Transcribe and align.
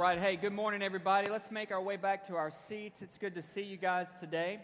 right. 0.00 0.18
Hey, 0.18 0.36
good 0.36 0.54
morning, 0.54 0.82
everybody. 0.82 1.28
Let's 1.28 1.50
make 1.50 1.70
our 1.70 1.82
way 1.82 1.98
back 1.98 2.26
to 2.28 2.36
our 2.36 2.50
seats. 2.50 3.02
It's 3.02 3.18
good 3.18 3.34
to 3.34 3.42
see 3.42 3.60
you 3.60 3.76
guys 3.76 4.08
today. 4.18 4.58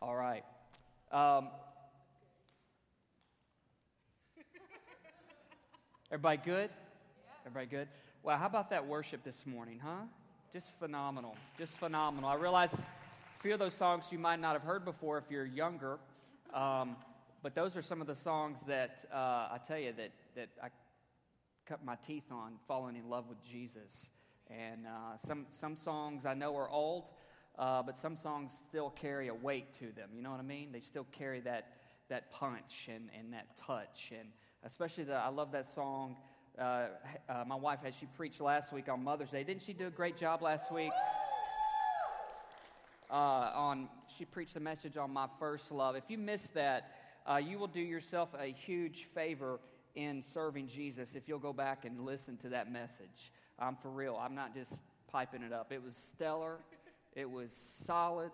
All 0.00 0.16
right. 0.16 0.42
Um, 1.12 1.48
everybody 6.10 6.40
good? 6.42 6.70
Everybody 7.44 7.66
good? 7.66 7.88
Well, 8.22 8.38
how 8.38 8.46
about 8.46 8.70
that 8.70 8.86
worship 8.86 9.22
this 9.22 9.44
morning, 9.44 9.80
huh? 9.84 10.06
Just 10.50 10.70
phenomenal. 10.78 11.36
Just 11.58 11.74
phenomenal. 11.74 12.30
I 12.30 12.36
realize 12.36 12.72
a 12.72 13.42
few 13.42 13.52
of 13.52 13.58
those 13.58 13.74
songs 13.74 14.04
you 14.10 14.18
might 14.18 14.40
not 14.40 14.54
have 14.54 14.62
heard 14.62 14.86
before 14.86 15.18
if 15.18 15.24
you're 15.28 15.44
younger. 15.44 15.98
Um, 16.54 16.96
but 17.44 17.54
those 17.54 17.76
are 17.76 17.82
some 17.82 18.00
of 18.00 18.06
the 18.06 18.14
songs 18.14 18.58
that 18.66 19.04
uh, 19.12 19.16
I 19.52 19.60
tell 19.68 19.78
you 19.78 19.92
that, 19.98 20.12
that 20.34 20.48
I 20.62 20.68
cut 21.66 21.84
my 21.84 21.94
teeth 21.96 22.32
on 22.32 22.54
falling 22.66 22.96
in 22.96 23.10
love 23.10 23.28
with 23.28 23.46
Jesus. 23.46 24.08
And 24.48 24.86
uh, 24.86 25.18
some, 25.26 25.44
some 25.52 25.76
songs 25.76 26.24
I 26.24 26.32
know 26.32 26.56
are 26.56 26.70
old, 26.70 27.04
uh, 27.58 27.82
but 27.82 27.98
some 27.98 28.16
songs 28.16 28.50
still 28.66 28.88
carry 28.88 29.28
a 29.28 29.34
weight 29.34 29.74
to 29.74 29.92
them. 29.92 30.08
You 30.16 30.22
know 30.22 30.30
what 30.30 30.40
I 30.40 30.42
mean? 30.42 30.70
They 30.72 30.80
still 30.80 31.06
carry 31.12 31.40
that, 31.40 31.66
that 32.08 32.32
punch 32.32 32.88
and, 32.88 33.10
and 33.18 33.34
that 33.34 33.58
touch. 33.58 34.10
And 34.18 34.30
especially, 34.64 35.04
the, 35.04 35.16
I 35.16 35.28
love 35.28 35.52
that 35.52 35.66
song. 35.74 36.16
Uh, 36.58 36.86
uh, 37.28 37.44
my 37.46 37.56
wife, 37.56 37.80
as 37.84 37.94
she 37.94 38.06
preached 38.06 38.40
last 38.40 38.72
week 38.72 38.88
on 38.88 39.04
Mother's 39.04 39.28
Day, 39.28 39.44
didn't 39.44 39.60
she 39.60 39.74
do 39.74 39.86
a 39.86 39.90
great 39.90 40.16
job 40.16 40.40
last 40.40 40.72
week? 40.72 40.92
uh, 43.10 43.50
on 43.54 43.88
she 44.16 44.24
preached 44.24 44.56
a 44.56 44.60
message 44.60 44.96
on 44.96 45.12
my 45.12 45.26
first 45.38 45.70
love. 45.70 45.96
If 45.96 46.04
you 46.08 46.18
missed 46.18 46.54
that, 46.54 47.03
uh, 47.26 47.36
you 47.36 47.58
will 47.58 47.66
do 47.66 47.80
yourself 47.80 48.28
a 48.38 48.46
huge 48.46 49.06
favor 49.14 49.60
in 49.94 50.20
serving 50.20 50.66
Jesus 50.66 51.14
if 51.14 51.28
you'll 51.28 51.38
go 51.38 51.52
back 51.52 51.84
and 51.84 52.04
listen 52.04 52.36
to 52.38 52.50
that 52.50 52.70
message. 52.70 53.32
I'm 53.58 53.76
for 53.76 53.90
real. 53.90 54.18
I'm 54.20 54.34
not 54.34 54.54
just 54.54 54.72
piping 55.10 55.42
it 55.42 55.52
up. 55.52 55.72
It 55.72 55.82
was 55.82 55.94
stellar. 55.94 56.58
It 57.14 57.30
was 57.30 57.52
solid. 57.52 58.30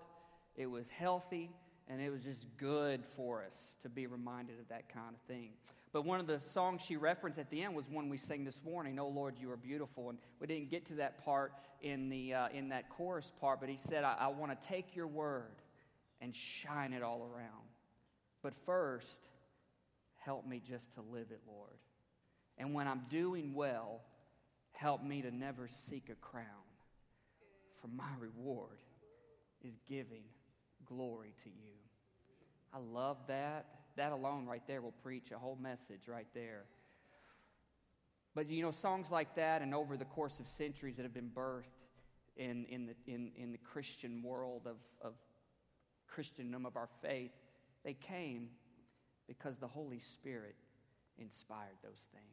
It 0.57 0.67
was 0.67 0.87
healthy. 0.89 1.51
And 1.89 2.01
it 2.01 2.11
was 2.11 2.23
just 2.23 2.47
good 2.57 3.05
for 3.17 3.43
us 3.45 3.77
to 3.83 3.89
be 3.89 4.07
reminded 4.07 4.59
of 4.61 4.69
that 4.69 4.89
kind 4.89 5.15
of 5.15 5.21
thing. 5.23 5.51
But 5.93 6.05
one 6.05 6.21
of 6.21 6.29
the 6.29 6.41
songs 6.41 6.83
she 6.83 6.97
referenced 6.97 7.39
at 7.39 7.51
the 7.51 7.63
end 7.63 7.75
was 7.75 7.89
one 7.89 8.09
we 8.09 8.17
sang 8.17 8.45
this 8.45 8.61
morning, 8.65 8.99
"Oh 9.01 9.09
Lord, 9.09 9.35
you 9.41 9.51
are 9.51 9.57
beautiful." 9.57 10.09
And 10.09 10.19
we 10.39 10.47
didn't 10.47 10.71
get 10.71 10.87
to 10.87 10.95
that 10.95 11.25
part 11.25 11.53
in 11.83 12.09
the 12.09 12.33
uh, 12.33 12.49
in 12.51 12.69
that 12.69 12.89
chorus 12.91 13.33
part, 13.41 13.59
but 13.59 13.69
he 13.69 13.77
said, 13.77 14.05
"I, 14.05 14.15
I 14.21 14.29
want 14.29 14.59
to 14.59 14.69
take 14.69 14.95
your 14.95 15.09
word 15.09 15.63
and 16.21 16.35
shine 16.35 16.93
it 16.93 17.03
all 17.03 17.29
around. 17.35 17.70
But 18.43 18.55
first, 18.65 19.21
help 20.17 20.47
me 20.47 20.61
just 20.67 20.95
to 20.95 21.03
live 21.03 21.31
it, 21.31 21.41
Lord. 21.47 21.79
And 22.59 22.75
when 22.75 22.89
I'm 22.89 23.03
doing 23.11 23.55
well, 23.55 24.03
help 24.73 25.03
me 25.03 25.23
to 25.23 25.31
never 25.31 25.69
seek 25.69 26.09
a 26.11 26.15
crown. 26.15 26.45
For 27.81 27.89
my 27.89 28.11
reward 28.19 28.79
is 29.63 29.75
giving 29.89 30.25
glory 30.87 31.35
to 31.45 31.49
you." 31.51 31.75
I 32.73 32.79
love 32.79 33.17
that 33.27 33.67
that 33.97 34.13
alone 34.13 34.47
right 34.47 34.63
there 34.67 34.81
will 34.81 34.95
preach 35.03 35.31
a 35.31 35.39
whole 35.39 35.59
message 35.61 36.09
right 36.09 36.27
there. 36.35 36.65
But 38.35 38.49
you 38.49 38.63
know, 38.63 38.71
songs 38.71 39.11
like 39.11 39.35
that, 39.35 39.63
and 39.63 39.75
over 39.75 39.97
the 39.97 40.05
course 40.05 40.39
of 40.39 40.47
centuries 40.47 40.97
that 40.97 41.03
have 41.03 41.15
been 41.15 41.31
birthed 41.35 41.65
in, 42.37 42.65
in, 42.67 42.87
the, 42.87 42.95
in, 43.07 43.33
in 43.37 43.53
the 43.53 43.59
Christian 43.59 44.23
world 44.23 44.63
of, 44.67 44.77
of 45.03 45.15
Christendom, 46.07 46.65
of 46.65 46.77
our 46.77 46.89
faith, 47.03 47.33
they 47.85 47.95
came 47.95 48.49
because 49.27 49.57
the 49.59 49.67
Holy 49.67 50.01
Spirit 50.01 50.57
inspired 51.19 51.77
those 51.83 52.01
things. 52.13 52.25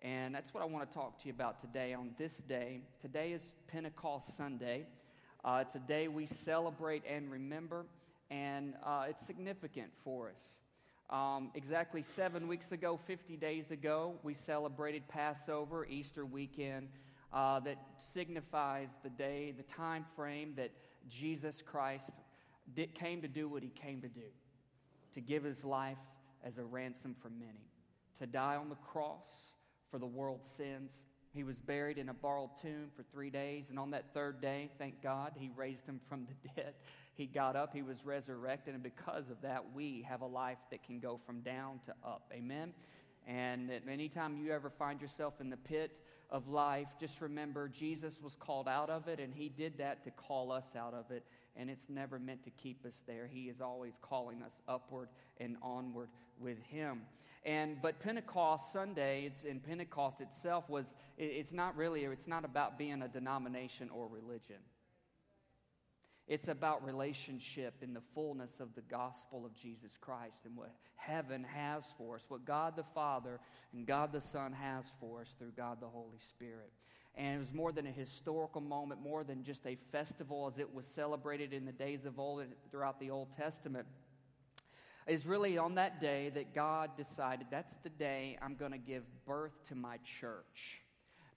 And 0.00 0.34
that's 0.34 0.54
what 0.54 0.62
I 0.62 0.66
want 0.66 0.88
to 0.88 0.94
talk 0.94 1.20
to 1.20 1.26
you 1.26 1.32
about 1.32 1.60
today 1.60 1.92
on 1.92 2.10
this 2.18 2.36
day. 2.36 2.80
Today 3.02 3.32
is 3.32 3.42
Pentecost 3.66 4.36
Sunday. 4.36 4.86
Uh, 5.44 5.64
today 5.64 6.08
we 6.08 6.26
celebrate 6.26 7.02
and 7.08 7.30
remember 7.30 7.84
and 8.30 8.74
uh, 8.84 9.06
it's 9.08 9.24
significant 9.24 9.88
for 10.04 10.28
us. 10.28 10.58
Um, 11.10 11.50
exactly 11.54 12.02
seven 12.02 12.48
weeks 12.48 12.72
ago, 12.72 12.98
50 13.06 13.36
days 13.36 13.70
ago, 13.70 14.14
we 14.22 14.34
celebrated 14.34 15.08
Passover, 15.08 15.86
Easter 15.86 16.26
weekend, 16.26 16.88
uh, 17.32 17.60
that 17.60 17.78
signifies 17.96 18.88
the 19.02 19.08
day, 19.08 19.54
the 19.56 19.62
time 19.62 20.04
frame 20.14 20.52
that 20.56 20.70
Jesus 21.08 21.62
Christ 21.64 22.10
did, 22.74 22.94
came 22.94 23.22
to 23.22 23.28
do 23.28 23.48
what 23.48 23.62
he 23.62 23.70
came 23.70 24.00
to 24.02 24.08
do 24.08 24.28
to 25.14 25.20
give 25.20 25.42
his 25.42 25.64
life 25.64 25.98
as 26.44 26.58
a 26.58 26.64
ransom 26.64 27.16
for 27.20 27.30
many, 27.30 27.66
to 28.18 28.26
die 28.26 28.56
on 28.56 28.68
the 28.68 28.76
cross 28.76 29.52
for 29.90 29.98
the 29.98 30.06
world's 30.06 30.46
sins. 30.46 31.00
He 31.32 31.44
was 31.44 31.58
buried 31.58 31.98
in 31.98 32.08
a 32.08 32.14
borrowed 32.14 32.50
tomb 32.60 32.90
for 32.96 33.02
three 33.02 33.30
days, 33.30 33.68
and 33.70 33.78
on 33.78 33.90
that 33.90 34.14
third 34.14 34.40
day, 34.40 34.70
thank 34.78 35.02
God, 35.02 35.32
he 35.36 35.50
raised 35.56 35.86
him 35.86 36.00
from 36.08 36.26
the 36.26 36.48
dead. 36.56 36.74
He 37.14 37.26
got 37.26 37.56
up, 37.56 37.74
he 37.74 37.82
was 37.82 38.04
resurrected, 38.04 38.74
and 38.74 38.82
because 38.82 39.28
of 39.28 39.42
that, 39.42 39.72
we 39.74 40.06
have 40.08 40.20
a 40.20 40.26
life 40.26 40.58
that 40.70 40.84
can 40.84 41.00
go 41.00 41.20
from 41.26 41.40
down 41.40 41.80
to 41.86 41.94
up. 42.08 42.30
Amen? 42.32 42.72
And 43.26 43.70
anytime 43.90 44.36
you 44.36 44.52
ever 44.52 44.70
find 44.70 45.02
yourself 45.02 45.34
in 45.40 45.50
the 45.50 45.56
pit 45.56 45.92
of 46.30 46.48
life, 46.48 46.88
just 47.00 47.20
remember 47.20 47.68
Jesus 47.68 48.20
was 48.22 48.36
called 48.36 48.68
out 48.68 48.88
of 48.88 49.08
it, 49.08 49.18
and 49.18 49.34
he 49.34 49.48
did 49.48 49.78
that 49.78 50.04
to 50.04 50.10
call 50.10 50.52
us 50.52 50.68
out 50.76 50.94
of 50.94 51.10
it. 51.10 51.24
And 51.58 51.68
it's 51.68 51.88
never 51.88 52.18
meant 52.18 52.44
to 52.44 52.50
keep 52.50 52.86
us 52.86 53.00
there. 53.06 53.26
He 53.30 53.48
is 53.48 53.60
always 53.60 53.94
calling 54.00 54.42
us 54.42 54.52
upward 54.68 55.08
and 55.38 55.56
onward 55.60 56.08
with 56.40 56.62
him. 56.62 57.02
And 57.44 57.80
but 57.82 57.98
Pentecost 58.00 58.72
Sunday, 58.72 59.24
it's 59.26 59.42
in 59.42 59.60
Pentecost 59.60 60.20
itself 60.20 60.68
was 60.68 60.96
it's 61.16 61.52
not 61.52 61.76
really 61.76 62.04
it's 62.04 62.28
not 62.28 62.44
about 62.44 62.78
being 62.78 63.02
a 63.02 63.08
denomination 63.08 63.90
or 63.90 64.08
religion. 64.08 64.58
It's 66.28 66.48
about 66.48 66.84
relationship 66.84 67.74
in 67.80 67.94
the 67.94 68.02
fullness 68.14 68.60
of 68.60 68.74
the 68.74 68.82
gospel 68.82 69.46
of 69.46 69.54
Jesus 69.54 69.92
Christ 69.98 70.40
and 70.44 70.54
what 70.54 70.74
heaven 70.94 71.42
has 71.42 71.84
for 71.96 72.16
us, 72.16 72.22
what 72.28 72.44
God 72.44 72.76
the 72.76 72.84
Father 72.94 73.40
and 73.72 73.86
God 73.86 74.12
the 74.12 74.20
Son 74.20 74.52
has 74.52 74.84
for 75.00 75.22
us 75.22 75.34
through 75.38 75.52
God 75.56 75.78
the 75.80 75.86
Holy 75.86 76.18
Spirit. 76.28 76.70
And 77.18 77.34
it 77.34 77.38
was 77.40 77.52
more 77.52 77.72
than 77.72 77.86
a 77.86 77.90
historical 77.90 78.60
moment, 78.60 79.02
more 79.02 79.24
than 79.24 79.42
just 79.42 79.66
a 79.66 79.76
festival 79.90 80.46
as 80.46 80.60
it 80.60 80.72
was 80.72 80.86
celebrated 80.86 81.52
in 81.52 81.66
the 81.66 81.72
days 81.72 82.06
of 82.06 82.20
old 82.20 82.42
and 82.42 82.52
throughout 82.70 83.00
the 83.00 83.10
Old 83.10 83.28
Testament. 83.36 83.86
Is 85.08 85.26
really 85.26 85.58
on 85.58 85.74
that 85.74 86.00
day 86.00 86.30
that 86.30 86.54
God 86.54 86.90
decided 86.96 87.48
that's 87.50 87.74
the 87.78 87.88
day 87.88 88.38
I'm 88.40 88.54
going 88.54 88.72
to 88.72 88.78
give 88.78 89.02
birth 89.26 89.52
to 89.68 89.74
my 89.74 89.96
church 90.04 90.82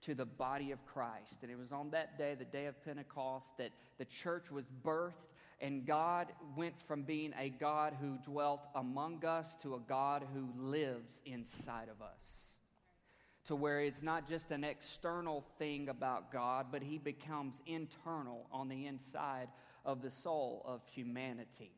to 0.01 0.13
the 0.13 0.25
body 0.25 0.71
of 0.71 0.85
Christ. 0.85 1.39
And 1.41 1.51
it 1.51 1.57
was 1.57 1.71
on 1.71 1.89
that 1.91 2.17
day, 2.17 2.35
the 2.37 2.45
day 2.45 2.65
of 2.67 2.83
Pentecost, 2.83 3.57
that 3.57 3.71
the 3.97 4.05
church 4.05 4.51
was 4.51 4.67
birthed, 4.83 5.13
and 5.61 5.85
God 5.85 6.27
went 6.55 6.79
from 6.87 7.03
being 7.03 7.33
a 7.39 7.49
God 7.49 7.93
who 7.99 8.17
dwelt 8.29 8.61
among 8.75 9.23
us 9.25 9.55
to 9.61 9.75
a 9.75 9.79
God 9.79 10.25
who 10.33 10.49
lives 10.61 11.21
inside 11.25 11.87
of 11.89 12.01
us. 12.01 12.40
To 13.51 13.57
where 13.57 13.81
it's 13.81 14.01
not 14.01 14.29
just 14.29 14.49
an 14.51 14.63
external 14.63 15.43
thing 15.59 15.89
about 15.89 16.31
God, 16.31 16.67
but 16.71 16.81
He 16.81 16.97
becomes 16.97 17.61
internal 17.67 18.47
on 18.49 18.69
the 18.69 18.85
inside 18.85 19.49
of 19.83 20.01
the 20.01 20.09
soul 20.09 20.61
of 20.65 20.79
humanity. 20.85 21.73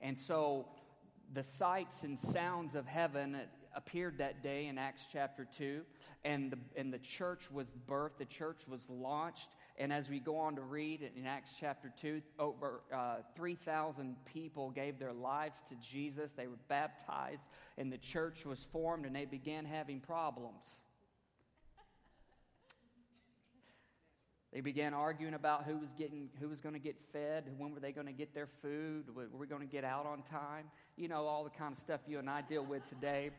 And 0.00 0.16
so 0.16 0.68
the 1.32 1.42
sights 1.42 2.04
and 2.04 2.16
sounds 2.16 2.76
of 2.76 2.86
heaven 2.86 3.38
appeared 3.74 4.18
that 4.18 4.44
day 4.44 4.68
in 4.68 4.78
Acts 4.78 5.08
chapter 5.12 5.48
2, 5.58 5.80
and 6.24 6.52
the, 6.52 6.58
and 6.76 6.92
the 6.92 7.00
church 7.00 7.50
was 7.50 7.72
birthed, 7.88 8.18
the 8.18 8.24
church 8.24 8.68
was 8.68 8.88
launched. 8.88 9.48
And 9.78 9.92
as 9.92 10.08
we 10.08 10.20
go 10.20 10.36
on 10.36 10.54
to 10.54 10.62
read 10.62 11.10
in 11.16 11.26
Acts 11.26 11.54
chapter 11.58 11.92
2, 12.00 12.22
over 12.38 12.82
uh, 12.94 13.16
3,000 13.34 14.14
people 14.32 14.70
gave 14.70 15.00
their 15.00 15.12
lives 15.12 15.60
to 15.70 15.74
Jesus. 15.74 16.34
They 16.34 16.46
were 16.46 16.60
baptized, 16.68 17.42
and 17.78 17.92
the 17.92 17.98
church 17.98 18.46
was 18.46 18.64
formed, 18.70 19.06
and 19.06 19.16
they 19.16 19.24
began 19.24 19.64
having 19.64 19.98
problems. 19.98 20.66
They 24.52 24.60
began 24.60 24.94
arguing 24.94 25.34
about 25.34 25.64
who 25.64 25.76
was 25.76 25.90
getting, 25.96 26.28
who 26.40 26.48
was 26.48 26.60
going 26.60 26.74
to 26.74 26.80
get 26.80 26.96
fed, 27.12 27.44
when 27.56 27.72
were 27.72 27.78
they 27.78 27.92
going 27.92 28.08
to 28.08 28.12
get 28.12 28.34
their 28.34 28.48
food, 28.60 29.04
were 29.14 29.28
we 29.38 29.46
going 29.46 29.60
to 29.60 29.72
get 29.72 29.84
out 29.84 30.06
on 30.06 30.22
time? 30.22 30.66
You 30.96 31.08
know, 31.08 31.26
all 31.26 31.44
the 31.44 31.50
kind 31.50 31.72
of 31.72 31.78
stuff 31.78 32.00
you 32.08 32.18
and 32.18 32.28
I 32.28 32.42
deal 32.42 32.64
with 32.64 32.88
today. 32.88 33.30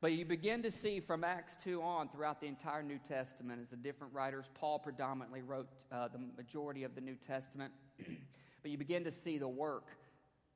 But 0.00 0.12
you 0.12 0.26
begin 0.26 0.62
to 0.62 0.70
see 0.70 1.00
from 1.00 1.24
Acts 1.24 1.56
2 1.64 1.82
on 1.82 2.08
throughout 2.10 2.40
the 2.40 2.46
entire 2.46 2.82
New 2.82 3.00
Testament, 3.08 3.60
as 3.62 3.68
the 3.68 3.76
different 3.76 4.12
writers, 4.12 4.44
Paul 4.54 4.78
predominantly 4.78 5.42
wrote 5.42 5.66
uh, 5.90 6.08
the 6.08 6.20
majority 6.36 6.84
of 6.84 6.94
the 6.94 7.00
New 7.00 7.16
Testament, 7.26 7.72
but 8.62 8.70
you 8.70 8.78
begin 8.78 9.02
to 9.04 9.12
see 9.12 9.38
the 9.38 9.48
work 9.48 9.88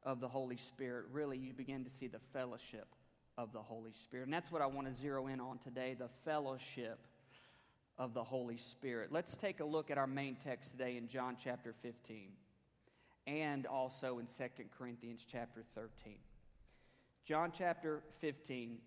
of 0.05 0.20
the 0.20 0.29
Holy 0.29 0.59
Spirit. 0.59 1.06
Really, 1.11 1.38
you 1.38 1.55
begin 1.55 1.82
to 1.82 1.91
see 1.91 2.06
the 2.06 2.20
fellowship 2.32 2.87
of 3.38 3.53
the 3.53 3.62
Holy 3.62 3.93
Spirit. 4.05 4.25
And 4.25 4.32
that's 4.32 4.53
what 4.53 4.62
I 4.62 4.67
want 4.67 4.87
to 4.87 4.94
zero 4.94 5.26
in 5.26 5.41
on 5.41 5.59
today 5.59 5.97
the 5.99 6.11
fellowship 6.25 6.99
of 7.98 8.14
the 8.14 8.24
Holy 8.24 8.56
Spirit. 8.56 9.10
Let's 9.12 9.36
take 9.36 9.60
a 9.60 9.64
look 9.64 9.90
at 9.90 9.98
our 9.98 10.06
main 10.06 10.36
text 10.36 10.70
today 10.70 10.96
in 10.96 11.08
John 11.08 11.36
chapter 11.42 11.74
15. 11.82 12.30
and 13.26 13.66
also 13.66 14.18
in 14.18 14.26
2 14.26 14.64
Corinthians 14.76 15.24
chapter 15.30 15.62
13. 15.74 16.14
John 17.24 17.52
chapter 17.56 18.02
15, 18.20 18.78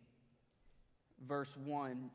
verse 1.25 1.55
1 1.63 2.09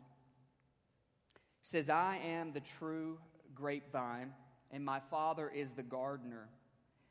says, 1.63 1.89
I 1.89 2.19
am 2.25 2.53
the 2.53 2.61
true 2.61 3.19
grapevine, 3.55 4.33
and 4.71 4.85
my 4.85 5.01
Father 5.11 5.51
is 5.55 5.71
the 5.73 5.83
gardener. 5.83 6.49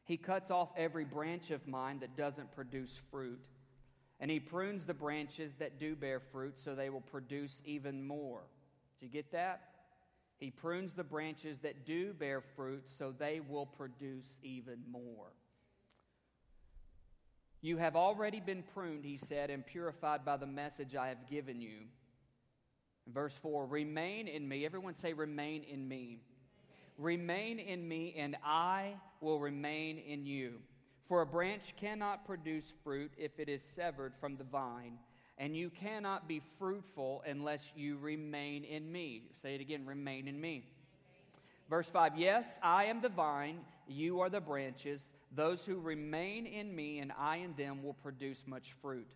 He 0.04 0.18
cuts 0.18 0.52
off 0.52 0.70
every 0.78 1.06
branch 1.06 1.52
of 1.52 1.68
mine 1.68 2.00
that 2.00 2.16
doesn't 2.16 2.52
produce 2.52 3.00
fruit, 3.12 3.46
and 4.20 4.30
he 4.30 4.40
prunes 4.40 4.86
the 4.86 4.94
branches 4.94 5.54
that 5.60 5.80
do 5.80 5.96
bear 5.96 6.20
fruit 6.20 6.58
so 6.58 6.76
they 6.76 6.90
will 6.90 7.02
produce 7.02 7.62
even 7.66 8.06
more. 8.06 8.42
Did 9.00 9.08
you 9.08 9.12
get 9.12 9.32
that? 9.32 9.69
He 10.40 10.50
prunes 10.50 10.94
the 10.94 11.04
branches 11.04 11.60
that 11.60 11.86
do 11.86 12.14
bear 12.14 12.42
fruit 12.42 12.86
so 12.98 13.12
they 13.12 13.42
will 13.42 13.66
produce 13.66 14.26
even 14.42 14.80
more. 14.90 15.34
You 17.62 17.76
have 17.76 17.98
already 17.98 18.40
been 18.40 18.64
pruned, 18.74 19.04
he 19.04 19.18
said, 19.18 19.50
and 19.50 19.66
purified 19.66 20.24
by 20.24 20.38
the 20.38 20.48
message 20.48 20.96
I 20.96 21.10
have 21.10 21.30
given 21.30 21.60
you. 21.60 21.88
Verse 23.06 23.38
4 23.42 23.66
Remain 23.66 24.30
in 24.30 24.48
me. 24.48 24.66
Everyone 24.66 24.94
say, 24.94 25.12
Remain 25.12 25.64
in 25.64 25.86
me. 25.86 26.22
Remain 26.98 27.60
in 27.60 27.86
me, 27.86 28.16
and 28.18 28.38
I 28.44 28.94
will 29.20 29.40
remain 29.40 29.98
in 29.98 30.26
you. 30.26 30.56
For 31.08 31.22
a 31.22 31.26
branch 31.26 31.76
cannot 31.76 32.26
produce 32.26 32.74
fruit 32.84 33.12
if 33.18 33.40
it 33.40 33.50
is 33.50 33.64
severed 33.64 34.14
from 34.22 34.38
the 34.38 34.44
vine, 34.44 35.00
and 35.40 35.56
you 35.56 35.70
cannot 35.70 36.28
be 36.28 36.42
fruitful 36.60 37.24
unless 37.26 37.72
you 37.76 37.98
remain 37.98 38.66
in 38.66 38.92
me. 38.92 39.24
Say 39.42 39.56
it 39.56 39.62
again 39.62 39.86
remain 39.86 40.28
in 40.28 40.40
me. 40.40 40.66
Verse 41.70 41.88
5 41.90 42.18
Yes, 42.18 42.60
I 42.62 42.86
am 42.86 43.02
the 43.02 43.10
vine, 43.10 43.60
you 43.88 44.20
are 44.20 44.30
the 44.30 44.42
branches. 44.42 45.14
Those 45.34 45.66
who 45.66 45.80
remain 45.80 46.46
in 46.46 46.76
me 46.76 47.00
and 47.00 47.14
I 47.18 47.38
in 47.38 47.54
them 47.56 47.84
will 47.84 47.94
produce 47.94 48.44
much 48.46 48.74
fruit. 48.82 49.10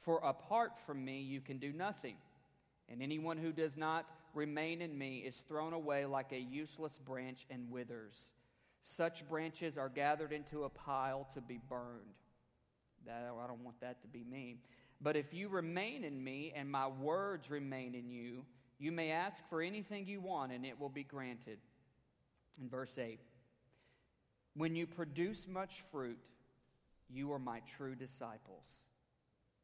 For 0.00 0.18
apart 0.18 0.72
from 0.86 1.04
me, 1.04 1.20
you 1.20 1.40
can 1.40 1.58
do 1.58 1.72
nothing. 1.72 2.16
And 2.88 3.02
anyone 3.02 3.36
who 3.36 3.52
does 3.52 3.76
not 3.76 4.06
remain 4.34 4.80
in 4.80 4.96
me 4.96 5.18
is 5.18 5.36
thrown 5.48 5.72
away 5.72 6.06
like 6.06 6.32
a 6.32 6.38
useless 6.38 6.98
branch 6.98 7.46
and 7.50 7.70
withers. 7.70 8.16
Such 8.80 9.28
branches 9.28 9.76
are 9.76 9.90
gathered 9.90 10.32
into 10.32 10.64
a 10.64 10.70
pile 10.70 11.28
to 11.34 11.40
be 11.40 11.60
burned. 11.68 12.14
That, 13.06 13.30
I 13.38 13.46
don't 13.46 13.64
want 13.64 13.80
that 13.80 14.00
to 14.02 14.08
be 14.08 14.24
me. 14.24 14.56
But 15.00 15.16
if 15.16 15.32
you 15.32 15.48
remain 15.48 16.04
in 16.04 16.22
me 16.22 16.52
and 16.54 16.70
my 16.70 16.88
words 16.88 17.50
remain 17.50 17.94
in 17.94 18.10
you, 18.10 18.44
you 18.78 18.92
may 18.92 19.10
ask 19.10 19.36
for 19.48 19.62
anything 19.62 20.06
you 20.06 20.20
want 20.20 20.52
and 20.52 20.64
it 20.64 20.78
will 20.78 20.88
be 20.88 21.04
granted. 21.04 21.58
In 22.60 22.68
verse 22.68 22.98
8, 22.98 23.20
when 24.54 24.74
you 24.74 24.86
produce 24.86 25.46
much 25.46 25.84
fruit, 25.92 26.18
you 27.08 27.32
are 27.32 27.38
my 27.38 27.60
true 27.76 27.94
disciples. 27.94 28.66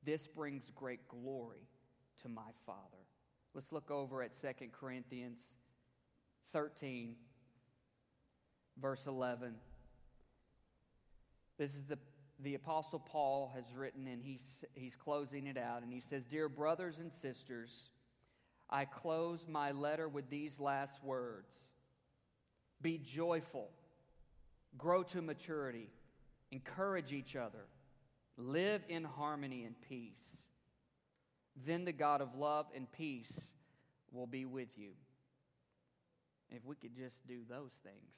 This 0.04 0.26
brings 0.26 0.70
great 0.74 1.08
glory 1.08 1.66
to 2.22 2.28
my 2.28 2.42
Father. 2.64 2.78
Let's 3.54 3.72
look 3.72 3.90
over 3.90 4.22
at 4.22 4.32
2 4.40 4.66
Corinthians 4.72 5.40
13, 6.52 7.16
verse 8.80 9.06
11. 9.06 9.54
This 11.58 11.74
is 11.74 11.86
the, 11.86 11.98
the 12.44 12.54
Apostle 12.54 12.98
Paul 12.98 13.50
has 13.54 13.64
written, 13.74 14.06
and 14.06 14.22
he's, 14.22 14.64
he's 14.74 14.94
closing 14.94 15.46
it 15.46 15.56
out. 15.56 15.82
And 15.82 15.92
he 15.92 16.00
says, 16.00 16.26
Dear 16.26 16.48
brothers 16.48 16.98
and 17.00 17.10
sisters, 17.10 17.90
I 18.68 18.84
close 18.84 19.46
my 19.48 19.72
letter 19.72 20.08
with 20.08 20.28
these 20.28 20.60
last 20.60 21.02
words 21.02 21.56
Be 22.82 22.98
joyful, 22.98 23.70
grow 24.76 25.02
to 25.04 25.22
maturity, 25.22 25.88
encourage 26.52 27.12
each 27.12 27.34
other, 27.34 27.66
live 28.36 28.82
in 28.88 29.04
harmony 29.04 29.64
and 29.64 29.74
peace. 29.88 30.22
Then 31.66 31.84
the 31.84 31.92
God 31.92 32.20
of 32.20 32.34
love 32.36 32.66
and 32.76 32.90
peace 32.92 33.40
will 34.12 34.26
be 34.26 34.44
with 34.44 34.76
you. 34.76 34.90
If 36.50 36.64
we 36.66 36.74
could 36.76 36.94
just 36.94 37.26
do 37.26 37.40
those 37.48 37.72
things. 37.82 38.14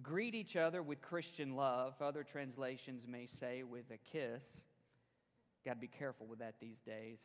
Greet 0.00 0.34
each 0.34 0.56
other 0.56 0.82
with 0.82 1.02
Christian 1.02 1.54
love. 1.54 2.00
Other 2.00 2.24
translations 2.24 3.06
may 3.06 3.26
say 3.26 3.62
with 3.62 3.90
a 3.90 3.98
kiss. 3.98 4.60
Got 5.64 5.74
to 5.74 5.80
be 5.80 5.86
careful 5.86 6.26
with 6.26 6.38
that 6.38 6.54
these 6.60 6.80
days. 6.80 7.18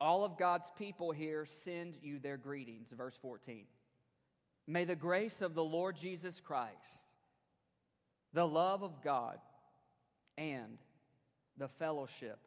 All 0.00 0.24
of 0.24 0.38
God's 0.38 0.70
people 0.78 1.12
here 1.12 1.44
send 1.44 1.94
you 2.02 2.18
their 2.18 2.36
greetings. 2.36 2.88
Verse 2.90 3.16
14. 3.20 3.64
May 4.66 4.84
the 4.84 4.96
grace 4.96 5.42
of 5.42 5.54
the 5.54 5.64
Lord 5.64 5.96
Jesus 5.96 6.40
Christ, 6.40 6.74
the 8.32 8.46
love 8.46 8.82
of 8.82 9.02
God, 9.02 9.38
and 10.38 10.78
the 11.56 11.68
fellowship 11.68 12.38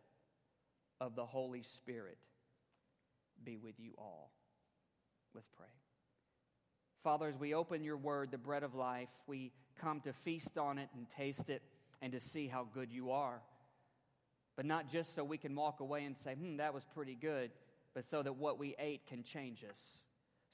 of 1.00 1.16
the 1.16 1.26
Holy 1.26 1.64
Spirit 1.64 2.18
be 3.44 3.58
with 3.58 3.80
you 3.80 3.94
all. 3.98 4.32
Let's 5.34 5.50
pray. 5.50 5.68
Father, 7.04 7.28
as 7.28 7.38
we 7.38 7.54
open 7.54 7.84
your 7.84 7.98
word, 7.98 8.32
the 8.32 8.38
bread 8.38 8.64
of 8.64 8.76
life, 8.76 9.10
we 9.28 9.52
come 9.82 10.00
to 10.02 10.14
feast 10.14 10.58
on 10.58 10.78
it 10.78 10.88
and 10.96 11.10
taste 11.10 11.50
it 11.50 11.62
and 12.02 12.14
to 12.14 12.20
see 12.22 12.48
how 12.48 12.66
good 12.74 12.94
you 12.94 13.12
are. 13.12 13.42
But 14.56 14.66
not 14.66 14.90
just 14.90 15.14
so 15.14 15.22
we 15.22 15.38
can 15.38 15.54
walk 15.54 15.82
away 15.82 16.06
and 16.06 16.16
say, 16.16 16.36
hmm, 16.36 16.58
that 16.58 16.74
was 16.74 16.86
pretty 16.86 17.16
good, 17.16 17.52
but 17.94 18.06
so 18.06 18.24
that 18.24 18.38
what 18.38 18.58
we 18.58 18.76
ate 18.80 19.06
can 19.06 19.22
change 19.22 19.66
us, 19.70 20.00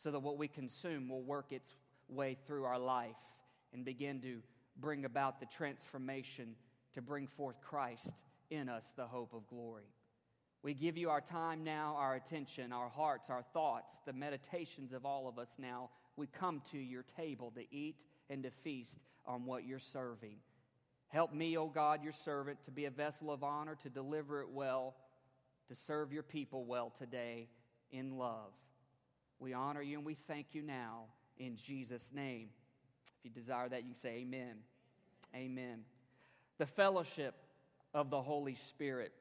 so 0.02 0.10
that 0.10 0.22
what 0.22 0.40
we 0.40 0.48
consume 0.48 1.08
will 1.08 1.22
work 1.22 1.52
its 1.52 1.70
way 2.08 2.36
through 2.48 2.64
our 2.64 2.80
life 2.80 3.16
and 3.72 3.86
begin 3.86 4.20
to 4.22 4.40
bring 4.76 5.06
about 5.06 5.40
the 5.40 5.46
transformation 5.46 6.56
to 6.96 7.02
bring 7.04 7.28
forth 7.28 7.62
Christ 7.62 8.10
in 8.50 8.70
us, 8.70 8.94
the 8.96 9.06
hope 9.06 9.36
of 9.36 9.48
glory. 9.48 9.94
We 10.64 10.74
give 10.74 10.98
you 10.98 11.12
our 11.12 11.22
time 11.22 11.64
now, 11.64 11.96
our 11.98 12.16
attention, 12.16 12.74
our 12.74 12.90
hearts, 12.90 13.30
our 13.30 13.44
thoughts, 13.54 13.94
the 14.06 14.14
meditations 14.14 14.94
of 14.94 15.06
all 15.06 15.28
of 15.28 15.38
us 15.38 15.54
now. 15.60 15.90
We 16.20 16.28
come 16.28 16.62
to 16.72 16.78
your 16.78 17.06
table 17.16 17.54
to 17.56 17.64
eat 17.74 18.04
and 18.30 18.44
to 18.44 18.52
feast 18.52 19.00
on 19.26 19.46
what 19.46 19.66
you're 19.66 19.80
serving. 19.80 20.36
Help 21.08 21.34
me, 21.34 21.58
O 21.58 21.68
God, 21.68 22.04
your 22.04 22.12
servant, 22.12 22.62
to 22.66 22.72
be 22.72 22.84
a 22.86 22.90
vessel 22.90 23.32
of 23.32 23.42
honor, 23.42 23.78
to 23.84 23.90
deliver 23.90 24.42
it 24.42 24.50
well, 24.50 24.96
to 25.70 25.76
serve 25.76 26.12
your 26.12 26.24
people 26.24 26.66
well 26.66 26.92
today 27.00 27.48
in 27.92 28.18
love. 28.18 28.52
We 29.40 29.54
honor 29.54 29.82
you 29.82 29.96
and 29.98 30.06
we 30.06 30.14
thank 30.14 30.48
you 30.52 30.62
now 30.62 31.06
in 31.38 31.56
Jesus' 31.56 32.12
name. 32.14 32.50
If 33.18 33.24
you 33.24 33.32
desire 33.32 33.70
that, 33.70 33.84
you 33.84 33.94
can 33.94 34.02
say 34.02 34.18
amen. 34.18 34.58
Amen. 35.34 35.86
The 36.58 36.66
fellowship 36.66 37.34
of 37.94 38.10
the 38.10 38.22
Holy 38.22 38.56
Spirit. 38.56 39.14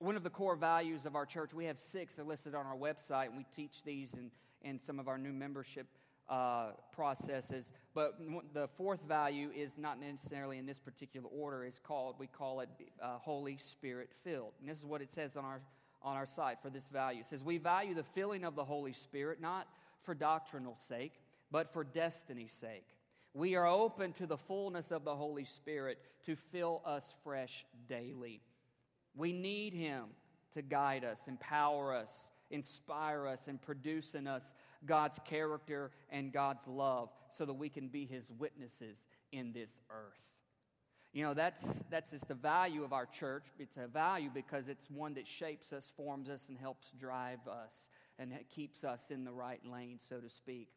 One 0.00 0.16
of 0.16 0.22
the 0.22 0.30
core 0.30 0.56
values 0.56 1.06
of 1.06 1.16
our 1.16 1.24
church, 1.24 1.54
we 1.54 1.64
have 1.64 1.80
six, 1.80 2.14
they're 2.14 2.26
listed 2.26 2.54
on 2.54 2.66
our 2.66 2.76
website, 2.76 3.28
and 3.28 3.38
we 3.38 3.46
teach 3.56 3.82
these 3.82 4.12
in, 4.12 4.30
in 4.66 4.78
some 4.78 4.98
of 4.98 5.08
our 5.08 5.18
new 5.18 5.32
membership 5.32 5.86
uh, 6.28 6.70
processes. 6.92 7.72
But 7.94 8.18
the 8.52 8.68
fourth 8.76 9.00
value 9.06 9.50
is 9.54 9.78
not 9.78 10.00
necessarily 10.00 10.58
in 10.58 10.66
this 10.66 10.78
particular 10.78 11.28
order. 11.28 11.64
It's 11.64 11.78
called, 11.78 12.16
we 12.18 12.26
call 12.26 12.60
it 12.60 12.68
uh, 13.00 13.18
Holy 13.18 13.58
Spirit 13.58 14.10
filled. 14.24 14.52
And 14.60 14.68
this 14.68 14.78
is 14.78 14.84
what 14.84 15.00
it 15.00 15.10
says 15.10 15.36
on 15.36 15.44
our, 15.44 15.60
on 16.02 16.16
our 16.16 16.26
site 16.26 16.58
for 16.60 16.70
this 16.70 16.88
value. 16.88 17.20
It 17.20 17.26
says, 17.26 17.42
We 17.42 17.58
value 17.58 17.94
the 17.94 18.02
filling 18.02 18.44
of 18.44 18.56
the 18.56 18.64
Holy 18.64 18.92
Spirit 18.92 19.40
not 19.40 19.68
for 20.02 20.14
doctrinal 20.14 20.76
sake, 20.88 21.14
but 21.50 21.72
for 21.72 21.84
destiny's 21.84 22.52
sake. 22.60 22.86
We 23.32 23.54
are 23.54 23.66
open 23.66 24.12
to 24.14 24.26
the 24.26 24.36
fullness 24.36 24.90
of 24.90 25.04
the 25.04 25.14
Holy 25.14 25.44
Spirit 25.44 25.98
to 26.24 26.36
fill 26.36 26.82
us 26.84 27.14
fresh 27.22 27.66
daily. 27.88 28.40
We 29.14 29.32
need 29.32 29.74
Him 29.74 30.04
to 30.54 30.62
guide 30.62 31.04
us, 31.04 31.28
empower 31.28 31.94
us, 31.94 32.10
inspire 32.50 33.26
us, 33.26 33.48
and 33.48 33.60
produce 33.60 34.14
in 34.14 34.26
us 34.26 34.52
God's 34.84 35.18
character 35.24 35.90
and 36.10 36.32
God's 36.32 36.66
love 36.66 37.10
so 37.36 37.44
that 37.44 37.54
we 37.54 37.68
can 37.68 37.88
be 37.88 38.06
His 38.06 38.30
witnesses 38.38 38.98
in 39.32 39.52
this 39.52 39.78
earth. 39.90 40.20
You 41.12 41.22
know, 41.22 41.32
that's, 41.32 41.64
that's 41.90 42.10
just 42.10 42.28
the 42.28 42.34
value 42.34 42.84
of 42.84 42.92
our 42.92 43.06
church. 43.06 43.46
It's 43.58 43.78
a 43.78 43.86
value 43.86 44.28
because 44.32 44.68
it's 44.68 44.90
one 44.90 45.14
that 45.14 45.26
shapes 45.26 45.72
us, 45.72 45.90
forms 45.96 46.28
us, 46.28 46.42
and 46.48 46.58
helps 46.58 46.90
drive 46.90 47.38
us 47.48 47.88
and 48.18 48.32
keeps 48.54 48.84
us 48.84 49.10
in 49.10 49.24
the 49.24 49.32
right 49.32 49.60
lane, 49.64 49.98
so 50.08 50.18
to 50.18 50.28
speak. 50.28 50.68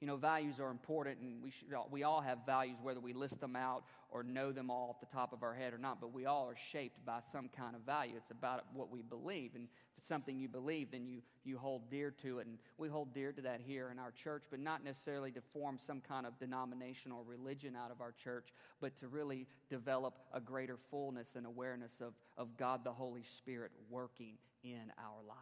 You 0.00 0.06
know, 0.06 0.16
values 0.16 0.60
are 0.60 0.70
important, 0.70 1.20
and 1.20 1.42
we, 1.42 1.50
should, 1.50 1.68
we 1.90 2.02
all 2.02 2.20
have 2.20 2.44
values, 2.44 2.76
whether 2.82 3.00
we 3.00 3.14
list 3.14 3.40
them 3.40 3.56
out 3.56 3.84
or 4.10 4.22
know 4.22 4.52
them 4.52 4.70
all 4.70 4.90
off 4.90 5.00
the 5.00 5.06
top 5.06 5.32
of 5.32 5.42
our 5.42 5.54
head 5.54 5.72
or 5.72 5.78
not, 5.78 6.00
but 6.00 6.12
we 6.12 6.26
all 6.26 6.46
are 6.46 6.56
shaped 6.70 7.02
by 7.06 7.20
some 7.32 7.48
kind 7.48 7.74
of 7.74 7.80
value. 7.82 8.12
It's 8.16 8.30
about 8.30 8.64
what 8.74 8.90
we 8.90 9.00
believe. 9.00 9.52
And 9.54 9.68
it's 9.96 10.06
something 10.06 10.38
you 10.38 10.48
believe, 10.48 10.90
then 10.90 11.06
you, 11.06 11.22
you 11.44 11.56
hold 11.56 11.88
dear 11.90 12.10
to 12.22 12.38
it. 12.38 12.46
And 12.46 12.58
we 12.76 12.88
hold 12.88 13.14
dear 13.14 13.32
to 13.32 13.40
that 13.42 13.60
here 13.64 13.90
in 13.90 13.98
our 13.98 14.10
church, 14.10 14.44
but 14.50 14.60
not 14.60 14.84
necessarily 14.84 15.30
to 15.32 15.40
form 15.40 15.78
some 15.84 16.00
kind 16.00 16.26
of 16.26 16.38
denominational 16.38 17.24
religion 17.24 17.74
out 17.76 17.90
of 17.90 18.00
our 18.00 18.12
church, 18.12 18.52
but 18.80 18.96
to 18.98 19.08
really 19.08 19.46
develop 19.70 20.18
a 20.34 20.40
greater 20.40 20.76
fullness 20.90 21.28
and 21.34 21.46
awareness 21.46 22.00
of, 22.00 22.12
of 22.36 22.56
God 22.56 22.84
the 22.84 22.92
Holy 22.92 23.22
Spirit 23.22 23.70
working 23.88 24.34
in 24.62 24.92
our 24.98 25.22
life. 25.26 25.36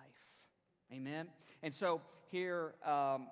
Amen? 0.93 1.29
And 1.63 1.75
so 1.75 2.01
here, 2.31 2.75
um, 2.85 3.27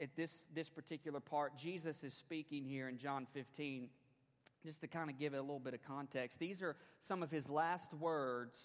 at 0.00 0.14
this, 0.16 0.46
this 0.54 0.70
particular 0.70 1.20
part, 1.20 1.56
Jesus 1.56 2.04
is 2.04 2.14
speaking 2.14 2.64
here 2.64 2.88
in 2.88 2.96
John 2.96 3.26
15. 3.34 3.88
Just 4.62 4.82
to 4.82 4.88
kind 4.88 5.08
of 5.08 5.18
give 5.18 5.32
it 5.32 5.38
a 5.38 5.40
little 5.40 5.58
bit 5.58 5.72
of 5.72 5.82
context, 5.82 6.38
these 6.38 6.60
are 6.60 6.76
some 7.00 7.22
of 7.22 7.30
his 7.30 7.48
last 7.48 7.94
words 7.94 8.58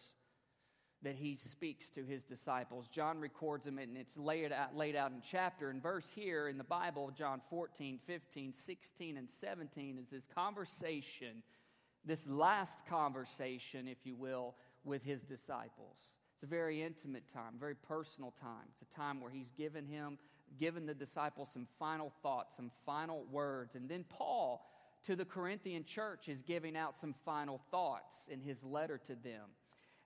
that 1.05 1.15
he 1.15 1.37
speaks 1.37 1.89
to 1.89 2.03
his 2.03 2.23
disciples. 2.23 2.87
John 2.87 3.19
records 3.19 3.65
them, 3.65 3.77
and 3.77 3.95
it's 3.95 4.17
laid 4.17 4.51
out, 4.51 4.75
laid 4.75 4.95
out 4.95 5.11
in 5.11 5.21
chapter 5.21 5.69
and 5.69 5.81
verse 5.81 6.11
here 6.13 6.47
in 6.47 6.57
the 6.57 6.63
Bible, 6.63 7.11
John 7.15 7.41
14, 7.49 7.99
15, 8.05 8.51
16, 8.51 9.17
and 9.17 9.29
17, 9.29 9.99
is 9.99 10.09
this 10.09 10.25
conversation, 10.33 11.43
this 12.03 12.27
last 12.27 12.85
conversation, 12.87 13.87
if 13.87 13.99
you 14.03 14.15
will, 14.15 14.55
with 14.83 15.03
his 15.03 15.21
disciples. 15.21 15.97
It's 16.33 16.43
a 16.43 16.47
very 16.47 16.81
intimate 16.81 17.31
time, 17.31 17.53
very 17.59 17.75
personal 17.75 18.33
time. 18.41 18.65
It's 18.71 18.91
a 18.91 18.95
time 18.95 19.21
where 19.21 19.31
he's 19.31 19.51
given 19.57 19.85
him, 19.85 20.17
given 20.59 20.87
the 20.87 20.95
disciples 20.95 21.49
some 21.53 21.67
final 21.77 22.11
thoughts, 22.23 22.55
some 22.55 22.71
final 22.85 23.25
words. 23.31 23.75
And 23.75 23.87
then 23.87 24.05
Paul, 24.09 24.65
to 25.05 25.15
the 25.15 25.25
Corinthian 25.25 25.83
church, 25.83 26.29
is 26.29 26.41
giving 26.41 26.75
out 26.75 26.97
some 26.97 27.13
final 27.23 27.61
thoughts 27.69 28.15
in 28.27 28.41
his 28.41 28.63
letter 28.63 28.99
to 29.05 29.15
them. 29.15 29.49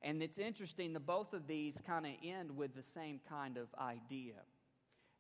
And 0.02 0.24
it's 0.24 0.38
interesting, 0.38 0.94
the 0.94 1.00
both 1.00 1.34
of 1.34 1.48
these 1.48 1.76
kind 1.86 2.06
of 2.06 2.14
end 2.24 2.56
with 2.56 2.74
the 2.74 2.84
same 2.84 3.20
kind 3.28 3.58
of 3.58 3.68
idea. 3.80 4.36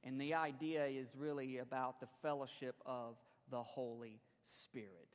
And 0.03 0.19
the 0.19 0.33
idea 0.33 0.85
is 0.85 1.09
really 1.17 1.57
about 1.57 1.99
the 1.99 2.07
fellowship 2.21 2.75
of 2.85 3.15
the 3.51 3.61
Holy 3.61 4.21
Spirit. 4.45 5.09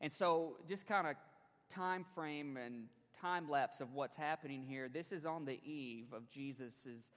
And 0.00 0.10
so, 0.10 0.56
just 0.68 0.88
kind 0.88 1.06
of 1.06 1.14
time 1.70 2.04
frame 2.14 2.56
and 2.56 2.86
time 3.20 3.48
lapse 3.48 3.80
of 3.80 3.92
what's 3.92 4.16
happening 4.16 4.62
here. 4.62 4.88
This 4.92 5.12
is 5.12 5.24
on 5.24 5.44
the 5.44 5.60
eve 5.64 6.06
of 6.12 6.28
Jesus's 6.28 7.08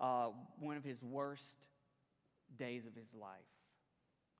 uh, 0.00 0.28
one 0.60 0.76
of 0.76 0.84
his 0.84 1.02
worst 1.02 1.66
days 2.56 2.86
of 2.86 2.94
his 2.94 3.12
life. 3.20 3.38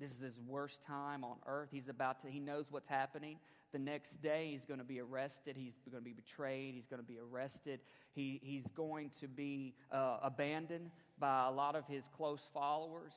This 0.01 0.13
is 0.13 0.21
his 0.21 0.39
worst 0.49 0.83
time 0.83 1.25
on 1.25 1.37
earth. 1.47 1.69
He's 1.71 1.89
about 1.89 2.23
to, 2.23 2.29
he 2.29 2.41
knows 2.41 2.65
what's 2.71 2.89
happening. 2.89 3.37
The 3.73 3.79
next 3.79 4.23
day, 4.23 4.49
he's 4.51 4.65
going 4.65 4.81
to 4.81 4.85
be 4.85 4.99
arrested. 4.99 5.57
He's 5.59 5.75
going 5.91 6.03
to 6.03 6.05
be 6.05 6.15
betrayed. 6.15 6.75
He's 6.75 6.87
going 6.87 7.03
to 7.03 7.07
be 7.07 7.19
arrested. 7.19 7.81
He, 8.15 8.41
he's 8.43 8.67
going 8.75 9.11
to 9.21 9.29
be 9.29 9.75
uh, 9.93 10.17
abandoned 10.23 10.91
by 11.19 11.47
a 11.47 11.51
lot 11.51 11.77
of 11.77 11.87
his 11.87 12.05
close 12.17 12.41
followers. 12.55 13.13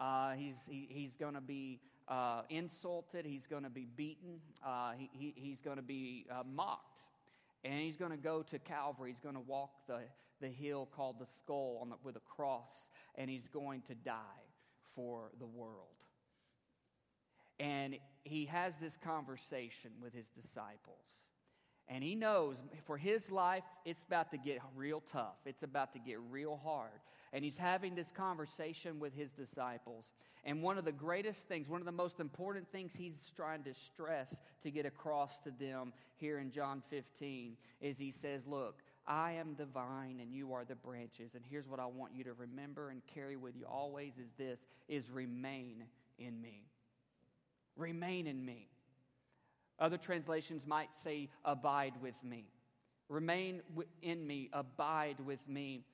Uh, 0.00 0.32
he's, 0.32 0.56
he, 0.68 0.88
he's 0.90 1.14
going 1.14 1.34
to 1.34 1.40
be 1.40 1.80
uh, 2.08 2.42
insulted. 2.50 3.24
He's 3.24 3.46
going 3.46 3.62
to 3.62 3.70
be 3.70 3.86
beaten. 3.96 4.40
Uh, 4.66 4.92
he, 4.98 5.08
he, 5.12 5.34
he's 5.36 5.60
going 5.60 5.76
to 5.76 5.82
be 5.82 6.26
uh, 6.30 6.42
mocked. 6.52 7.00
And 7.64 7.80
he's 7.80 7.96
going 7.96 8.10
to 8.10 8.18
go 8.18 8.42
to 8.42 8.58
Calvary. 8.58 9.12
He's 9.12 9.22
going 9.22 9.36
to 9.36 9.40
walk 9.40 9.70
the, 9.86 10.00
the 10.40 10.48
hill 10.48 10.88
called 10.94 11.20
the 11.20 11.26
skull 11.38 11.86
the, 11.88 11.96
with 12.02 12.16
a 12.16 12.20
cross, 12.20 12.72
and 13.14 13.30
he's 13.30 13.46
going 13.46 13.82
to 13.82 13.94
die 13.94 14.20
for 14.94 15.30
the 15.38 15.46
world. 15.46 16.03
And 17.60 17.96
he 18.24 18.46
has 18.46 18.78
this 18.78 18.96
conversation 18.96 19.90
with 20.02 20.12
his 20.12 20.28
disciples. 20.30 21.04
And 21.88 22.02
he 22.02 22.14
knows 22.14 22.56
for 22.86 22.96
his 22.96 23.30
life, 23.30 23.64
it's 23.84 24.04
about 24.04 24.30
to 24.30 24.38
get 24.38 24.60
real 24.74 25.02
tough. 25.12 25.36
It's 25.44 25.62
about 25.62 25.92
to 25.92 25.98
get 25.98 26.18
real 26.30 26.58
hard. 26.64 27.00
And 27.32 27.44
he's 27.44 27.58
having 27.58 27.94
this 27.94 28.10
conversation 28.10 28.98
with 28.98 29.14
his 29.14 29.32
disciples. 29.32 30.06
And 30.44 30.62
one 30.62 30.78
of 30.78 30.84
the 30.84 30.92
greatest 30.92 31.40
things, 31.48 31.68
one 31.68 31.80
of 31.80 31.86
the 31.86 31.92
most 31.92 32.20
important 32.20 32.70
things 32.70 32.94
he's 32.94 33.32
trying 33.36 33.64
to 33.64 33.74
stress 33.74 34.38
to 34.62 34.70
get 34.70 34.86
across 34.86 35.38
to 35.38 35.50
them 35.50 35.92
here 36.16 36.38
in 36.38 36.50
John 36.50 36.82
15 36.90 37.56
is 37.80 37.98
he 37.98 38.10
says, 38.10 38.46
Look, 38.46 38.82
I 39.06 39.32
am 39.32 39.54
the 39.58 39.66
vine 39.66 40.20
and 40.22 40.32
you 40.32 40.52
are 40.54 40.64
the 40.64 40.76
branches. 40.76 41.34
And 41.34 41.44
here's 41.50 41.68
what 41.68 41.80
I 41.80 41.86
want 41.86 42.12
you 42.14 42.24
to 42.24 42.32
remember 42.32 42.90
and 42.90 43.02
carry 43.14 43.36
with 43.36 43.56
you 43.56 43.66
always 43.66 44.12
is 44.18 44.30
this 44.38 44.60
is 44.88 45.10
remain 45.10 45.84
in 46.18 46.40
me. 46.40 46.62
Remain 47.76 48.26
in 48.26 48.44
me. 48.44 48.68
Other 49.78 49.98
translations 49.98 50.66
might 50.66 50.94
say, 50.96 51.30
Abide 51.44 51.94
with 52.00 52.14
me. 52.22 52.46
Remain 53.08 53.62
in 54.02 54.26
me, 54.26 54.48
abide 54.52 55.20
with 55.20 55.46
me 55.46 55.84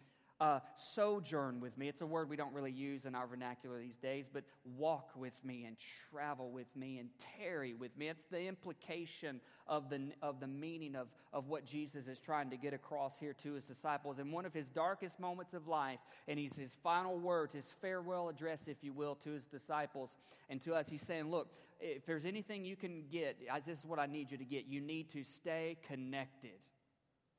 uh, 0.41 0.61
sojourn 0.77 1.61
with 1.61 1.77
me. 1.77 1.89
It's 1.89 2.01
a 2.01 2.07
word 2.07 2.31
we 2.31 2.37
don't 2.37 2.55
really 2.55 2.73
use 2.73 3.05
in 3.05 3.15
our 3.15 3.27
vernacular 3.27 3.79
these 3.79 3.97
days, 3.97 4.27
but 4.33 4.45
walk 4.77 5.11
with 5.15 5.35
me 5.45 5.65
and 5.65 5.77
travel 6.11 6.51
with 6.51 6.75
me 6.75 6.99
and 6.99 7.11
tarry 7.39 7.75
with 7.75 7.97
me. 7.99 8.09
It's 8.09 8.25
the 8.25 8.47
implication 8.47 9.41
of 9.67 9.91
the, 9.91 10.13
of 10.23 10.41
the 10.41 10.47
meaning 10.47 10.97
of, 10.97 11.09
of 11.33 11.49
what 11.49 11.67
Jesus 11.67 12.09
is 12.09 12.19
trying 12.19 12.51
to 12.51 12.57
get 12.57 12.73
across 12.73 13.13
here 13.21 13.35
to 13.43 13.53
his 13.53 13.65
disciples. 13.65 14.19
In 14.19 14.33
one 14.33 14.47
of 14.47 14.55
his 14.55 14.71
darkest 14.71 15.21
moments 15.21 15.53
of 15.53 15.69
life, 15.69 16.01
and 16.27 16.39
he's 16.39 16.57
his 16.57 16.75
final 16.83 17.19
words, 17.19 17.53
his 17.53 17.67
farewell 17.81 18.29
address, 18.29 18.63
if 18.67 18.83
you 18.83 18.93
will, 18.93 19.17
to 19.17 19.31
his 19.31 19.45
disciples 19.45 20.11
and 20.49 20.61
to 20.63 20.75
us, 20.75 20.89
he's 20.89 21.03
saying, 21.03 21.31
Look, 21.31 21.49
if 21.81 22.05
there's 22.07 22.25
anything 22.25 22.65
you 22.65 22.77
can 22.77 23.05
get, 23.11 23.39
this 23.67 23.79
is 23.79 23.85
what 23.85 23.99
I 23.99 24.07
need 24.07 24.31
you 24.31 24.39
to 24.39 24.45
get. 24.45 24.67
You 24.67 24.81
need 24.81 25.11
to 25.11 25.23
stay 25.23 25.77
connected 25.87 26.59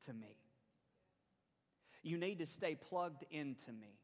to 0.06 0.14
me. 0.14 0.41
You 2.04 2.18
need 2.18 2.40
to 2.40 2.48
stay 2.48 2.76
plugged 2.76 3.26
into 3.32 3.72
me. 3.72 3.98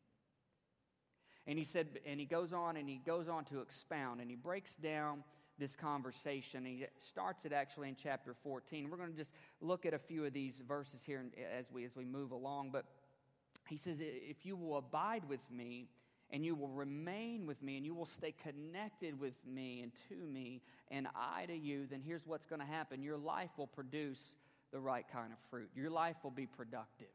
And 1.48 1.58
he 1.58 1.66
said, 1.66 1.88
and 2.06 2.20
he 2.20 2.25
goes 2.25 2.51
on 2.51 2.75
and 2.75 2.89
he 2.89 2.98
goes 2.98 3.30
on 3.30 3.46
to 3.46 3.62
expound 3.62 4.20
and 4.20 4.30
he 4.30 4.36
breaks 4.36 4.75
down 4.75 5.24
this 5.58 5.75
conversation. 5.75 6.66
He 6.66 6.86
starts 7.00 7.46
it 7.46 7.54
actually 7.54 7.89
in 7.89 7.96
chapter 7.96 8.36
14. 8.44 8.89
We're 8.89 8.98
going 8.98 9.12
to 9.12 9.18
just 9.18 9.32
look 9.62 9.86
at 9.86 9.94
a 9.94 10.00
few 10.00 10.25
of 10.25 10.34
these 10.34 10.62
verses 10.68 11.01
here 11.06 11.24
as 11.58 11.72
we, 11.72 11.86
as 11.86 11.96
we 11.96 12.06
move 12.06 12.32
along. 12.32 12.72
But 12.72 12.86
he 13.68 13.77
says, 13.77 13.98
If 14.00 14.46
you 14.46 14.56
will 14.56 14.77
abide 14.77 15.24
with 15.27 15.39
me 15.50 15.88
and 16.30 16.46
you 16.46 16.54
will 16.54 16.70
remain 16.70 17.48
with 17.48 17.63
me 17.63 17.77
and 17.77 17.86
you 17.86 17.96
will 17.96 18.06
stay 18.06 18.34
connected 18.44 19.20
with 19.20 19.34
me 19.46 19.82
and 19.82 19.92
to 20.10 20.27
me 20.27 20.62
and 20.92 21.08
I 21.16 21.46
to 21.46 21.56
you, 21.56 21.88
then 21.89 22.01
here's 22.06 22.27
what's 22.27 22.46
going 22.46 22.62
to 22.62 22.68
happen 22.68 23.01
your 23.01 23.18
life 23.18 23.51
will 23.58 23.68
produce 23.68 24.36
the 24.72 24.80
right 24.80 25.06
kind 25.12 25.32
of 25.32 25.39
fruit. 25.50 25.70
Your 25.75 25.89
life 25.89 26.18
will 26.24 26.32
be 26.32 26.46
productive. 26.46 27.08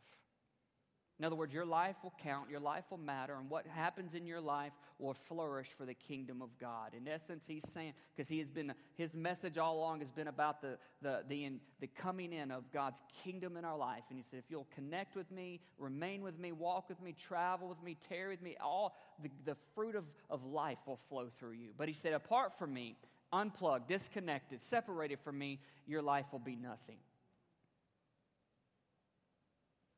In 1.23 1.27
other 1.27 1.37
words, 1.37 1.55
your 1.55 1.65
life 1.65 1.95
will 2.03 2.13
count, 2.21 2.51
your 2.51 2.59
life 2.59 2.83
will 2.91 2.99
matter, 2.99 3.37
and 3.37 3.49
what 3.49 3.65
happens 3.65 4.13
in 4.15 4.27
your 4.27 4.41
life 4.41 4.73
will 4.99 5.15
flourish 5.15 5.69
for 5.79 5.87
the 5.87 5.95
kingdom 5.95 6.43
of 6.43 6.49
God. 6.59 6.95
In 6.97 7.07
essence, 7.07 7.45
he's 7.47 7.63
saying, 7.69 7.93
because 8.13 8.29
he 8.29 8.41
has 8.41 8.51
been, 8.51 8.75
his 8.97 9.15
message 9.15 9.57
all 9.57 9.77
along 9.77 10.01
has 10.01 10.11
been 10.11 10.27
about 10.27 10.61
the, 10.61 10.79
the, 11.01 11.23
the, 11.29 11.45
in, 11.45 11.61
the 11.79 11.87
coming 11.87 12.33
in 12.33 12.51
of 12.51 12.73
God's 12.73 13.01
kingdom 13.23 13.57
in 13.57 13.65
our 13.65 13.79
life. 13.79 14.03
And 14.09 14.19
he 14.19 14.25
said, 14.29 14.41
if 14.41 14.47
you'll 14.51 14.67
connect 14.75 15.15
with 15.15 15.31
me, 15.31 15.61
remain 15.79 16.23
with 16.23 16.41
me, 16.41 16.51
walk 16.51 16.89
with 16.89 17.01
me, 17.01 17.13
travel 17.13 17.69
with 17.69 17.81
me, 17.85 17.97
tarry 18.09 18.31
with 18.31 18.43
me, 18.43 18.57
all 18.61 18.97
the, 19.23 19.31
the 19.45 19.57
fruit 19.77 19.95
of, 19.95 20.07
of 20.29 20.45
life 20.45 20.79
will 20.89 20.99
flow 21.09 21.29
through 21.39 21.53
you. 21.53 21.69
But 21.79 21.87
he 21.87 21.95
said, 21.95 22.15
apart 22.15 22.59
from 22.59 22.75
me, 22.75 22.97
unplugged, 23.33 23.87
disconnected, 23.87 24.61
separated 24.61 25.21
from 25.21 25.39
me, 25.39 25.61
your 25.87 26.03
life 26.03 26.27
will 26.33 26.41
be 26.41 26.57
nothing. 26.57 26.99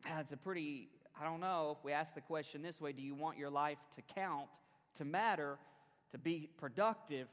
That's 0.05 0.33
a 0.33 0.37
pretty 0.37 0.91
I 1.21 1.25
don't 1.25 1.41
know, 1.41 1.77
if 1.79 1.85
we 1.85 1.93
ask 1.93 2.15
the 2.15 2.21
question 2.21 2.63
this 2.63 2.81
way 2.81 2.93
do 2.93 3.03
you 3.03 3.15
want 3.15 3.39
your 3.39 3.51
life 3.51 3.79
to 3.97 4.03
count, 4.15 4.49
to 4.97 5.05
matter, 5.05 5.59
to 6.13 6.19
be 6.19 6.49
productive? 6.57 7.29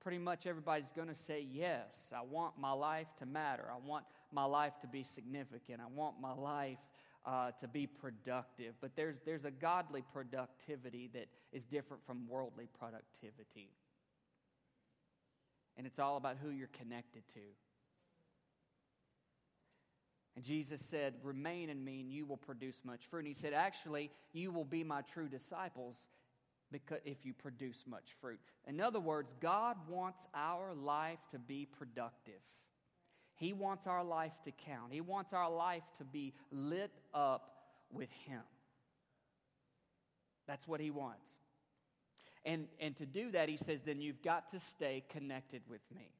Pretty 0.00 0.18
much 0.18 0.46
everybody's 0.46 0.90
going 0.94 1.08
to 1.08 1.16
say 1.16 1.44
yes. 1.52 1.92
I 2.16 2.22
want 2.22 2.58
my 2.58 2.70
life 2.70 3.08
to 3.18 3.26
matter. 3.26 3.64
I 3.68 3.84
want 3.84 4.04
my 4.32 4.44
life 4.44 4.74
to 4.82 4.86
be 4.86 5.02
significant. 5.02 5.80
I 5.80 5.88
want 5.92 6.20
my 6.20 6.32
life 6.32 6.78
uh, 7.24 7.50
to 7.60 7.66
be 7.66 7.88
productive. 7.88 8.74
But 8.80 8.94
there's, 8.94 9.16
there's 9.24 9.44
a 9.44 9.50
godly 9.50 10.04
productivity 10.12 11.10
that 11.14 11.26
is 11.52 11.64
different 11.64 12.06
from 12.06 12.28
worldly 12.28 12.68
productivity. 12.78 13.70
And 15.76 15.86
it's 15.86 15.98
all 15.98 16.16
about 16.16 16.36
who 16.40 16.50
you're 16.50 16.68
connected 16.68 17.22
to. 17.34 17.40
And 20.36 20.44
Jesus 20.44 20.80
said, 20.82 21.14
Remain 21.22 21.70
in 21.70 21.82
me, 21.82 22.00
and 22.00 22.12
you 22.12 22.26
will 22.26 22.36
produce 22.36 22.76
much 22.84 23.06
fruit. 23.10 23.20
And 23.20 23.28
he 23.28 23.34
said, 23.34 23.54
Actually, 23.54 24.10
you 24.32 24.52
will 24.52 24.64
be 24.64 24.84
my 24.84 25.00
true 25.00 25.28
disciples 25.28 25.96
because 26.70 26.98
if 27.04 27.24
you 27.24 27.32
produce 27.32 27.84
much 27.88 28.14
fruit. 28.20 28.38
In 28.66 28.80
other 28.80 29.00
words, 29.00 29.34
God 29.40 29.76
wants 29.88 30.26
our 30.34 30.74
life 30.74 31.18
to 31.30 31.38
be 31.38 31.66
productive. 31.66 32.40
He 33.36 33.52
wants 33.52 33.86
our 33.86 34.04
life 34.04 34.32
to 34.44 34.50
count. 34.50 34.92
He 34.92 35.00
wants 35.00 35.32
our 35.32 35.50
life 35.50 35.82
to 35.98 36.04
be 36.04 36.34
lit 36.50 36.92
up 37.14 37.50
with 37.92 38.10
Him. 38.26 38.42
That's 40.46 40.66
what 40.66 40.80
He 40.80 40.90
wants. 40.90 41.26
And, 42.44 42.66
and 42.80 42.96
to 42.96 43.06
do 43.06 43.30
that, 43.32 43.48
He 43.48 43.56
says, 43.56 43.82
then 43.82 44.00
you've 44.00 44.22
got 44.22 44.50
to 44.52 44.60
stay 44.60 45.04
connected 45.10 45.62
with 45.68 45.82
me. 45.94 46.15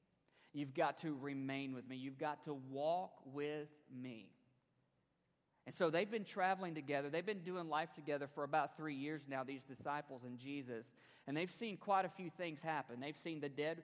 You've 0.56 0.72
got 0.72 0.96
to 1.02 1.14
remain 1.20 1.75
with 1.75 1.86
me. 1.86 1.96
You've 1.96 2.18
got 2.18 2.42
to 2.46 2.54
walk 2.54 3.12
with 3.34 3.68
me. 3.94 4.30
And 5.66 5.75
so 5.75 5.90
they've 5.90 6.10
been 6.10 6.25
traveling 6.25 6.75
together. 6.75 7.10
They've 7.10 7.26
been 7.26 7.42
doing 7.42 7.68
life 7.68 7.92
together 7.92 8.26
for 8.26 8.42
about 8.42 8.75
three 8.75 8.94
years 8.94 9.20
now, 9.28 9.44
these 9.44 9.64
disciples 9.64 10.22
and 10.25 10.38
Jesus. 10.38 10.86
And 11.26 11.36
they've 11.36 11.50
seen 11.50 11.76
quite 11.76 12.06
a 12.06 12.08
few 12.08 12.30
things 12.30 12.60
happen. 12.62 13.00
They've 13.00 13.16
seen 13.16 13.38
the 13.40 13.50
dead 13.50 13.82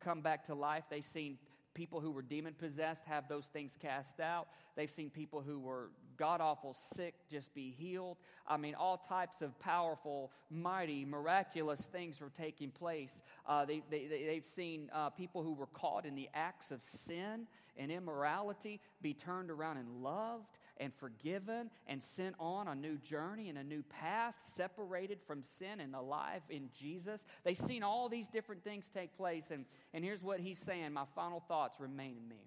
come 0.00 0.22
back 0.22 0.46
to 0.46 0.54
life. 0.54 0.84
They've 0.88 1.04
seen 1.04 1.36
people 1.74 2.00
who 2.00 2.10
were 2.10 2.22
demon 2.22 2.54
possessed 2.54 3.04
have 3.04 3.28
those 3.28 3.44
things 3.52 3.76
cast 3.78 4.18
out. 4.18 4.48
They've 4.76 4.90
seen 4.90 5.10
people 5.10 5.42
who 5.42 5.58
were 5.58 5.90
god 6.18 6.40
awful 6.40 6.74
sick 6.74 7.14
just 7.30 7.54
be 7.54 7.74
healed. 7.78 8.16
I 8.46 8.56
mean, 8.56 8.74
all 8.74 8.98
types 9.08 9.42
of 9.42 9.58
powerful, 9.60 10.30
mighty, 10.50 11.04
miraculous 11.04 11.80
things 11.80 12.20
were 12.20 12.32
taking 12.36 12.70
place. 12.70 13.22
Uh, 13.46 13.64
they, 13.64 13.82
they, 13.90 14.06
they've 14.06 14.46
seen 14.46 14.90
uh, 14.92 15.10
people 15.10 15.42
who 15.42 15.52
were 15.52 15.66
caught 15.66 16.04
in 16.04 16.14
the 16.14 16.28
acts 16.34 16.70
of 16.70 16.82
sin 16.82 17.46
and 17.76 17.92
immorality 17.92 18.80
be 19.00 19.14
turned 19.14 19.50
around 19.50 19.76
and 19.76 20.02
loved 20.02 20.58
and 20.78 20.92
forgiven 20.94 21.70
and 21.86 22.02
sent 22.02 22.34
on 22.38 22.68
a 22.68 22.74
new 22.74 22.96
journey 22.98 23.48
and 23.48 23.58
a 23.58 23.64
new 23.64 23.82
path, 23.82 24.34
separated 24.40 25.18
from 25.26 25.42
sin 25.42 25.80
and 25.80 25.94
alive 25.94 26.42
in 26.50 26.68
Jesus. 26.78 27.20
They've 27.44 27.58
seen 27.58 27.82
all 27.82 28.08
these 28.08 28.28
different 28.28 28.64
things 28.64 28.88
take 28.92 29.16
place. 29.16 29.46
And, 29.50 29.64
and 29.94 30.04
here's 30.04 30.22
what 30.22 30.40
he's 30.40 30.58
saying 30.58 30.92
my 30.92 31.04
final 31.14 31.42
thoughts 31.48 31.80
remain 31.80 32.16
in 32.16 32.28
me. 32.28 32.42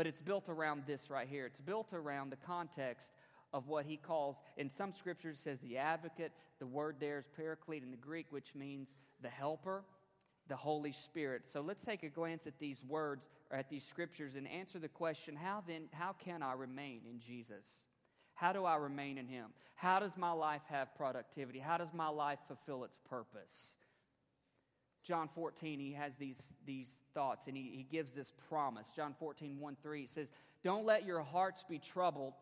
But 0.00 0.06
it's 0.06 0.22
built 0.22 0.48
around 0.48 0.84
this 0.86 1.10
right 1.10 1.28
here. 1.28 1.44
It's 1.44 1.60
built 1.60 1.92
around 1.92 2.32
the 2.32 2.36
context 2.36 3.10
of 3.52 3.68
what 3.68 3.84
he 3.84 3.98
calls, 3.98 4.38
in 4.56 4.70
some 4.70 4.94
scriptures, 4.94 5.38
says 5.38 5.60
the 5.60 5.76
advocate. 5.76 6.32
The 6.58 6.66
word 6.66 6.96
there 6.98 7.18
is 7.18 7.26
paraclete 7.36 7.82
in 7.82 7.90
the 7.90 7.98
Greek, 7.98 8.28
which 8.30 8.54
means 8.54 8.88
the 9.20 9.28
helper, 9.28 9.84
the 10.48 10.56
Holy 10.56 10.92
Spirit. 10.92 11.50
So 11.52 11.60
let's 11.60 11.84
take 11.84 12.02
a 12.02 12.08
glance 12.08 12.46
at 12.46 12.58
these 12.58 12.82
words 12.82 13.26
or 13.50 13.58
at 13.58 13.68
these 13.68 13.84
scriptures 13.84 14.36
and 14.36 14.48
answer 14.48 14.78
the 14.78 14.88
question 14.88 15.36
how 15.36 15.62
then, 15.68 15.82
how 15.92 16.14
can 16.14 16.42
I 16.42 16.54
remain 16.54 17.02
in 17.06 17.20
Jesus? 17.20 17.66
How 18.32 18.54
do 18.54 18.64
I 18.64 18.76
remain 18.76 19.18
in 19.18 19.28
Him? 19.28 19.48
How 19.74 20.00
does 20.00 20.16
my 20.16 20.32
life 20.32 20.62
have 20.70 20.94
productivity? 20.94 21.58
How 21.58 21.76
does 21.76 21.92
my 21.92 22.08
life 22.08 22.38
fulfill 22.48 22.84
its 22.84 22.96
purpose? 23.06 23.74
John 25.02 25.28
14, 25.34 25.80
he 25.80 25.92
has 25.92 26.14
these, 26.16 26.40
these 26.66 26.98
thoughts 27.14 27.46
and 27.46 27.56
he, 27.56 27.72
he 27.74 27.86
gives 27.90 28.12
this 28.12 28.32
promise. 28.48 28.86
John 28.94 29.14
14, 29.18 29.58
1 29.58 29.76
3 29.82 30.06
says, 30.06 30.28
Don't 30.62 30.84
let 30.84 31.06
your 31.06 31.22
hearts 31.22 31.64
be 31.68 31.78
troubled. 31.78 32.34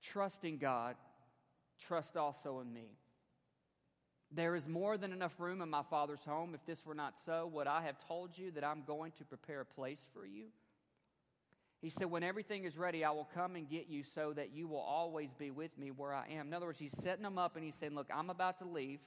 Trust 0.00 0.44
in 0.44 0.58
God, 0.58 0.94
trust 1.80 2.16
also 2.16 2.60
in 2.60 2.72
me. 2.72 2.90
There 4.30 4.54
is 4.54 4.68
more 4.68 4.98
than 4.98 5.12
enough 5.12 5.32
room 5.38 5.62
in 5.62 5.70
my 5.70 5.82
Father's 5.82 6.22
home. 6.22 6.54
If 6.54 6.64
this 6.66 6.84
were 6.84 6.94
not 6.94 7.16
so, 7.16 7.50
would 7.54 7.66
I 7.66 7.82
have 7.82 7.96
told 8.06 8.36
you 8.36 8.50
that 8.52 8.62
I'm 8.62 8.82
going 8.86 9.12
to 9.18 9.24
prepare 9.24 9.62
a 9.62 9.66
place 9.66 10.00
for 10.12 10.26
you? 10.26 10.44
He 11.80 11.90
said, 11.90 12.10
When 12.10 12.22
everything 12.22 12.64
is 12.64 12.76
ready, 12.76 13.04
I 13.04 13.10
will 13.10 13.28
come 13.34 13.56
and 13.56 13.68
get 13.68 13.88
you 13.88 14.02
so 14.02 14.32
that 14.34 14.52
you 14.52 14.68
will 14.68 14.80
always 14.80 15.32
be 15.32 15.50
with 15.50 15.76
me 15.78 15.90
where 15.90 16.12
I 16.12 16.26
am. 16.32 16.48
In 16.48 16.54
other 16.54 16.66
words, 16.66 16.78
he's 16.78 16.96
setting 17.00 17.22
them 17.22 17.38
up 17.38 17.56
and 17.56 17.64
he's 17.64 17.74
saying, 17.76 17.94
Look, 17.94 18.08
I'm 18.14 18.30
about 18.30 18.58
to 18.58 18.66
leave. 18.66 19.00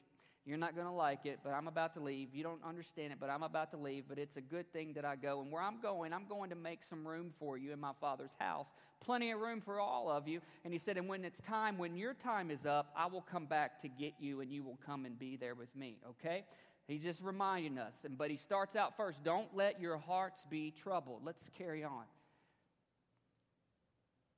You're 0.45 0.57
not 0.57 0.75
going 0.75 0.87
to 0.87 0.93
like 0.93 1.25
it, 1.25 1.39
but 1.43 1.51
I'm 1.51 1.67
about 1.67 1.93
to 1.93 1.99
leave. 1.99 2.29
You 2.33 2.41
don't 2.41 2.63
understand 2.67 3.13
it, 3.13 3.19
but 3.19 3.29
I'm 3.29 3.43
about 3.43 3.69
to 3.71 3.77
leave. 3.77 4.05
But 4.09 4.17
it's 4.17 4.37
a 4.37 4.41
good 4.41 4.71
thing 4.73 4.93
that 4.93 5.05
I 5.05 5.15
go. 5.15 5.41
And 5.41 5.51
where 5.51 5.61
I'm 5.61 5.79
going, 5.79 6.13
I'm 6.13 6.25
going 6.27 6.49
to 6.49 6.55
make 6.55 6.83
some 6.83 7.07
room 7.07 7.31
for 7.37 7.59
you 7.59 7.71
in 7.71 7.79
my 7.79 7.91
Father's 8.01 8.35
house. 8.39 8.65
Plenty 9.01 9.31
of 9.31 9.39
room 9.39 9.61
for 9.61 9.79
all 9.79 10.09
of 10.09 10.27
you. 10.27 10.41
And 10.63 10.73
he 10.73 10.79
said, 10.79 10.97
And 10.97 11.07
when 11.07 11.23
it's 11.25 11.41
time, 11.41 11.77
when 11.77 11.95
your 11.95 12.15
time 12.15 12.49
is 12.49 12.65
up, 12.65 12.91
I 12.95 13.05
will 13.05 13.21
come 13.21 13.45
back 13.45 13.81
to 13.83 13.87
get 13.87 14.13
you, 14.19 14.41
and 14.41 14.51
you 14.51 14.63
will 14.63 14.79
come 14.83 15.05
and 15.05 15.17
be 15.17 15.35
there 15.35 15.53
with 15.53 15.75
me. 15.75 15.97
Okay? 16.09 16.45
He's 16.87 17.03
just 17.03 17.21
reminding 17.21 17.77
us. 17.77 17.93
And, 18.03 18.17
but 18.17 18.31
he 18.31 18.37
starts 18.37 18.75
out 18.75 18.97
first 18.97 19.23
don't 19.23 19.55
let 19.55 19.79
your 19.79 19.97
hearts 19.97 20.43
be 20.49 20.71
troubled. 20.71 21.21
Let's 21.23 21.49
carry 21.55 21.83
on. 21.83 22.05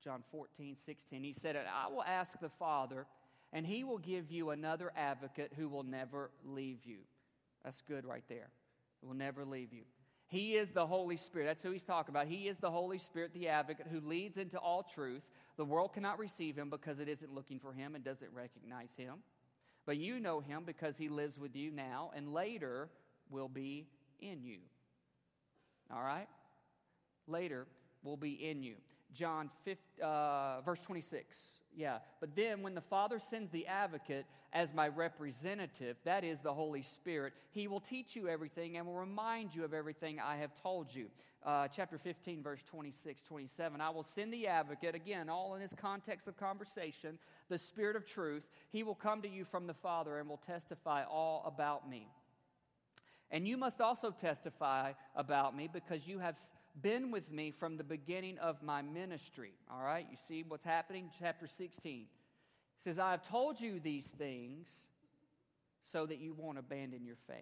John 0.04 0.22
14, 0.32 0.76
16. 0.86 1.24
He 1.24 1.32
said, 1.32 1.56
I 1.56 1.90
will 1.90 2.04
ask 2.04 2.38
the 2.42 2.50
Father 2.50 3.06
and 3.54 3.66
he 3.66 3.84
will 3.84 4.00
give 4.00 4.32
you 4.32 4.50
another 4.50 4.92
advocate 4.98 5.54
who 5.56 5.70
will 5.70 5.84
never 5.84 6.32
leave 6.44 6.80
you. 6.84 6.98
That's 7.64 7.82
good 7.88 8.04
right 8.04 8.24
there. 8.28 8.50
It 9.02 9.06
will 9.06 9.16
never 9.16 9.46
leave 9.46 9.72
you. 9.72 9.84
He 10.28 10.56
is 10.56 10.72
the 10.72 10.88
Holy 10.88 11.16
Spirit. 11.16 11.46
That's 11.46 11.62
who 11.62 11.70
he's 11.70 11.84
talking 11.84 12.12
about. 12.12 12.26
He 12.28 12.48
is 12.48 12.58
the 12.58 12.72
Holy 12.72 12.98
Spirit, 12.98 13.32
the 13.34 13.50
advocate, 13.50 13.86
who 13.92 14.00
leads 14.00 14.38
into 14.38 14.58
all 14.58 14.82
truth. 14.82 15.22
The 15.58 15.66
world 15.66 15.94
cannot 15.94 16.18
receive 16.18 16.58
him 16.58 16.72
because 16.72 17.00
it 17.00 17.08
isn't 17.08 17.34
looking 17.34 17.60
for 17.60 17.72
him 17.72 17.94
and 17.94 18.04
doesn't 18.04 18.34
recognize 18.34 18.90
him. 18.98 19.20
But 19.86 19.98
you 19.98 20.20
know 20.20 20.40
him 20.40 20.64
because 20.66 20.98
he 20.98 21.08
lives 21.08 21.38
with 21.38 21.56
you 21.56 21.70
now 21.72 22.12
and 22.16 22.34
later 22.34 22.90
will 23.30 23.50
be 23.50 23.86
in 24.20 24.44
you. 24.44 24.60
All 25.94 26.02
right? 26.02 26.28
Later 27.28 27.68
will 28.02 28.18
be 28.18 28.32
in 28.32 28.64
you. 28.64 28.76
John 29.14 29.52
5, 29.66 29.78
uh, 30.02 30.62
verse 30.62 30.80
26. 30.80 31.38
Yeah. 31.76 32.00
But 32.20 32.36
then 32.36 32.62
when 32.62 32.76
the 32.76 32.82
Father 32.82 33.20
sends 33.20 33.50
the 33.52 33.68
advocate 33.68 34.26
as 34.52 34.74
my 34.74 34.88
representative, 34.88 35.98
that 36.06 36.24
is 36.24 36.42
the 36.42 36.54
Holy 36.54 36.84
Spirit, 36.84 37.34
he 37.52 37.68
will 37.68 37.80
teach 37.80 38.16
you 38.16 38.28
everything 38.28 38.78
and 38.78 38.86
will 38.86 38.94
remind 38.94 39.56
you 39.56 39.64
of 39.64 39.74
everything 39.74 40.20
I 40.20 40.38
have 40.38 40.52
told 40.62 40.94
you. 40.94 41.08
Uh, 41.44 41.68
chapter 41.68 41.98
15, 41.98 42.42
verse 42.42 42.62
26, 42.70 43.22
27. 43.24 43.82
I 43.82 43.90
will 43.90 44.04
send 44.04 44.32
the 44.32 44.48
advocate, 44.48 44.96
again, 44.96 45.30
all 45.30 45.56
in 45.56 45.62
this 45.62 45.74
context 45.76 46.28
of 46.28 46.38
conversation, 46.38 47.18
the 47.50 47.58
Spirit 47.58 47.96
of 47.96 48.06
truth. 48.06 48.44
He 48.72 48.84
will 48.84 48.96
come 48.96 49.22
to 49.24 49.30
you 49.30 49.44
from 49.44 49.68
the 49.68 49.74
Father 49.74 50.20
and 50.20 50.30
will 50.30 50.42
testify 50.46 51.04
all 51.04 51.44
about 51.46 51.90
me. 51.90 52.08
And 53.30 53.48
you 53.48 53.58
must 53.58 53.82
also 53.82 54.12
testify 54.12 54.94
about 55.16 55.58
me 55.58 55.68
because 55.72 56.08
you 56.08 56.20
have 56.20 56.38
been 56.82 57.12
with 57.12 57.32
me 57.32 57.52
from 57.52 57.78
the 57.78 57.84
beginning 57.84 58.38
of 58.40 58.62
my 58.64 58.82
ministry. 58.82 59.54
All 59.72 59.84
right, 59.84 60.06
you 60.10 60.18
see 60.28 60.44
what's 60.48 60.66
happening? 60.66 61.10
Chapter 61.20 61.48
16. 61.48 61.92
He 61.92 62.08
says, 62.84 63.00
I 63.00 63.12
have 63.12 63.28
told 63.28 63.62
you 63.62 63.80
these 63.80 64.06
things 64.06 64.68
so 65.92 66.06
that 66.06 66.20
you 66.20 66.34
won't 66.34 66.58
abandon 66.58 67.06
your 67.06 67.18
faith. 67.28 67.38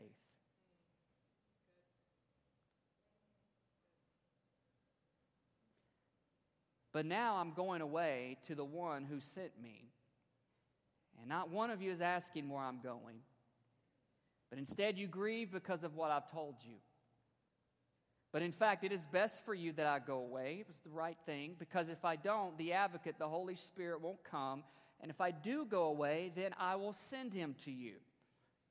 But 6.94 7.06
now 7.06 7.38
I'm 7.38 7.54
going 7.54 7.82
away 7.82 8.38
to 8.48 8.56
the 8.56 8.66
one 8.66 9.06
who 9.06 9.20
sent 9.34 9.52
me. 9.62 9.86
And 11.20 11.30
not 11.30 11.50
one 11.50 11.72
of 11.72 11.82
you 11.82 11.92
is 11.92 12.02
asking 12.02 12.50
where 12.50 12.64
I'm 12.64 12.82
going. 12.82 13.22
But 14.50 14.60
instead, 14.60 14.98
you 14.98 15.08
grieve 15.08 15.52
because 15.52 15.84
of 15.84 15.96
what 15.96 16.12
I've 16.12 16.30
told 16.30 16.56
you. 16.64 16.76
But 18.32 18.42
in 18.42 18.54
fact, 18.54 18.84
it 18.84 18.92
is 18.92 19.06
best 19.12 19.44
for 19.44 19.54
you 19.54 19.74
that 19.74 19.86
I 19.86 20.00
go 20.00 20.20
away. 20.20 20.58
It 20.62 20.68
was 20.68 20.80
the 20.84 20.90
right 20.90 21.18
thing, 21.26 21.56
because 21.60 21.90
if 21.90 22.06
I 22.06 22.16
don't, 22.16 22.58
the 22.58 22.74
advocate, 22.74 23.16
the 23.20 23.28
Holy 23.28 23.56
Spirit, 23.56 24.02
won't 24.02 24.24
come. 24.24 24.64
And 25.02 25.12
if 25.12 25.20
I 25.20 25.32
do 25.32 25.66
go 25.66 25.84
away, 25.86 26.32
then 26.36 26.52
I 26.60 26.76
will 26.76 26.94
send 26.94 27.34
him 27.34 27.56
to 27.66 27.72
you. 27.72 27.96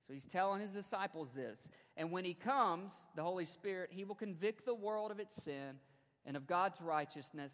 So 0.06 0.14
he's 0.14 0.24
telling 0.24 0.60
his 0.60 0.72
disciples 0.72 1.28
this. 1.34 1.68
And 1.96 2.10
when 2.10 2.24
he 2.24 2.34
comes, 2.34 2.92
the 3.16 3.22
Holy 3.22 3.44
Spirit, 3.44 3.90
he 3.92 4.04
will 4.04 4.14
convict 4.14 4.64
the 4.64 4.74
world 4.74 5.10
of 5.10 5.20
its 5.20 5.34
sin 5.42 5.78
and 6.24 6.36
of 6.36 6.46
God's 6.46 6.80
righteousness 6.80 7.52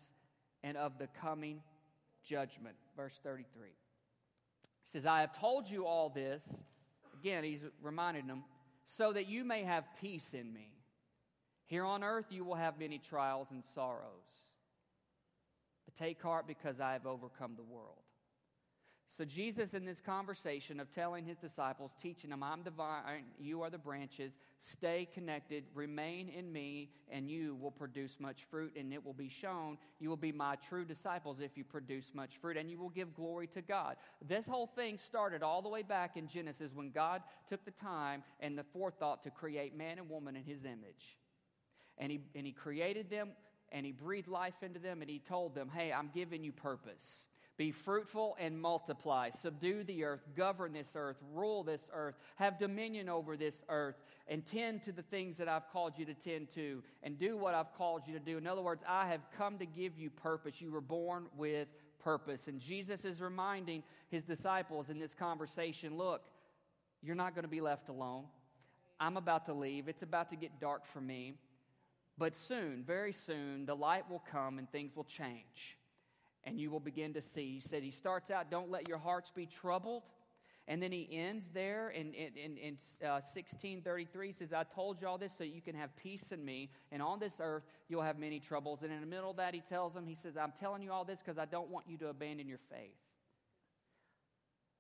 and 0.62 0.76
of 0.76 0.98
the 0.98 1.08
coming 1.20 1.60
judgment. 2.24 2.76
Verse 2.96 3.18
33. 3.22 3.68
He 3.68 4.90
says, 4.90 5.06
I 5.06 5.22
have 5.22 5.38
told 5.38 5.68
you 5.68 5.86
all 5.86 6.08
this. 6.08 6.48
Again, 7.20 7.42
he's 7.42 7.60
reminding 7.82 8.28
them, 8.28 8.44
so 8.84 9.12
that 9.12 9.26
you 9.26 9.44
may 9.44 9.64
have 9.64 9.84
peace 10.00 10.32
in 10.32 10.52
me. 10.52 10.75
Here 11.66 11.84
on 11.84 12.02
earth 12.02 12.26
you 12.30 12.44
will 12.44 12.54
have 12.54 12.78
many 12.78 12.98
trials 12.98 13.48
and 13.50 13.62
sorrows. 13.74 14.46
But 15.84 15.94
take 15.96 16.22
heart 16.22 16.46
because 16.46 16.80
I 16.80 16.92
have 16.92 17.06
overcome 17.06 17.54
the 17.56 17.64
world. 17.64 17.98
So, 19.16 19.24
Jesus, 19.24 19.72
in 19.72 19.86
this 19.86 20.02
conversation 20.02 20.78
of 20.78 20.90
telling 20.90 21.24
his 21.24 21.38
disciples, 21.38 21.92
teaching 22.02 22.28
them, 22.28 22.42
I'm 22.42 22.62
the 22.62 22.70
vine, 22.70 23.24
you 23.38 23.62
are 23.62 23.70
the 23.70 23.78
branches, 23.78 24.32
stay 24.60 25.08
connected, 25.14 25.64
remain 25.74 26.28
in 26.28 26.52
me, 26.52 26.90
and 27.10 27.30
you 27.30 27.54
will 27.54 27.70
produce 27.70 28.20
much 28.20 28.44
fruit, 28.50 28.74
and 28.76 28.92
it 28.92 29.02
will 29.02 29.14
be 29.14 29.30
shown 29.30 29.78
you 30.00 30.10
will 30.10 30.18
be 30.18 30.32
my 30.32 30.56
true 30.56 30.84
disciples 30.84 31.40
if 31.40 31.56
you 31.56 31.64
produce 31.64 32.10
much 32.12 32.36
fruit, 32.42 32.58
and 32.58 32.70
you 32.70 32.78
will 32.78 32.90
give 32.90 33.14
glory 33.14 33.46
to 33.46 33.62
God. 33.62 33.96
This 34.20 34.44
whole 34.44 34.66
thing 34.66 34.98
started 34.98 35.42
all 35.42 35.62
the 35.62 35.70
way 35.70 35.82
back 35.82 36.18
in 36.18 36.28
Genesis 36.28 36.72
when 36.74 36.90
God 36.90 37.22
took 37.48 37.64
the 37.64 37.70
time 37.70 38.22
and 38.40 38.58
the 38.58 38.64
forethought 38.64 39.22
to 39.22 39.30
create 39.30 39.74
man 39.74 39.96
and 39.96 40.10
woman 40.10 40.36
in 40.36 40.44
his 40.44 40.66
image 40.66 41.16
and 41.98 42.10
he, 42.10 42.20
and 42.34 42.46
he 42.46 42.52
created 42.52 43.10
them 43.10 43.30
and 43.72 43.84
he 43.84 43.92
breathed 43.92 44.28
life 44.28 44.62
into 44.62 44.78
them 44.78 45.00
and 45.00 45.10
he 45.10 45.18
told 45.18 45.54
them, 45.54 45.70
Hey, 45.74 45.92
I'm 45.92 46.10
giving 46.14 46.44
you 46.44 46.52
purpose. 46.52 47.26
Be 47.56 47.72
fruitful 47.72 48.36
and 48.38 48.60
multiply. 48.60 49.30
Subdue 49.30 49.84
the 49.84 50.04
earth, 50.04 50.20
govern 50.36 50.74
this 50.74 50.90
earth, 50.94 51.16
rule 51.32 51.64
this 51.64 51.88
earth, 51.92 52.14
have 52.36 52.58
dominion 52.58 53.08
over 53.08 53.34
this 53.34 53.62
earth, 53.70 53.96
and 54.28 54.44
tend 54.44 54.82
to 54.82 54.92
the 54.92 55.02
things 55.02 55.38
that 55.38 55.48
I've 55.48 55.66
called 55.70 55.94
you 55.96 56.04
to 56.04 56.12
tend 56.12 56.50
to, 56.50 56.82
and 57.02 57.18
do 57.18 57.34
what 57.34 57.54
I've 57.54 57.72
called 57.72 58.02
you 58.06 58.12
to 58.12 58.20
do. 58.20 58.36
In 58.36 58.46
other 58.46 58.60
words, 58.60 58.82
I 58.86 59.08
have 59.08 59.22
come 59.38 59.56
to 59.58 59.64
give 59.64 59.98
you 59.98 60.10
purpose. 60.10 60.60
You 60.60 60.70
were 60.70 60.82
born 60.82 61.26
with 61.34 61.68
purpose. 61.98 62.46
And 62.46 62.60
Jesus 62.60 63.06
is 63.06 63.22
reminding 63.22 63.82
his 64.10 64.24
disciples 64.24 64.90
in 64.90 64.98
this 64.98 65.14
conversation 65.14 65.96
look, 65.96 66.22
you're 67.02 67.16
not 67.16 67.34
going 67.34 67.44
to 67.44 67.48
be 67.48 67.62
left 67.62 67.88
alone. 67.88 68.24
I'm 69.00 69.16
about 69.16 69.46
to 69.46 69.54
leave. 69.54 69.88
It's 69.88 70.02
about 70.02 70.30
to 70.30 70.36
get 70.36 70.60
dark 70.60 70.86
for 70.86 71.00
me. 71.00 71.34
But 72.18 72.34
soon, 72.34 72.82
very 72.82 73.12
soon, 73.12 73.66
the 73.66 73.76
light 73.76 74.10
will 74.10 74.22
come 74.30 74.58
and 74.58 74.70
things 74.70 74.96
will 74.96 75.04
change. 75.04 75.76
And 76.44 76.58
you 76.58 76.70
will 76.70 76.80
begin 76.80 77.14
to 77.14 77.22
see. 77.22 77.54
He 77.54 77.60
said, 77.60 77.82
He 77.82 77.90
starts 77.90 78.30
out, 78.30 78.50
don't 78.50 78.70
let 78.70 78.88
your 78.88 78.98
hearts 78.98 79.30
be 79.34 79.46
troubled. 79.46 80.04
And 80.68 80.82
then 80.82 80.90
he 80.90 81.08
ends 81.12 81.50
there 81.54 81.90
in, 81.90 82.12
in, 82.12 82.56
in, 82.56 82.76
uh, 83.00 83.22
1633 83.22 84.32
says, 84.32 84.52
I 84.52 84.64
told 84.64 85.00
you 85.00 85.06
all 85.06 85.16
this 85.16 85.32
so 85.38 85.44
you 85.44 85.60
can 85.60 85.76
have 85.76 85.94
peace 85.96 86.32
in 86.32 86.44
me. 86.44 86.70
And 86.90 87.00
on 87.00 87.20
this 87.20 87.36
earth, 87.38 87.62
you'll 87.88 88.02
have 88.02 88.18
many 88.18 88.40
troubles. 88.40 88.82
And 88.82 88.92
in 88.92 89.00
the 89.00 89.06
middle 89.06 89.30
of 89.30 89.36
that, 89.36 89.54
he 89.54 89.60
tells 89.60 89.94
them, 89.94 90.06
he 90.08 90.16
says, 90.16 90.36
I'm 90.36 90.52
telling 90.58 90.82
you 90.82 90.90
all 90.90 91.04
this 91.04 91.20
because 91.20 91.38
I 91.38 91.44
don't 91.44 91.70
want 91.70 91.86
you 91.88 91.96
to 91.98 92.08
abandon 92.08 92.48
your 92.48 92.58
faith. 92.68 92.96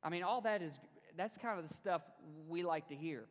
I 0.02 0.08
mean, 0.08 0.24
all 0.24 0.40
that 0.40 0.60
is, 0.60 0.72
that's 1.16 1.38
kind 1.38 1.58
of 1.58 1.68
the 1.68 1.74
stuff 1.74 2.02
we 2.48 2.64
like 2.64 2.88
to 2.88 2.96
hear 2.96 3.26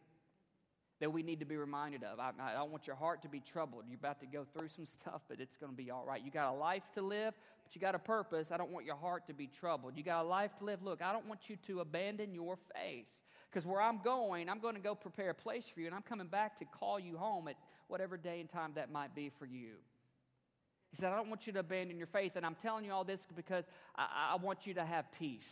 that 0.99 1.11
we 1.11 1.23
need 1.23 1.39
to 1.39 1.45
be 1.45 1.57
reminded 1.57 2.03
of. 2.03 2.19
I, 2.19 2.31
I, 2.39 2.53
don't 2.53 2.71
want 2.71 2.87
your 2.87 2.95
heart 2.95 3.21
to 3.23 3.29
be 3.29 3.39
troubled. 3.39 3.83
You're 3.87 3.97
about 3.97 4.19
to 4.21 4.25
go 4.25 4.45
through 4.57 4.69
some 4.69 4.85
stuff, 4.99 5.21
but 5.27 5.39
it's 5.39 5.57
going 5.57 5.71
to 5.71 5.77
be 5.77 5.91
all 5.91 6.05
right. 6.05 6.23
You 6.23 6.31
got 6.31 6.53
a 6.53 6.57
life 6.57 6.83
to 6.95 7.01
live, 7.01 7.33
but 7.63 7.75
you 7.75 7.81
got 7.81 7.95
a 7.95 7.99
purpose. 7.99 8.51
I 8.51 8.57
don't 8.57 8.71
want 8.71 8.85
your 8.85 8.95
heart 8.95 9.27
to 9.27 9.33
be 9.33 9.47
troubled. 9.47 9.97
You 9.97 10.03
got 10.03 10.23
a 10.23 10.27
life 10.27 10.51
to 10.59 10.65
live. 10.65 10.83
Look, 10.83 11.01
I 11.01 11.11
don't 11.11 11.27
want 11.27 11.49
you 11.49 11.57
to 11.67 11.81
abandon 11.81 12.33
your 12.33 12.57
faith. 12.73 13.07
Because 13.49 13.65
where 13.65 13.81
I'm 13.81 14.01
going, 14.01 14.49
I'm 14.49 14.59
going 14.59 14.75
to 14.75 14.81
go 14.81 14.95
prepare 14.95 15.29
a 15.29 15.33
place 15.33 15.67
for 15.67 15.79
you, 15.79 15.85
and 15.85 15.95
I'm 15.95 16.01
coming 16.01 16.27
back 16.27 16.57
to 16.59 16.65
call 16.65 16.99
you 16.99 17.17
home 17.17 17.47
at 17.47 17.55
whatever 17.87 18.17
day 18.17 18.41
and 18.41 18.49
time 18.49 18.71
that 18.75 18.91
might 18.91 19.15
be 19.15 19.31
for 19.39 19.45
you. 19.45 19.75
He 20.91 20.97
said, 20.97 21.11
I 21.11 21.15
don't 21.15 21.29
want 21.29 21.47
you 21.47 21.53
to 21.53 21.59
abandon 21.59 21.97
your 21.97 22.07
faith, 22.07 22.33
and 22.35 22.45
I'm 22.45 22.55
telling 22.55 22.85
you 22.85 22.91
all 22.91 23.03
this 23.03 23.25
because 23.35 23.65
I, 23.95 24.31
I 24.33 24.35
want 24.37 24.67
you 24.67 24.73
to 24.75 24.85
have 24.85 25.05
peace 25.19 25.49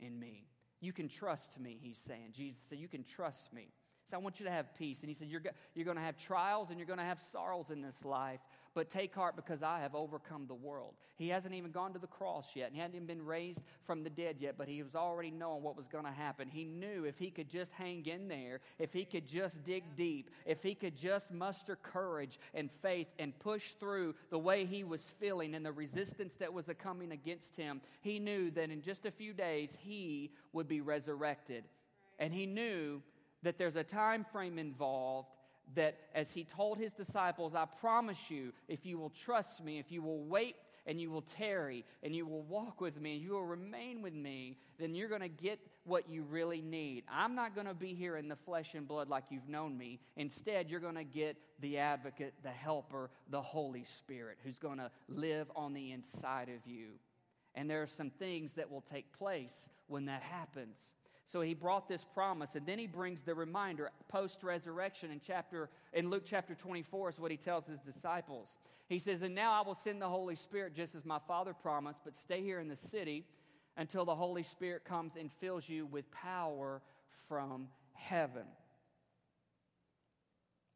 in 0.00 0.18
me. 0.18 0.46
You 0.80 0.92
can 0.92 1.08
trust 1.08 1.58
me, 1.58 1.78
he's 1.80 1.98
saying. 2.06 2.32
Jesus 2.32 2.60
said, 2.68 2.78
You 2.78 2.88
can 2.88 3.02
trust 3.02 3.52
me. 3.52 3.68
So 4.10 4.16
I 4.16 4.20
want 4.20 4.38
you 4.38 4.46
to 4.46 4.52
have 4.52 4.72
peace. 4.78 5.00
And 5.00 5.08
he 5.08 5.14
said, 5.14 5.28
You're, 5.28 5.42
you're 5.74 5.84
going 5.84 5.96
to 5.96 6.02
have 6.02 6.16
trials 6.16 6.70
and 6.70 6.78
you're 6.78 6.86
going 6.86 7.00
to 7.00 7.04
have 7.04 7.20
sorrows 7.32 7.70
in 7.70 7.82
this 7.82 8.04
life, 8.04 8.38
but 8.72 8.88
take 8.88 9.12
heart 9.12 9.34
because 9.34 9.64
I 9.64 9.80
have 9.80 9.96
overcome 9.96 10.46
the 10.46 10.54
world. 10.54 10.94
He 11.16 11.28
hasn't 11.28 11.54
even 11.54 11.72
gone 11.72 11.92
to 11.94 11.98
the 11.98 12.06
cross 12.06 12.50
yet, 12.54 12.70
he 12.72 12.78
hadn't 12.78 12.94
even 12.94 13.08
been 13.08 13.24
raised 13.24 13.62
from 13.84 14.04
the 14.04 14.10
dead 14.10 14.36
yet, 14.38 14.54
but 14.56 14.68
he 14.68 14.80
was 14.82 14.94
already 14.94 15.32
knowing 15.32 15.64
what 15.64 15.76
was 15.76 15.88
going 15.88 16.04
to 16.04 16.12
happen. 16.12 16.48
He 16.48 16.64
knew 16.64 17.04
if 17.04 17.18
he 17.18 17.30
could 17.30 17.48
just 17.48 17.72
hang 17.72 18.06
in 18.06 18.28
there, 18.28 18.60
if 18.78 18.92
he 18.92 19.04
could 19.04 19.26
just 19.26 19.64
dig 19.64 19.82
deep, 19.96 20.30
if 20.44 20.62
he 20.62 20.76
could 20.76 20.96
just 20.96 21.32
muster 21.32 21.76
courage 21.82 22.38
and 22.54 22.70
faith 22.82 23.08
and 23.18 23.36
push 23.40 23.72
through 23.80 24.14
the 24.30 24.38
way 24.38 24.66
he 24.66 24.84
was 24.84 25.02
feeling 25.18 25.54
and 25.56 25.66
the 25.66 25.72
resistance 25.72 26.34
that 26.34 26.52
was 26.52 26.66
coming 26.78 27.10
against 27.10 27.56
him, 27.56 27.80
he 28.02 28.20
knew 28.20 28.52
that 28.52 28.70
in 28.70 28.82
just 28.82 29.04
a 29.04 29.10
few 29.10 29.32
days 29.32 29.76
he 29.80 30.30
would 30.52 30.68
be 30.68 30.80
resurrected. 30.80 31.64
And 32.18 32.32
he 32.32 32.46
knew 32.46 33.02
that 33.46 33.58
there's 33.58 33.76
a 33.76 33.84
time 33.84 34.24
frame 34.32 34.58
involved 34.58 35.28
that 35.74 35.96
as 36.14 36.30
he 36.30 36.44
told 36.44 36.78
his 36.78 36.92
disciples, 36.92 37.54
I 37.54 37.64
promise 37.64 38.30
you, 38.30 38.52
if 38.68 38.86
you 38.86 38.98
will 38.98 39.10
trust 39.10 39.64
me, 39.64 39.78
if 39.78 39.90
you 39.90 40.02
will 40.02 40.24
wait 40.24 40.56
and 40.86 41.00
you 41.00 41.10
will 41.10 41.22
tarry 41.22 41.84
and 42.02 42.14
you 42.14 42.26
will 42.26 42.42
walk 42.42 42.80
with 42.80 43.00
me 43.00 43.14
and 43.14 43.22
you 43.22 43.32
will 43.32 43.44
remain 43.44 44.02
with 44.02 44.14
me, 44.14 44.58
then 44.78 44.94
you're 44.94 45.08
going 45.08 45.20
to 45.20 45.28
get 45.28 45.58
what 45.84 46.08
you 46.08 46.22
really 46.22 46.60
need. 46.60 47.04
I'm 47.10 47.34
not 47.34 47.54
going 47.54 47.66
to 47.66 47.74
be 47.74 47.94
here 47.94 48.16
in 48.16 48.28
the 48.28 48.36
flesh 48.36 48.74
and 48.74 48.86
blood 48.86 49.08
like 49.08 49.24
you've 49.30 49.48
known 49.48 49.76
me. 49.76 50.00
Instead, 50.16 50.70
you're 50.70 50.80
going 50.80 50.94
to 50.94 51.04
get 51.04 51.36
the 51.60 51.78
advocate, 51.78 52.34
the 52.42 52.50
helper, 52.50 53.10
the 53.30 53.42
Holy 53.42 53.84
Spirit 53.84 54.38
who's 54.44 54.58
going 54.58 54.78
to 54.78 54.90
live 55.08 55.50
on 55.56 55.72
the 55.72 55.92
inside 55.92 56.48
of 56.48 56.70
you. 56.70 56.90
And 57.54 57.70
there 57.70 57.82
are 57.82 57.88
some 57.88 58.10
things 58.10 58.54
that 58.54 58.70
will 58.70 58.84
take 58.92 59.12
place 59.16 59.70
when 59.88 60.06
that 60.06 60.22
happens. 60.22 60.78
So 61.26 61.40
he 61.40 61.54
brought 61.54 61.88
this 61.88 62.04
promise, 62.14 62.54
and 62.54 62.64
then 62.66 62.78
he 62.78 62.86
brings 62.86 63.22
the 63.22 63.34
reminder 63.34 63.90
post 64.08 64.44
resurrection 64.44 65.10
in 65.10 65.20
chapter 65.24 65.70
in 65.92 66.08
Luke 66.08 66.22
chapter 66.24 66.54
24 66.54 67.10
is 67.10 67.18
what 67.18 67.32
he 67.32 67.36
tells 67.36 67.66
his 67.66 67.80
disciples. 67.80 68.54
He 68.88 69.00
says, 69.00 69.22
And 69.22 69.34
now 69.34 69.52
I 69.52 69.66
will 69.66 69.74
send 69.74 70.00
the 70.00 70.08
Holy 70.08 70.36
Spirit 70.36 70.74
just 70.74 70.94
as 70.94 71.04
my 71.04 71.18
Father 71.26 71.52
promised, 71.52 72.02
but 72.04 72.14
stay 72.14 72.42
here 72.42 72.60
in 72.60 72.68
the 72.68 72.76
city 72.76 73.24
until 73.76 74.04
the 74.04 74.14
Holy 74.14 74.44
Spirit 74.44 74.84
comes 74.84 75.16
and 75.16 75.30
fills 75.40 75.68
you 75.68 75.84
with 75.86 76.10
power 76.12 76.80
from 77.28 77.68
heaven. 77.92 78.46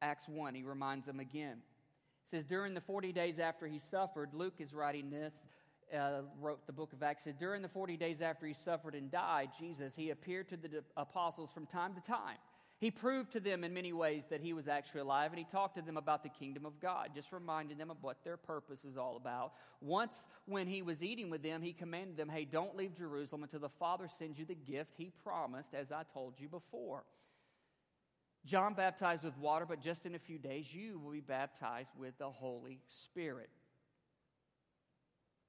Acts 0.02 0.28
1, 0.28 0.54
he 0.54 0.62
reminds 0.62 1.06
them 1.06 1.20
again. 1.20 1.58
He 2.24 2.36
says, 2.36 2.44
During 2.44 2.74
the 2.74 2.80
40 2.80 3.12
days 3.12 3.38
after 3.38 3.66
he 3.66 3.78
suffered, 3.78 4.34
Luke 4.34 4.54
is 4.58 4.74
writing 4.74 5.10
this 5.10 5.46
uh, 5.96 6.22
wrote 6.40 6.66
the 6.66 6.72
book 6.72 6.92
of 6.92 7.02
Acts, 7.02 7.24
said, 7.24 7.38
During 7.38 7.62
the 7.62 7.68
40 7.68 7.96
days 7.96 8.20
after 8.20 8.46
he 8.46 8.54
suffered 8.54 8.94
and 8.94 9.10
died, 9.10 9.50
Jesus, 9.58 9.94
he 9.94 10.10
appeared 10.10 10.48
to 10.50 10.56
the 10.56 10.84
apostles 10.96 11.50
from 11.52 11.66
time 11.66 11.94
to 11.94 12.00
time. 12.00 12.36
He 12.80 12.90
proved 12.90 13.32
to 13.32 13.40
them 13.40 13.62
in 13.62 13.74
many 13.74 13.92
ways 13.92 14.24
that 14.30 14.40
he 14.40 14.54
was 14.54 14.66
actually 14.66 15.02
alive, 15.02 15.32
and 15.32 15.38
he 15.38 15.44
talked 15.44 15.74
to 15.74 15.82
them 15.82 15.98
about 15.98 16.22
the 16.22 16.30
kingdom 16.30 16.64
of 16.64 16.80
God, 16.80 17.10
just 17.14 17.30
reminding 17.30 17.76
them 17.76 17.90
of 17.90 18.02
what 18.02 18.24
their 18.24 18.38
purpose 18.38 18.84
is 18.84 18.96
all 18.96 19.16
about. 19.16 19.52
Once, 19.82 20.26
when 20.46 20.66
he 20.66 20.80
was 20.80 21.02
eating 21.02 21.28
with 21.28 21.42
them, 21.42 21.60
he 21.60 21.74
commanded 21.74 22.16
them, 22.16 22.30
Hey, 22.30 22.46
don't 22.46 22.74
leave 22.74 22.96
Jerusalem 22.96 23.42
until 23.42 23.60
the 23.60 23.68
Father 23.68 24.08
sends 24.18 24.38
you 24.38 24.46
the 24.46 24.54
gift 24.54 24.94
he 24.96 25.12
promised, 25.22 25.74
as 25.74 25.92
I 25.92 26.04
told 26.14 26.34
you 26.38 26.48
before. 26.48 27.04
John 28.46 28.72
baptized 28.72 29.24
with 29.24 29.36
water, 29.36 29.66
but 29.66 29.82
just 29.82 30.06
in 30.06 30.14
a 30.14 30.18
few 30.18 30.38
days, 30.38 30.72
you 30.72 30.98
will 30.98 31.12
be 31.12 31.20
baptized 31.20 31.90
with 31.98 32.16
the 32.16 32.30
Holy 32.30 32.80
Spirit. 32.88 33.50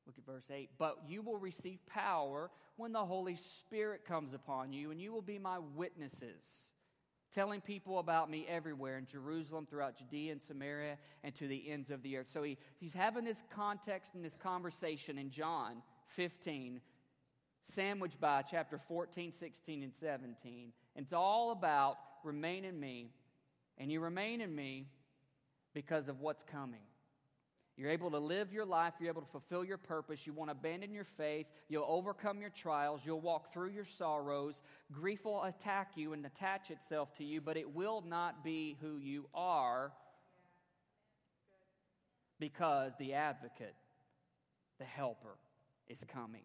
Look 0.05 0.17
at 0.17 0.25
verse 0.25 0.49
8. 0.51 0.69
But 0.77 0.97
you 1.07 1.21
will 1.21 1.37
receive 1.37 1.79
power 1.85 2.49
when 2.75 2.91
the 2.91 3.05
Holy 3.05 3.35
Spirit 3.35 4.05
comes 4.05 4.33
upon 4.33 4.73
you, 4.73 4.91
and 4.91 4.99
you 4.99 5.11
will 5.11 5.21
be 5.21 5.37
my 5.37 5.59
witnesses, 5.59 6.43
telling 7.33 7.61
people 7.61 7.99
about 7.99 8.29
me 8.29 8.45
everywhere 8.49 8.97
in 8.97 9.05
Jerusalem, 9.05 9.67
throughout 9.69 9.97
Judea 9.97 10.31
and 10.31 10.41
Samaria, 10.41 10.97
and 11.23 11.33
to 11.35 11.47
the 11.47 11.69
ends 11.69 11.91
of 11.91 12.01
the 12.01 12.17
earth. 12.17 12.29
So 12.33 12.43
he, 12.43 12.57
he's 12.79 12.93
having 12.93 13.23
this 13.23 13.43
context 13.53 14.15
and 14.15 14.25
this 14.25 14.35
conversation 14.35 15.17
in 15.17 15.29
John 15.29 15.83
15, 16.15 16.81
sandwiched 17.63 18.19
by 18.19 18.41
chapter 18.41 18.79
14, 18.79 19.31
16, 19.31 19.83
and 19.83 19.93
17. 19.93 20.73
And 20.95 21.03
it's 21.05 21.13
all 21.13 21.51
about 21.51 21.97
remain 22.23 22.65
in 22.65 22.79
me, 22.79 23.11
and 23.77 23.91
you 23.91 23.99
remain 23.99 24.41
in 24.41 24.53
me 24.53 24.87
because 25.73 26.07
of 26.07 26.19
what's 26.19 26.43
coming. 26.43 26.81
You're 27.81 27.89
able 27.89 28.11
to 28.11 28.19
live 28.19 28.53
your 28.53 28.63
life. 28.63 28.93
You're 28.99 29.09
able 29.09 29.23
to 29.23 29.31
fulfill 29.31 29.65
your 29.65 29.79
purpose. 29.79 30.27
You 30.27 30.33
won't 30.33 30.51
abandon 30.51 30.93
your 30.93 31.03
faith. 31.03 31.47
You'll 31.67 31.87
overcome 31.87 32.39
your 32.39 32.51
trials. 32.51 33.01
You'll 33.03 33.21
walk 33.21 33.51
through 33.51 33.71
your 33.71 33.85
sorrows. 33.85 34.61
Grief 34.91 35.25
will 35.25 35.43
attack 35.45 35.93
you 35.95 36.13
and 36.13 36.23
attach 36.23 36.69
itself 36.69 37.11
to 37.15 37.23
you, 37.23 37.41
but 37.41 37.57
it 37.57 37.73
will 37.73 38.03
not 38.07 38.43
be 38.43 38.77
who 38.81 38.99
you 38.99 39.25
are 39.33 39.91
because 42.39 42.93
the 42.99 43.15
advocate, 43.15 43.73
the 44.77 44.85
helper, 44.85 45.39
is 45.87 46.05
coming. 46.13 46.43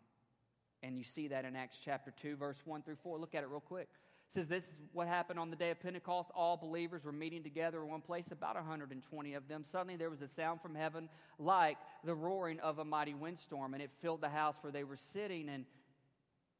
And 0.82 0.96
you 0.96 1.04
see 1.04 1.28
that 1.28 1.44
in 1.44 1.54
Acts 1.54 1.78
chapter 1.84 2.14
2, 2.22 2.36
verse 2.36 2.62
1 2.64 2.80
through 2.80 2.96
4. 3.02 3.18
Look 3.18 3.34
at 3.34 3.42
it 3.42 3.50
real 3.50 3.60
quick 3.60 3.88
says 4.28 4.48
this 4.48 4.64
is 4.64 4.78
what 4.92 5.06
happened 5.06 5.38
on 5.38 5.50
the 5.50 5.56
day 5.56 5.70
of 5.70 5.80
Pentecost. 5.80 6.30
All 6.34 6.56
believers 6.56 7.04
were 7.04 7.12
meeting 7.12 7.42
together 7.42 7.82
in 7.82 7.88
one 7.88 8.00
place, 8.00 8.30
about 8.32 8.56
120 8.56 9.34
of 9.34 9.48
them. 9.48 9.64
Suddenly 9.64 9.96
there 9.96 10.10
was 10.10 10.22
a 10.22 10.28
sound 10.28 10.60
from 10.60 10.74
heaven 10.74 11.08
like 11.38 11.78
the 12.04 12.14
roaring 12.14 12.60
of 12.60 12.78
a 12.78 12.84
mighty 12.84 13.14
windstorm, 13.14 13.74
and 13.74 13.82
it 13.82 13.90
filled 14.00 14.20
the 14.20 14.28
house 14.28 14.56
where 14.60 14.72
they 14.72 14.84
were 14.84 14.96
sitting. 14.96 15.48
And 15.48 15.64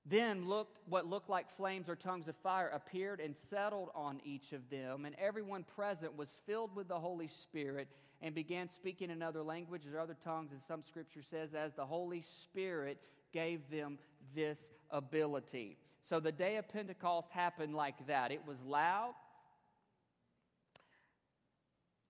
then 0.09 0.47
looked 0.47 0.79
what 0.89 1.07
looked 1.07 1.29
like 1.29 1.51
flames 1.51 1.89
or 1.89 1.97
tongues 1.97 2.29
of 2.29 2.37
fire 2.37 2.69
appeared 2.69 3.21
and 3.21 3.37
settled 3.37 3.91
on 3.95 4.21
each 4.25 4.53
of 4.53 4.71
them, 4.71 5.05
and 5.05 5.17
everyone 5.19 5.65
present 5.65 6.17
was 6.17 6.29
filled 6.47 6.75
with 6.77 6.89
the 6.89 7.01
Holy 7.01 7.29
Spirit 7.29 7.89
and 8.23 8.35
began 8.35 8.69
speaking 8.69 9.11
in 9.11 9.23
other 9.23 9.43
languages 9.43 9.93
or 9.93 9.99
other 9.99 10.17
tongues, 10.25 10.53
as 10.55 10.63
some 10.67 10.83
scripture 10.83 11.23
says, 11.23 11.55
as 11.55 11.75
the 11.75 11.85
Holy 11.85 12.23
Spirit 12.23 12.99
gave 13.33 13.69
them 13.69 13.99
this 14.35 14.71
ability. 14.91 15.77
So 16.09 16.21
the 16.21 16.33
day 16.33 16.57
of 16.57 16.69
Pentecost 16.69 17.29
happened 17.31 17.75
like 17.75 18.07
that. 18.07 18.31
It 18.31 18.43
was 18.47 18.59
loud 18.65 19.15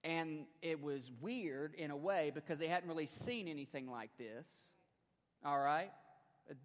and 0.04 0.44
it 0.62 0.82
was 0.82 1.10
weird 1.20 1.74
in 1.74 1.90
a 1.90 1.96
way 1.96 2.30
because 2.34 2.58
they 2.58 2.68
hadn't 2.68 2.88
really 2.88 3.06
seen 3.06 3.48
anything 3.48 3.90
like 3.90 4.10
this. 4.18 4.46
All 5.44 5.58
right? 5.58 5.90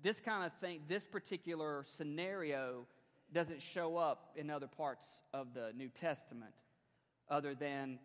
This 0.04 0.20
kind 0.20 0.46
of 0.46 0.52
thing, 0.60 0.82
this 0.88 1.06
particular 1.06 1.86
scenario 1.96 2.86
doesn't 3.34 3.62
show 3.62 3.96
up 3.98 4.34
in 4.36 4.50
other 4.50 4.68
parts 4.68 5.06
of 5.34 5.54
the 5.54 5.72
New 5.76 5.90
Testament 5.90 6.52
other 7.30 7.56
than 7.56 7.98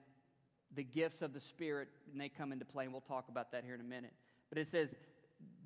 the 0.75 0.85
gifts 0.85 1.21
of 1.21 1.33
the 1.33 1.41
Spirit, 1.41 1.89
and 2.13 2.21
they 2.21 2.29
come 2.29 2.53
into 2.53 2.65
play, 2.65 2.85
and 2.85 2.93
we'll 2.93 3.01
talk 3.01 3.29
about 3.29 3.51
that 3.53 3.65
here 3.65 3.75
in 3.75 3.81
a 3.81 3.85
minute. 3.85 4.13
But 4.49 4.59
it 4.59 4.69
says 4.69 4.95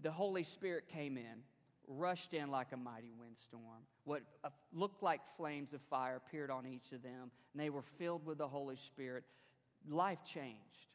the 0.02 0.10
Holy 0.10 0.44
Spirit 0.44 0.88
came 0.88 1.16
in 1.16 1.42
rushed 1.90 2.34
in 2.34 2.50
like 2.50 2.68
a 2.72 2.76
mighty 2.76 3.12
windstorm. 3.18 3.62
What 4.04 4.22
uh, 4.44 4.48
looked 4.72 5.02
like 5.02 5.20
flames 5.36 5.72
of 5.72 5.80
fire 5.82 6.16
appeared 6.16 6.50
on 6.50 6.66
each 6.66 6.92
of 6.92 7.02
them, 7.02 7.30
and 7.52 7.62
they 7.62 7.70
were 7.70 7.82
filled 7.98 8.24
with 8.24 8.38
the 8.38 8.48
Holy 8.48 8.76
Spirit. 8.76 9.24
Life 9.88 10.24
changed 10.24 10.88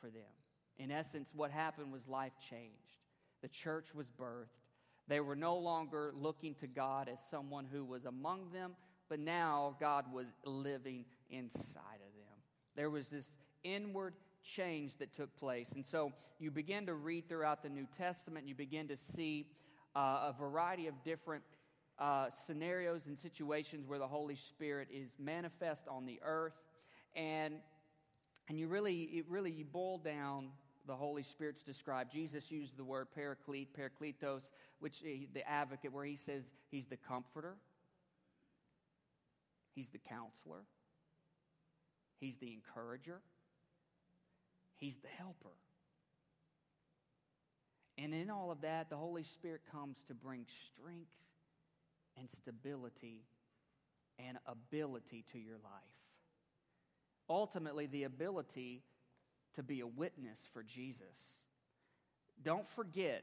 for 0.00 0.08
them. 0.08 0.22
In 0.78 0.90
essence, 0.90 1.30
what 1.34 1.50
happened 1.50 1.92
was 1.92 2.06
life 2.08 2.32
changed. 2.48 2.98
The 3.42 3.48
church 3.48 3.94
was 3.94 4.08
birthed. 4.08 4.46
They 5.08 5.20
were 5.20 5.36
no 5.36 5.56
longer 5.56 6.12
looking 6.16 6.54
to 6.56 6.66
God 6.66 7.08
as 7.12 7.18
someone 7.30 7.66
who 7.70 7.84
was 7.84 8.04
among 8.04 8.50
them, 8.52 8.72
but 9.08 9.18
now 9.18 9.76
God 9.80 10.12
was 10.12 10.26
living 10.44 11.04
inside 11.30 12.00
of 12.06 12.14
them. 12.16 12.38
There 12.76 12.90
was 12.90 13.08
this 13.08 13.34
inward 13.64 14.14
change 14.42 14.96
that 14.98 15.12
took 15.12 15.36
place. 15.36 15.70
And 15.74 15.84
so 15.84 16.12
you 16.38 16.50
begin 16.50 16.86
to 16.86 16.94
read 16.94 17.28
throughout 17.28 17.62
the 17.62 17.68
New 17.68 17.86
Testament, 17.98 18.46
you 18.46 18.54
begin 18.54 18.88
to 18.88 18.96
see 18.96 19.46
uh, 19.94 20.30
a 20.30 20.34
variety 20.38 20.86
of 20.86 20.94
different 21.04 21.42
uh, 21.98 22.26
scenarios 22.46 23.06
and 23.06 23.18
situations 23.18 23.86
where 23.86 23.98
the 23.98 24.06
Holy 24.06 24.36
Spirit 24.36 24.88
is 24.92 25.10
manifest 25.18 25.86
on 25.88 26.06
the 26.06 26.20
earth. 26.24 26.54
And, 27.14 27.54
and 28.48 28.58
you 28.58 28.68
really, 28.68 29.02
it 29.02 29.26
really, 29.28 29.50
you 29.50 29.64
boil 29.64 29.98
down 29.98 30.48
the 30.86 30.96
Holy 30.96 31.22
Spirit's 31.22 31.62
described. 31.62 32.10
Jesus 32.10 32.50
used 32.50 32.76
the 32.76 32.84
word 32.84 33.08
paraclete, 33.14 33.68
parakletos, 33.76 34.42
which 34.78 35.02
the 35.02 35.48
advocate, 35.48 35.92
where 35.92 36.04
he 36.04 36.16
says 36.16 36.44
he's 36.70 36.86
the 36.86 36.96
comforter, 36.96 37.56
he's 39.74 39.90
the 39.90 39.98
counselor, 39.98 40.64
he's 42.18 42.38
the 42.38 42.52
encourager, 42.52 43.20
he's 44.76 44.96
the 44.96 45.08
helper. 45.08 45.54
And 48.02 48.14
in 48.14 48.30
all 48.30 48.50
of 48.50 48.62
that, 48.62 48.88
the 48.88 48.96
Holy 48.96 49.24
Spirit 49.24 49.60
comes 49.70 49.98
to 50.08 50.14
bring 50.14 50.46
strength 50.48 51.12
and 52.18 52.30
stability 52.30 53.24
and 54.18 54.38
ability 54.46 55.24
to 55.32 55.38
your 55.38 55.56
life. 55.56 55.72
Ultimately, 57.28 57.86
the 57.86 58.04
ability 58.04 58.82
to 59.54 59.62
be 59.62 59.80
a 59.80 59.86
witness 59.86 60.38
for 60.52 60.62
Jesus. 60.62 61.04
Don't 62.42 62.66
forget, 62.70 63.22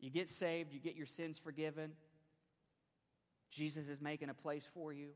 you 0.00 0.10
get 0.10 0.28
saved, 0.28 0.72
you 0.72 0.80
get 0.80 0.96
your 0.96 1.06
sins 1.06 1.38
forgiven. 1.38 1.92
Jesus 3.50 3.86
is 3.86 4.00
making 4.00 4.30
a 4.30 4.34
place 4.34 4.64
for 4.74 4.92
you. 4.92 5.10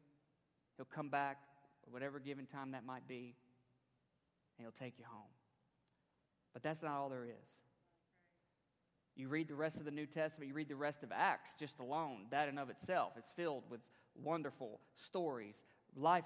He'll 0.76 0.86
come 0.86 1.08
back 1.08 1.38
at 1.86 1.92
whatever 1.92 2.20
given 2.20 2.46
time 2.46 2.70
that 2.70 2.86
might 2.86 3.08
be, 3.08 3.34
and 4.56 4.64
he'll 4.64 4.70
take 4.70 4.98
you 4.98 5.04
home. 5.10 5.30
But 6.52 6.62
that's 6.62 6.82
not 6.82 6.92
all 6.92 7.08
there 7.08 7.24
is. 7.24 7.61
You 9.14 9.28
read 9.28 9.48
the 9.48 9.54
rest 9.54 9.76
of 9.76 9.84
the 9.84 9.90
New 9.90 10.06
Testament, 10.06 10.48
you 10.48 10.54
read 10.54 10.68
the 10.68 10.76
rest 10.76 11.02
of 11.02 11.12
Acts 11.12 11.54
just 11.58 11.78
alone. 11.80 12.26
That 12.30 12.48
in 12.48 12.58
of 12.58 12.70
itself 12.70 13.12
is 13.18 13.26
filled 13.36 13.64
with 13.70 13.80
wonderful 14.14 14.80
stories, 14.96 15.54
life 15.96 16.24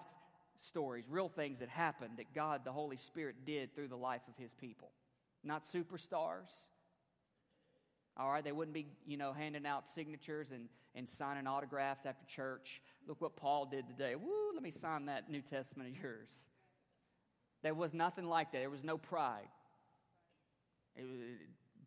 stories, 0.57 1.05
real 1.09 1.29
things 1.29 1.59
that 1.59 1.69
happened 1.69 2.13
that 2.19 2.33
God, 2.35 2.63
the 2.65 2.73
Holy 2.73 2.97
Spirit, 2.97 3.45
did 3.45 3.75
through 3.75 3.89
the 3.89 3.97
life 3.97 4.23
of 4.29 4.37
His 4.37 4.53
people. 4.55 4.91
Not 5.43 5.65
superstars. 5.65 6.51
All 8.17 8.31
right, 8.31 8.43
they 8.43 8.53
wouldn't 8.53 8.75
be, 8.75 8.87
you 9.07 9.17
know, 9.17 9.33
handing 9.33 9.67
out 9.67 9.87
signatures 9.89 10.49
and, 10.51 10.69
and 10.95 11.07
signing 11.07 11.47
autographs 11.47 12.07
after 12.07 12.25
church. 12.25 12.81
Look 13.07 13.21
what 13.21 13.37
Paul 13.37 13.67
did 13.67 13.87
today. 13.87 14.15
Woo, 14.15 14.53
let 14.55 14.63
me 14.63 14.71
sign 14.71 15.07
that 15.07 15.31
New 15.31 15.43
Testament 15.43 15.91
of 15.91 16.03
yours. 16.03 16.31
There 17.63 17.75
was 17.75 17.93
nothing 17.93 18.27
like 18.27 18.53
that. 18.53 18.59
There 18.59 18.71
was 18.71 18.85
no 18.85 18.97
pride. 18.97 19.49
It 20.97 21.03
was, 21.03 21.19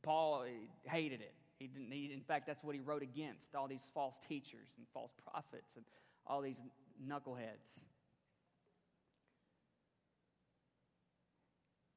Paul 0.02 0.44
eh, 0.44 0.90
hated 0.90 1.22
it. 1.22 1.34
He 1.60 1.68
didn't, 1.68 1.92
he, 1.92 2.12
in 2.14 2.22
fact, 2.22 2.48
that's 2.48 2.64
what 2.64 2.74
he 2.74 2.82
wrote 2.82 3.04
against 3.04 3.54
all 3.56 3.68
these 3.68 3.86
false 3.94 4.16
teachers 4.28 4.70
and 4.78 4.88
false 4.94 5.12
prophets 5.30 5.74
and 5.76 5.86
all 6.26 6.42
these 6.42 6.60
knuckleheads. 7.06 7.80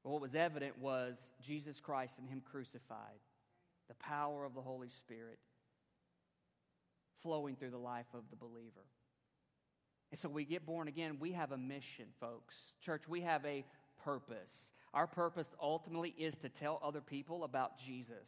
But 0.03 0.11
what 0.11 0.21
was 0.21 0.35
evident 0.35 0.77
was 0.79 1.17
Jesus 1.41 1.79
Christ 1.79 2.19
and 2.19 2.27
Him 2.27 2.41
crucified, 2.51 3.21
the 3.87 3.95
power 3.95 4.43
of 4.43 4.53
the 4.53 4.61
Holy 4.61 4.89
Spirit 4.89 5.39
flowing 7.21 7.55
through 7.55 7.71
the 7.71 7.77
life 7.77 8.07
of 8.13 8.23
the 8.29 8.35
believer. 8.35 8.85
And 10.11 10.19
so 10.19 10.27
we 10.29 10.43
get 10.43 10.65
born 10.65 10.87
again, 10.87 11.17
we 11.19 11.31
have 11.31 11.53
a 11.53 11.57
mission, 11.57 12.05
folks. 12.19 12.55
Church, 12.83 13.07
we 13.07 13.21
have 13.21 13.43
a 13.45 13.63
purpose. 14.03 14.67
Our 14.93 15.07
purpose 15.07 15.49
ultimately 15.61 16.13
is 16.17 16.35
to 16.37 16.49
tell 16.49 16.79
other 16.83 17.01
people 17.01 17.43
about 17.43 17.79
Jesus. 17.83 18.27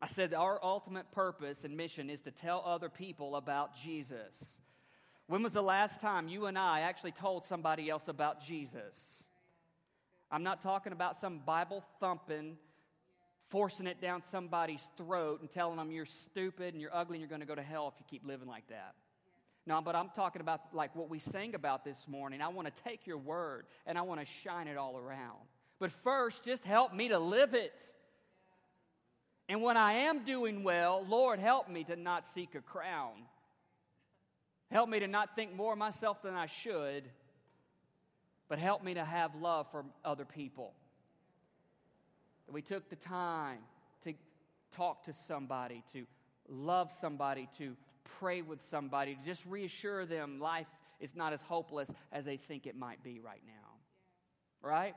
I 0.00 0.06
said 0.06 0.34
our 0.34 0.62
ultimate 0.62 1.10
purpose 1.12 1.64
and 1.64 1.76
mission 1.76 2.10
is 2.10 2.20
to 2.22 2.30
tell 2.30 2.62
other 2.66 2.88
people 2.88 3.36
about 3.36 3.74
Jesus. 3.74 4.34
When 5.26 5.42
was 5.42 5.54
the 5.54 5.62
last 5.62 6.00
time 6.00 6.28
you 6.28 6.46
and 6.46 6.58
I 6.58 6.80
actually 6.80 7.12
told 7.12 7.44
somebody 7.46 7.88
else 7.88 8.08
about 8.08 8.44
Jesus? 8.44 8.94
I'm 10.30 10.42
not 10.42 10.62
talking 10.62 10.92
about 10.92 11.16
some 11.16 11.38
Bible 11.38 11.84
thumping, 12.00 12.56
forcing 13.48 13.86
it 13.86 14.00
down 14.00 14.22
somebody's 14.22 14.86
throat 14.96 15.40
and 15.40 15.50
telling 15.50 15.76
them 15.76 15.90
you're 15.90 16.04
stupid 16.04 16.74
and 16.74 16.80
you're 16.80 16.94
ugly 16.94 17.16
and 17.16 17.20
you're 17.20 17.28
going 17.28 17.40
to 17.40 17.46
go 17.46 17.54
to 17.54 17.62
hell 17.62 17.92
if 17.92 18.00
you 18.00 18.06
keep 18.08 18.26
living 18.26 18.48
like 18.48 18.68
that. 18.68 18.94
No, 19.66 19.80
but 19.80 19.96
I'm 19.96 20.10
talking 20.14 20.40
about 20.40 20.60
like 20.72 20.94
what 20.94 21.10
we 21.10 21.18
sang 21.18 21.54
about 21.54 21.84
this 21.84 22.06
morning. 22.06 22.40
I 22.40 22.48
want 22.48 22.72
to 22.72 22.82
take 22.84 23.06
your 23.06 23.18
word 23.18 23.66
and 23.86 23.98
I 23.98 24.02
want 24.02 24.20
to 24.20 24.26
shine 24.26 24.68
it 24.68 24.76
all 24.76 24.96
around. 24.96 25.38
But 25.78 25.92
first, 25.92 26.44
just 26.44 26.64
help 26.64 26.94
me 26.94 27.08
to 27.08 27.18
live 27.18 27.52
it. 27.54 27.82
And 29.48 29.62
when 29.62 29.76
I 29.76 29.92
am 29.92 30.24
doing 30.24 30.64
well, 30.64 31.04
Lord, 31.08 31.38
help 31.38 31.68
me 31.68 31.84
to 31.84 31.96
not 31.96 32.26
seek 32.26 32.54
a 32.54 32.60
crown 32.60 33.12
Help 34.70 34.88
me 34.88 34.98
to 35.00 35.06
not 35.06 35.36
think 35.36 35.54
more 35.54 35.72
of 35.72 35.78
myself 35.78 36.22
than 36.22 36.34
I 36.34 36.46
should, 36.46 37.04
but 38.48 38.58
help 38.58 38.82
me 38.82 38.94
to 38.94 39.04
have 39.04 39.34
love 39.36 39.70
for 39.70 39.84
other 40.04 40.24
people. 40.24 40.72
We 42.48 42.62
took 42.62 42.88
the 42.88 42.96
time 42.96 43.58
to 44.04 44.14
talk 44.72 45.04
to 45.04 45.12
somebody, 45.12 45.82
to 45.92 46.06
love 46.48 46.92
somebody, 46.92 47.48
to 47.58 47.76
pray 48.18 48.42
with 48.42 48.62
somebody, 48.70 49.14
to 49.14 49.24
just 49.24 49.44
reassure 49.46 50.06
them 50.06 50.40
life 50.40 50.66
is 51.00 51.14
not 51.14 51.32
as 51.32 51.42
hopeless 51.42 51.90
as 52.12 52.24
they 52.24 52.36
think 52.36 52.66
it 52.66 52.76
might 52.76 53.02
be 53.02 53.20
right 53.20 53.42
now. 53.46 54.68
Right? 54.68 54.94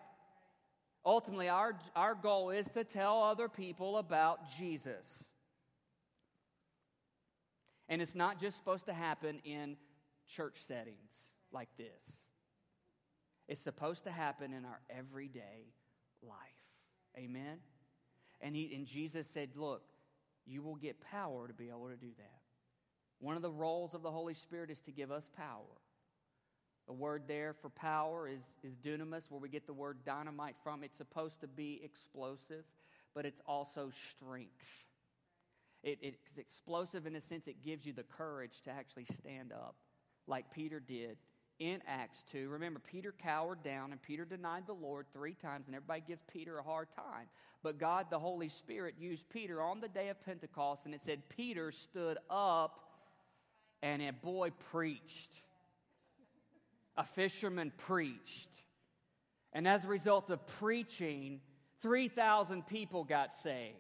Ultimately, 1.06 1.50
our, 1.50 1.78
our 1.96 2.16
goal 2.16 2.50
is 2.50 2.68
to 2.74 2.84
tell 2.84 3.24
other 3.24 3.48
people 3.48 3.98
about 3.98 4.50
Jesus. 4.58 5.26
And 7.88 8.02
it's 8.02 8.16
not 8.16 8.40
just 8.40 8.58
supposed 8.58 8.86
to 8.86 8.94
happen 8.94 9.40
in 9.44 9.78
church 10.28 10.58
settings 10.68 11.12
like 11.52 11.70
this, 11.78 12.04
it's 13.48 13.62
supposed 13.62 14.04
to 14.04 14.12
happen 14.12 14.54
in 14.54 14.64
our 14.66 14.80
everyday 14.96 15.74
life. 16.22 16.38
Amen? 17.18 17.58
And, 18.42 18.56
he, 18.56 18.72
and 18.76 18.86
Jesus 18.86 19.28
said, 19.28 19.50
Look, 19.56 19.82
you 20.46 20.62
will 20.62 20.76
get 20.76 21.02
power 21.02 21.48
to 21.48 21.54
be 21.54 21.70
able 21.70 21.90
to 21.90 21.96
do 21.96 22.12
that. 22.18 22.39
One 23.20 23.36
of 23.36 23.42
the 23.42 23.52
roles 23.52 23.94
of 23.94 24.02
the 24.02 24.12
Holy 24.12 24.34
Spirit 24.34 24.70
is 24.70 24.80
to 24.82 24.92
give 24.92 25.12
us 25.12 25.24
power. 25.36 25.80
The 26.88 26.94
word 26.94 27.24
there 27.28 27.54
for 27.54 27.70
power 27.70 28.28
is, 28.28 28.42
is 28.64 28.74
dunamis, 28.76 29.30
where 29.30 29.40
we 29.40 29.50
get 29.50 29.68
the 29.68 29.74
word 29.74 29.98
dynamite 30.06 30.56
from. 30.64 30.84
It's 30.84 30.98
supposed 30.98 31.40
to 31.42 31.48
be 31.48 31.82
explosive, 31.84 32.64
but 33.14 33.26
it's 33.26 33.42
also 33.46 33.92
strength. 34.16 34.66
It, 35.84 36.00
it's 36.02 36.38
explosive 36.38 37.06
in 37.06 37.16
a 37.16 37.22
sense, 37.22 37.48
it 37.48 37.64
gives 37.64 37.86
you 37.86 37.94
the 37.94 38.04
courage 38.04 38.62
to 38.66 38.72
actually 38.72 39.06
stand 39.06 39.52
up 39.52 39.76
like 40.26 40.52
Peter 40.52 40.80
did 40.80 41.18
in 41.60 41.82
Acts 41.88 42.24
2. 42.32 42.50
Remember, 42.50 42.80
Peter 42.80 43.14
cowered 43.22 43.64
down 43.64 43.92
and 43.92 44.02
Peter 44.02 44.26
denied 44.26 44.64
the 44.66 44.74
Lord 44.74 45.06
three 45.14 45.34
times, 45.34 45.68
and 45.68 45.76
everybody 45.76 46.02
gives 46.08 46.22
Peter 46.32 46.58
a 46.58 46.64
hard 46.64 46.88
time. 46.96 47.28
But 47.62 47.78
God, 47.78 48.08
the 48.10 48.20
Holy 48.20 48.50
Spirit, 48.50 48.96
used 48.98 49.30
Peter 49.30 49.62
on 49.62 49.82
the 49.82 49.90
day 49.90 50.10
of 50.10 50.24
Pentecost, 50.26 50.86
and 50.86 50.96
it 50.96 51.02
said 51.02 51.28
Peter 51.30 51.72
stood 51.72 52.18
up 52.30 52.89
and 53.82 54.02
a 54.02 54.12
boy 54.12 54.52
preached. 54.72 55.32
A 56.98 57.04
fisherman 57.04 57.72
preached. 57.78 58.50
And 59.54 59.68
as 59.68 59.86
a 59.86 59.88
result 59.88 60.30
of 60.30 60.46
preaching, 60.46 61.40
3,000 61.82 62.68
people 62.68 63.04
got 63.04 63.34
saved. 63.34 63.76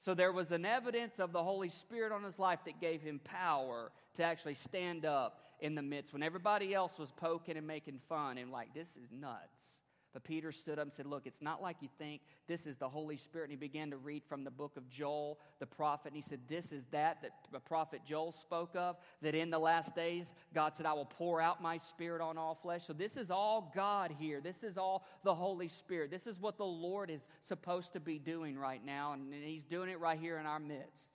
So 0.00 0.14
there 0.14 0.32
was 0.32 0.52
an 0.52 0.64
evidence 0.64 1.18
of 1.18 1.32
the 1.32 1.42
Holy 1.42 1.68
Spirit 1.68 2.12
on 2.12 2.22
his 2.22 2.38
life 2.38 2.60
that 2.64 2.80
gave 2.80 3.02
him 3.02 3.20
power 3.24 3.90
to 4.16 4.22
actually 4.22 4.54
stand 4.54 5.04
up 5.04 5.40
in 5.60 5.74
the 5.74 5.82
midst 5.82 6.12
when 6.12 6.22
everybody 6.22 6.72
else 6.72 6.92
was 6.98 7.10
poking 7.10 7.56
and 7.56 7.66
making 7.66 7.98
fun 8.08 8.38
and 8.38 8.52
like, 8.52 8.72
this 8.74 8.88
is 8.90 9.10
nuts. 9.10 9.77
But 10.18 10.24
Peter 10.24 10.50
stood 10.50 10.80
up 10.80 10.82
and 10.82 10.92
said, 10.92 11.06
Look, 11.06 11.28
it's 11.28 11.40
not 11.40 11.62
like 11.62 11.76
you 11.80 11.88
think. 11.96 12.22
This 12.48 12.66
is 12.66 12.76
the 12.76 12.88
Holy 12.88 13.16
Spirit. 13.16 13.44
And 13.44 13.52
he 13.52 13.56
began 13.56 13.92
to 13.92 13.96
read 13.96 14.24
from 14.28 14.42
the 14.42 14.50
book 14.50 14.76
of 14.76 14.88
Joel, 14.90 15.38
the 15.60 15.66
prophet. 15.66 16.08
And 16.08 16.16
he 16.16 16.28
said, 16.28 16.40
This 16.48 16.72
is 16.72 16.86
that 16.90 17.22
that 17.22 17.34
the 17.52 17.60
prophet 17.60 18.00
Joel 18.04 18.32
spoke 18.32 18.74
of, 18.74 18.96
that 19.22 19.36
in 19.36 19.48
the 19.48 19.60
last 19.60 19.94
days, 19.94 20.34
God 20.52 20.74
said, 20.74 20.86
I 20.86 20.92
will 20.92 21.04
pour 21.04 21.40
out 21.40 21.62
my 21.62 21.78
spirit 21.78 22.20
on 22.20 22.36
all 22.36 22.56
flesh. 22.56 22.84
So 22.84 22.92
this 22.92 23.16
is 23.16 23.30
all 23.30 23.70
God 23.76 24.12
here. 24.18 24.40
This 24.40 24.64
is 24.64 24.76
all 24.76 25.06
the 25.22 25.36
Holy 25.36 25.68
Spirit. 25.68 26.10
This 26.10 26.26
is 26.26 26.40
what 26.40 26.58
the 26.58 26.66
Lord 26.66 27.10
is 27.10 27.28
supposed 27.44 27.92
to 27.92 28.00
be 28.00 28.18
doing 28.18 28.58
right 28.58 28.84
now. 28.84 29.12
And 29.12 29.32
he's 29.32 29.66
doing 29.66 29.88
it 29.88 30.00
right 30.00 30.18
here 30.18 30.38
in 30.38 30.46
our 30.46 30.58
midst. 30.58 31.12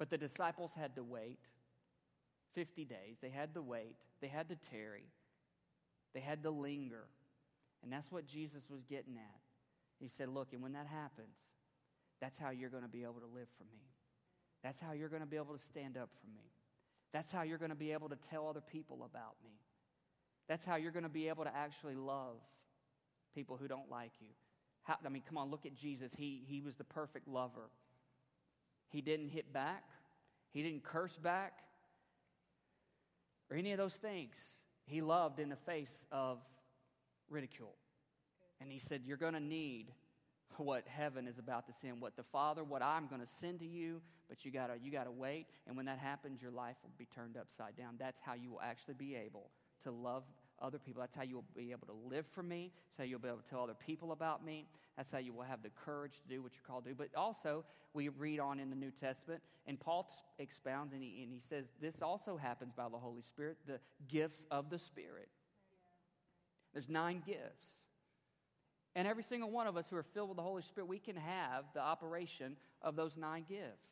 But 0.00 0.10
the 0.10 0.18
disciples 0.18 0.72
had 0.76 0.96
to 0.96 1.04
wait 1.04 1.38
50 2.56 2.84
days. 2.84 3.18
They 3.22 3.30
had 3.30 3.54
to 3.54 3.62
wait, 3.62 3.94
they 4.20 4.26
had 4.26 4.48
to 4.48 4.56
tarry, 4.72 5.06
they 6.14 6.20
had 6.20 6.42
to 6.42 6.50
linger. 6.50 7.04
And 7.84 7.92
that's 7.92 8.10
what 8.10 8.26
Jesus 8.26 8.64
was 8.70 8.82
getting 8.82 9.16
at. 9.16 9.40
He 10.00 10.08
said, 10.08 10.28
Look, 10.28 10.52
and 10.52 10.62
when 10.62 10.72
that 10.72 10.86
happens, 10.86 11.36
that's 12.20 12.38
how 12.38 12.50
you're 12.50 12.70
going 12.70 12.82
to 12.82 12.88
be 12.88 13.02
able 13.02 13.20
to 13.20 13.26
live 13.26 13.48
for 13.58 13.64
me. 13.64 13.82
That's 14.62 14.80
how 14.80 14.92
you're 14.92 15.10
going 15.10 15.20
to 15.20 15.28
be 15.28 15.36
able 15.36 15.54
to 15.56 15.64
stand 15.64 15.98
up 15.98 16.08
for 16.20 16.26
me. 16.34 16.50
That's 17.12 17.30
how 17.30 17.42
you're 17.42 17.58
going 17.58 17.70
to 17.70 17.76
be 17.76 17.92
able 17.92 18.08
to 18.08 18.16
tell 18.16 18.48
other 18.48 18.62
people 18.62 19.04
about 19.04 19.36
me. 19.44 19.52
That's 20.48 20.64
how 20.64 20.76
you're 20.76 20.90
going 20.90 21.04
to 21.04 21.08
be 21.10 21.28
able 21.28 21.44
to 21.44 21.54
actually 21.54 21.94
love 21.94 22.36
people 23.34 23.56
who 23.56 23.68
don't 23.68 23.90
like 23.90 24.12
you. 24.20 24.28
How, 24.82 24.96
I 25.04 25.08
mean, 25.10 25.22
come 25.26 25.36
on, 25.36 25.50
look 25.50 25.66
at 25.66 25.74
Jesus. 25.74 26.12
He, 26.16 26.42
he 26.46 26.60
was 26.60 26.76
the 26.76 26.84
perfect 26.84 27.28
lover. 27.28 27.70
He 28.88 29.02
didn't 29.02 29.28
hit 29.28 29.52
back, 29.52 29.84
he 30.50 30.62
didn't 30.62 30.84
curse 30.84 31.16
back, 31.16 31.58
or 33.50 33.56
any 33.56 33.72
of 33.72 33.78
those 33.78 33.94
things. 33.94 34.36
He 34.86 35.00
loved 35.00 35.40
in 35.40 35.48
the 35.48 35.56
face 35.56 36.06
of 36.12 36.38
ridicule. 37.30 37.74
And 38.60 38.70
he 38.70 38.78
said, 38.78 39.02
You're 39.04 39.16
going 39.16 39.34
to 39.34 39.40
need 39.40 39.86
what 40.56 40.84
heaven 40.86 41.26
is 41.26 41.38
about 41.38 41.66
to 41.66 41.72
send, 41.72 42.00
what 42.00 42.16
the 42.16 42.22
Father, 42.22 42.62
what 42.62 42.82
I'm 42.82 43.06
going 43.06 43.20
to 43.20 43.26
send 43.26 43.58
to 43.60 43.66
you, 43.66 44.00
but 44.28 44.44
you 44.44 44.50
gotta 44.50 44.74
you 44.82 44.90
gotta 44.90 45.10
wait. 45.10 45.46
And 45.66 45.76
when 45.76 45.86
that 45.86 45.98
happens, 45.98 46.40
your 46.40 46.50
life 46.50 46.76
will 46.82 46.92
be 46.98 47.06
turned 47.06 47.36
upside 47.36 47.76
down. 47.76 47.96
That's 47.98 48.20
how 48.22 48.34
you 48.34 48.50
will 48.50 48.60
actually 48.62 48.94
be 48.94 49.14
able 49.14 49.50
to 49.82 49.90
love 49.90 50.22
other 50.60 50.78
people. 50.78 51.00
That's 51.00 51.14
how 51.14 51.22
you 51.22 51.36
will 51.36 51.44
be 51.54 51.72
able 51.72 51.86
to 51.88 52.08
live 52.08 52.26
for 52.32 52.42
me. 52.42 52.72
That's 52.74 52.98
how 52.98 53.10
you'll 53.10 53.18
be 53.18 53.28
able 53.28 53.38
to 53.38 53.48
tell 53.50 53.62
other 53.62 53.74
people 53.74 54.12
about 54.12 54.44
me. 54.44 54.66
That's 54.96 55.10
how 55.10 55.18
you 55.18 55.32
will 55.32 55.42
have 55.42 55.62
the 55.62 55.70
courage 55.84 56.12
to 56.22 56.34
do 56.34 56.42
what 56.42 56.52
you're 56.54 56.66
called 56.66 56.84
to 56.84 56.90
do. 56.90 56.96
But 56.96 57.08
also, 57.16 57.64
we 57.92 58.08
read 58.08 58.40
on 58.40 58.60
in 58.60 58.70
the 58.70 58.76
New 58.76 58.92
Testament, 58.92 59.42
and 59.66 59.78
Paul 59.78 60.08
expounds 60.38 60.92
and 60.92 61.02
he, 61.02 61.22
and 61.22 61.32
he 61.32 61.40
says 61.48 61.66
this 61.80 62.00
also 62.00 62.36
happens 62.36 62.72
by 62.76 62.88
the 62.88 62.98
Holy 62.98 63.22
Spirit, 63.22 63.58
the 63.66 63.80
gifts 64.08 64.46
of 64.50 64.70
the 64.70 64.78
Spirit. 64.78 65.28
There's 66.74 66.88
nine 66.88 67.22
gifts. 67.24 67.66
And 68.96 69.08
every 69.08 69.22
single 69.22 69.50
one 69.50 69.66
of 69.66 69.76
us 69.76 69.86
who 69.88 69.96
are 69.96 70.02
filled 70.02 70.28
with 70.28 70.36
the 70.36 70.42
Holy 70.42 70.62
Spirit, 70.62 70.86
we 70.86 70.98
can 70.98 71.16
have 71.16 71.64
the 71.72 71.80
operation 71.80 72.56
of 72.82 72.94
those 72.96 73.16
nine 73.16 73.44
gifts. 73.48 73.88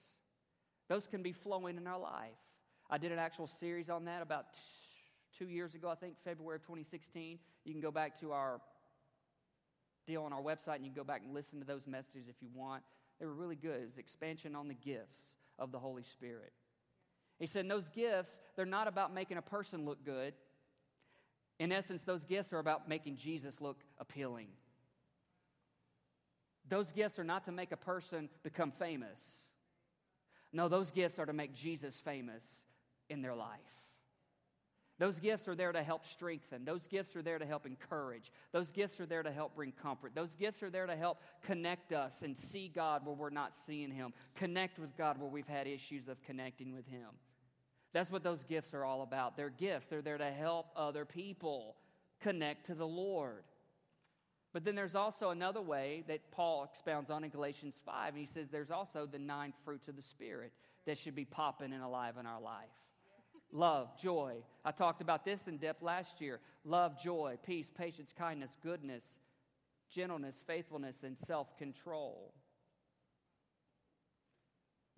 Those 0.88 1.06
can 1.06 1.22
be 1.22 1.32
flowing 1.32 1.76
in 1.76 1.86
our 1.86 1.98
life. 1.98 2.30
I 2.90 2.98
did 2.98 3.10
an 3.10 3.18
actual 3.18 3.46
series 3.46 3.88
on 3.88 4.04
that 4.04 4.22
about 4.22 4.46
two 5.38 5.48
years 5.48 5.74
ago, 5.74 5.88
I 5.88 5.94
think, 5.94 6.16
February 6.24 6.56
of 6.56 6.62
2016. 6.62 7.38
You 7.64 7.72
can 7.72 7.80
go 7.80 7.90
back 7.90 8.20
to 8.20 8.32
our 8.32 8.60
deal 10.06 10.24
on 10.24 10.32
our 10.32 10.42
website 10.42 10.76
and 10.76 10.84
you 10.84 10.90
can 10.90 11.00
go 11.00 11.04
back 11.04 11.22
and 11.24 11.32
listen 11.32 11.60
to 11.60 11.64
those 11.64 11.86
messages 11.86 12.28
if 12.28 12.36
you 12.40 12.48
want. 12.54 12.82
They 13.18 13.26
were 13.26 13.34
really 13.34 13.56
good. 13.56 13.80
It 13.80 13.86
was 13.86 13.98
expansion 13.98 14.54
on 14.54 14.68
the 14.68 14.74
gifts 14.74 15.30
of 15.58 15.72
the 15.72 15.78
Holy 15.78 16.02
Spirit. 16.02 16.52
He 17.38 17.46
said, 17.46 17.68
those 17.68 17.88
gifts, 17.88 18.38
they're 18.56 18.66
not 18.66 18.88
about 18.88 19.14
making 19.14 19.36
a 19.36 19.42
person 19.42 19.84
look 19.84 20.04
good. 20.04 20.34
In 21.58 21.72
essence, 21.72 22.02
those 22.02 22.24
gifts 22.24 22.52
are 22.52 22.58
about 22.58 22.88
making 22.88 23.16
Jesus 23.16 23.60
look 23.60 23.78
appealing. 23.98 24.48
Those 26.68 26.90
gifts 26.90 27.18
are 27.18 27.24
not 27.24 27.44
to 27.44 27.52
make 27.52 27.72
a 27.72 27.76
person 27.76 28.28
become 28.42 28.70
famous. 28.70 29.20
No, 30.52 30.68
those 30.68 30.90
gifts 30.90 31.18
are 31.18 31.26
to 31.26 31.32
make 31.32 31.54
Jesus 31.54 32.00
famous 32.00 32.44
in 33.08 33.22
their 33.22 33.34
life. 33.34 33.60
Those 34.98 35.18
gifts 35.18 35.48
are 35.48 35.56
there 35.56 35.72
to 35.72 35.82
help 35.82 36.06
strengthen. 36.06 36.64
Those 36.64 36.86
gifts 36.86 37.16
are 37.16 37.22
there 37.22 37.38
to 37.38 37.46
help 37.46 37.66
encourage. 37.66 38.30
Those 38.52 38.70
gifts 38.70 39.00
are 39.00 39.06
there 39.06 39.22
to 39.22 39.32
help 39.32 39.56
bring 39.56 39.72
comfort. 39.72 40.12
Those 40.14 40.34
gifts 40.36 40.62
are 40.62 40.70
there 40.70 40.86
to 40.86 40.94
help 40.94 41.18
connect 41.42 41.92
us 41.92 42.22
and 42.22 42.36
see 42.36 42.68
God 42.68 43.04
where 43.04 43.14
we're 43.14 43.30
not 43.30 43.54
seeing 43.66 43.90
Him, 43.90 44.12
connect 44.36 44.78
with 44.78 44.96
God 44.96 45.18
where 45.18 45.28
we've 45.28 45.48
had 45.48 45.66
issues 45.66 46.08
of 46.08 46.22
connecting 46.22 46.72
with 46.72 46.86
Him. 46.86 47.08
That's 47.92 48.10
what 48.10 48.22
those 48.22 48.42
gifts 48.44 48.72
are 48.74 48.84
all 48.84 49.02
about. 49.02 49.36
They're 49.36 49.50
gifts, 49.50 49.88
they're 49.88 50.02
there 50.02 50.18
to 50.18 50.30
help 50.30 50.66
other 50.76 51.04
people 51.04 51.76
connect 52.20 52.66
to 52.66 52.74
the 52.74 52.86
Lord. 52.86 53.44
But 54.52 54.64
then 54.64 54.74
there's 54.74 54.94
also 54.94 55.30
another 55.30 55.62
way 55.62 56.04
that 56.08 56.30
Paul 56.30 56.64
expounds 56.64 57.10
on 57.10 57.24
in 57.24 57.30
Galatians 57.30 57.80
5. 57.86 58.10
And 58.10 58.18
he 58.18 58.26
says 58.26 58.48
there's 58.50 58.70
also 58.70 59.06
the 59.06 59.18
nine 59.18 59.54
fruits 59.64 59.88
of 59.88 59.96
the 59.96 60.02
Spirit 60.02 60.52
that 60.86 60.98
should 60.98 61.14
be 61.14 61.24
popping 61.24 61.72
and 61.72 61.82
alive 61.82 62.16
in 62.18 62.26
our 62.26 62.40
life 62.40 62.68
love, 63.52 63.96
joy. 64.00 64.36
I 64.64 64.70
talked 64.70 65.02
about 65.02 65.24
this 65.24 65.46
in 65.46 65.58
depth 65.58 65.82
last 65.82 66.20
year 66.20 66.40
love, 66.64 67.00
joy, 67.00 67.38
peace, 67.44 67.70
patience, 67.70 68.12
kindness, 68.16 68.56
goodness, 68.62 69.04
gentleness, 69.90 70.42
faithfulness, 70.46 71.02
and 71.02 71.16
self 71.16 71.56
control. 71.58 72.32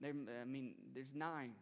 I 0.04 0.44
mean, 0.44 0.74
there's 0.94 1.14
nine. 1.14 1.52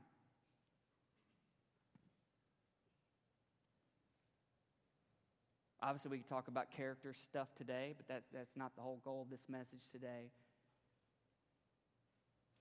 Obviously, 5.83 6.11
we 6.13 6.19
can 6.19 6.29
talk 6.29 6.49
about 6.49 6.71
character 6.71 7.13
stuff 7.13 7.49
today, 7.57 7.95
but 7.97 8.07
that's, 8.07 8.29
that's 8.33 8.57
not 8.57 8.75
the 8.77 8.83
whole 8.83 9.01
goal 9.05 9.23
of 9.23 9.31
this 9.31 9.49
message 9.49 9.91
today. 9.93 10.31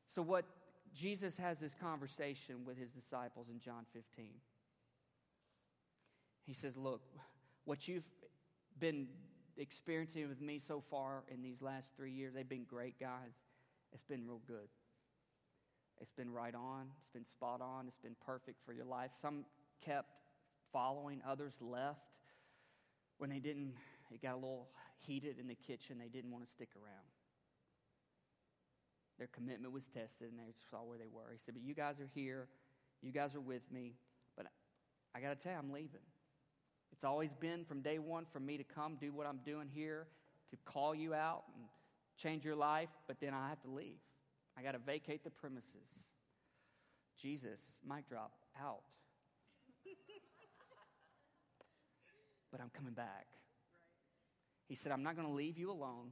So, 0.10 0.22
what 0.22 0.46
Jesus 0.94 1.38
has 1.38 1.60
this 1.60 1.74
conversation 1.74 2.66
with 2.66 2.78
his 2.78 2.90
disciples 2.90 3.48
in 3.50 3.60
John 3.60 3.86
15. 3.94 4.26
He 6.46 6.54
says, 6.54 6.76
Look, 6.76 7.02
what 7.66 7.88
you've 7.88 8.04
been 8.80 9.08
experiencing 9.58 10.28
with 10.28 10.42
me 10.42 10.60
so 10.60 10.84
far 10.90 11.24
in 11.30 11.42
these 11.42 11.62
last 11.62 11.88
three 11.96 12.12
years, 12.12 12.34
they've 12.34 12.48
been 12.48 12.66
great, 12.66 13.00
guys. 13.00 13.34
It's 13.94 14.04
been 14.04 14.26
real 14.26 14.42
good. 14.48 14.68
It's 16.02 16.12
been 16.12 16.32
right 16.32 16.56
on, 16.56 16.88
it's 17.00 17.10
been 17.14 17.26
spot 17.26 17.62
on, 17.62 17.88
it's 17.88 18.00
been 18.00 18.16
perfect 18.26 18.58
for 18.66 18.74
your 18.74 18.86
life. 18.86 19.12
Some 19.22 19.46
kept 19.86 20.10
following, 20.74 21.22
others 21.28 21.54
left 21.62 22.11
when 23.22 23.30
they 23.30 23.38
didn't, 23.38 23.76
it 24.12 24.20
got 24.20 24.34
a 24.34 24.42
little 24.42 24.68
heated 25.06 25.38
in 25.40 25.46
the 25.46 25.54
kitchen, 25.54 26.00
they 26.00 26.08
didn't 26.08 26.32
want 26.32 26.44
to 26.44 26.50
stick 26.50 26.70
around. 26.76 27.06
Their 29.20 29.28
commitment 29.28 29.72
was 29.72 29.86
tested 29.86 30.30
and 30.32 30.40
they 30.40 30.52
saw 30.72 30.78
where 30.78 30.98
they 30.98 31.06
were. 31.06 31.32
He 31.32 31.38
said, 31.38 31.54
But 31.54 31.62
you 31.62 31.76
guys 31.76 32.00
are 32.00 32.10
here, 32.16 32.48
you 33.04 33.12
guys 33.12 33.36
are 33.36 33.40
with 33.40 33.62
me, 33.72 33.94
but 34.36 34.48
I 35.14 35.20
got 35.20 35.30
to 35.30 35.36
tell 35.36 35.52
you, 35.52 35.60
I'm 35.60 35.72
leaving. 35.72 36.02
It's 36.92 37.04
always 37.04 37.36
been 37.36 37.64
from 37.64 37.82
day 37.82 38.00
one 38.00 38.26
for 38.34 38.40
me 38.40 38.58
to 38.58 38.64
come 38.64 38.98
do 39.00 39.14
what 39.14 39.28
I'm 39.28 39.40
doing 39.46 39.70
here, 39.72 40.08
to 40.50 40.58
call 40.66 40.96
you 40.96 41.14
out 41.14 41.44
and 41.56 41.66
change 42.18 42.44
your 42.44 42.56
life, 42.56 42.90
but 43.08 43.20
then 43.20 43.36
I 43.36 43.50
have 43.50 43.62
to 43.62 43.70
leave. 43.70 44.00
I 44.58 44.64
got 44.64 44.72
to 44.72 44.80
vacate 44.80 45.24
the 45.24 45.30
premises. 45.30 45.90
Jesus, 47.22 47.60
mic 47.88 48.10
drop, 48.10 48.32
out. 48.60 48.82
But 52.52 52.62
I'm 52.62 52.72
coming 52.76 52.94
back. 52.94 53.28
He 54.68 54.76
said, 54.76 54.92
I'm 54.92 55.04
not 55.04 55.16
going 55.16 55.28
to 55.28 55.34
leave 55.34 55.58
you 55.58 55.72
alone. 55.72 56.12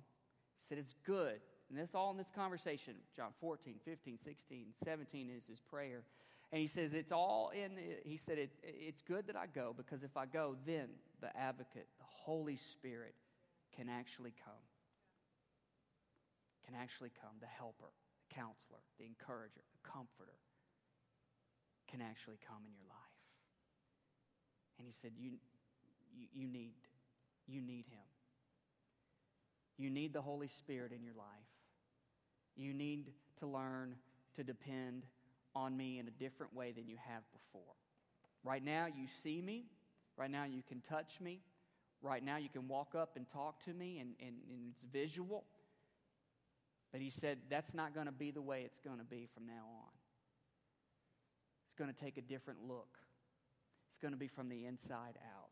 He 0.58 0.66
said, 0.68 0.78
It's 0.78 0.96
good. 1.06 1.40
And 1.70 1.78
this 1.78 1.94
all 1.94 2.12
in 2.12 2.18
this 2.18 2.32
conversation, 2.36 2.96
John 3.16 3.30
14, 3.40 3.76
15, 3.86 4.18
16, 4.24 4.66
17 4.84 5.30
is 5.30 5.44
his 5.48 5.60
prayer. 5.60 6.04
And 6.52 6.60
he 6.60 6.68
says, 6.68 6.94
It's 6.94 7.12
all 7.12 7.52
in, 7.54 7.78
he 8.04 8.18
said, 8.18 8.38
it, 8.38 8.52
It's 8.64 9.02
good 9.02 9.28
that 9.28 9.36
I 9.36 9.46
go 9.48 9.74
because 9.76 10.04
if 10.04 10.18
I 10.18 10.26
go, 10.26 10.56
then 10.66 10.90
the 11.22 11.36
advocate, 11.38 11.88
the 12.00 12.06
Holy 12.08 12.56
Spirit, 12.56 13.14
can 13.76 13.88
actually 13.88 14.34
come. 14.44 14.66
Can 16.66 16.76
actually 16.76 17.12
come. 17.22 17.38
The 17.40 17.48
helper, 17.48 17.94
the 18.28 18.36
counselor, 18.36 18.82
the 18.98 19.06
encourager, 19.06 19.62
the 19.72 19.90
comforter 19.90 20.38
can 21.88 22.02
actually 22.02 22.38
come 22.46 22.62
in 22.66 22.74
your 22.74 22.86
life. 22.90 23.10
And 24.78 24.88
he 24.88 24.94
said, 24.94 25.12
You, 25.18 25.40
you, 26.34 26.48
need, 26.48 26.74
you 27.48 27.62
need 27.62 27.86
him. 27.90 28.06
You 29.78 29.90
need 29.90 30.14
the 30.14 30.22
Holy 30.22 30.48
Spirit 30.48 30.92
in 30.92 31.04
your 31.04 31.14
life. 31.16 31.26
You 32.56 32.74
need 32.74 33.12
to 33.40 33.48
learn 33.48 33.96
to 34.36 34.44
depend 34.44 35.04
on 35.56 35.76
me 35.76 36.00
in 36.00 36.08
a 36.08 36.12
different 36.12 36.54
way 36.54 36.72
than 36.72 36.88
you 36.88 36.98
have 37.08 37.24
before. 37.32 37.74
Right 38.44 38.64
now, 38.64 38.88
you 38.88 39.08
see 39.24 39.42
me. 39.42 39.66
Right 40.18 40.30
now, 40.30 40.44
you 40.44 40.62
can 40.68 40.82
touch 40.82 41.20
me. 41.22 41.40
Right 42.02 42.24
now, 42.24 42.38
you 42.38 42.50
can 42.50 42.68
walk 42.68 42.96
up 42.96 43.16
and 43.16 43.26
talk 43.28 43.64
to 43.66 43.74
me, 43.74 44.00
and, 44.00 44.16
and, 44.20 44.36
and 44.50 44.72
it's 44.72 44.82
visual. 44.92 45.46
But 46.92 47.02
he 47.02 47.10
said, 47.10 47.38
that's 47.50 47.74
not 47.74 47.94
going 47.94 48.08
to 48.08 48.12
be 48.12 48.32
the 48.32 48.42
way 48.42 48.64
it's 48.66 48.80
going 48.80 49.00
to 49.00 49.06
be 49.06 49.28
from 49.34 49.46
now 49.46 49.66
on. 49.68 49.92
It's 51.68 51.76
going 51.78 51.94
to 51.94 52.00
take 52.00 52.18
a 52.18 52.22
different 52.22 52.60
look, 52.68 52.98
it's 53.92 54.00
going 54.02 54.14
to 54.14 54.20
be 54.20 54.28
from 54.28 54.50
the 54.50 54.66
inside 54.66 55.18
out. 55.38 55.49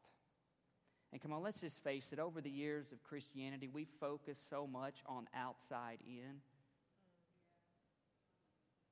And 1.11 1.21
come 1.21 1.31
on, 1.31 1.41
let's 1.41 1.61
just 1.61 1.83
face 1.83 2.07
it. 2.11 2.19
Over 2.19 2.41
the 2.41 2.49
years 2.49 2.91
of 2.91 3.03
Christianity, 3.03 3.69
we 3.71 3.85
focus 3.99 4.39
so 4.49 4.67
much 4.67 4.95
on 5.05 5.27
outside 5.33 5.99
in. 6.05 6.41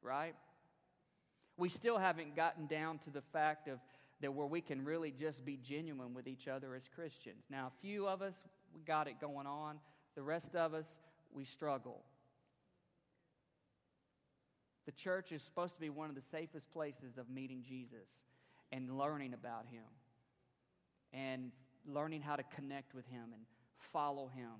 Right? 0.02 0.36
We 1.58 1.70
still 1.70 1.98
haven't 1.98 2.36
gotten 2.36 2.68
down 2.68 3.00
to 3.00 3.10
the 3.10 3.22
fact 3.22 3.68
of 3.68 3.80
that 4.22 4.34
where 4.34 4.48
we 4.48 4.62
can 4.62 4.86
really 4.86 5.12
just 5.12 5.44
be 5.44 5.58
genuine 5.58 6.14
with 6.14 6.28
each 6.28 6.48
other 6.48 6.74
as 6.76 6.84
Christians. 6.94 7.44
Now, 7.50 7.68
a 7.68 7.82
few 7.82 8.08
of 8.08 8.22
us, 8.22 8.36
we 8.74 8.82
got 8.82 9.08
it 9.08 9.16
going 9.20 9.48
on. 9.48 9.80
The 10.16 10.24
rest 10.24 10.56
of 10.56 10.74
us, 10.74 10.88
we 11.34 11.44
struggle. 11.44 12.02
The 14.86 14.94
church 14.94 15.32
is 15.32 15.42
supposed 15.42 15.74
to 15.76 15.82
be 15.82 15.90
one 15.90 16.10
of 16.10 16.16
the 16.16 16.22
safest 16.22 16.72
places 16.72 17.18
of 17.18 17.30
meeting 17.30 17.64
Jesus 17.68 18.08
and 18.72 18.98
learning 18.98 19.34
about 19.34 19.66
him 19.70 19.84
and 21.12 21.52
learning 21.88 22.22
how 22.22 22.36
to 22.36 22.44
connect 22.56 22.94
with 22.94 23.08
him 23.08 23.34
and 23.34 23.44
follow 23.78 24.28
him 24.28 24.52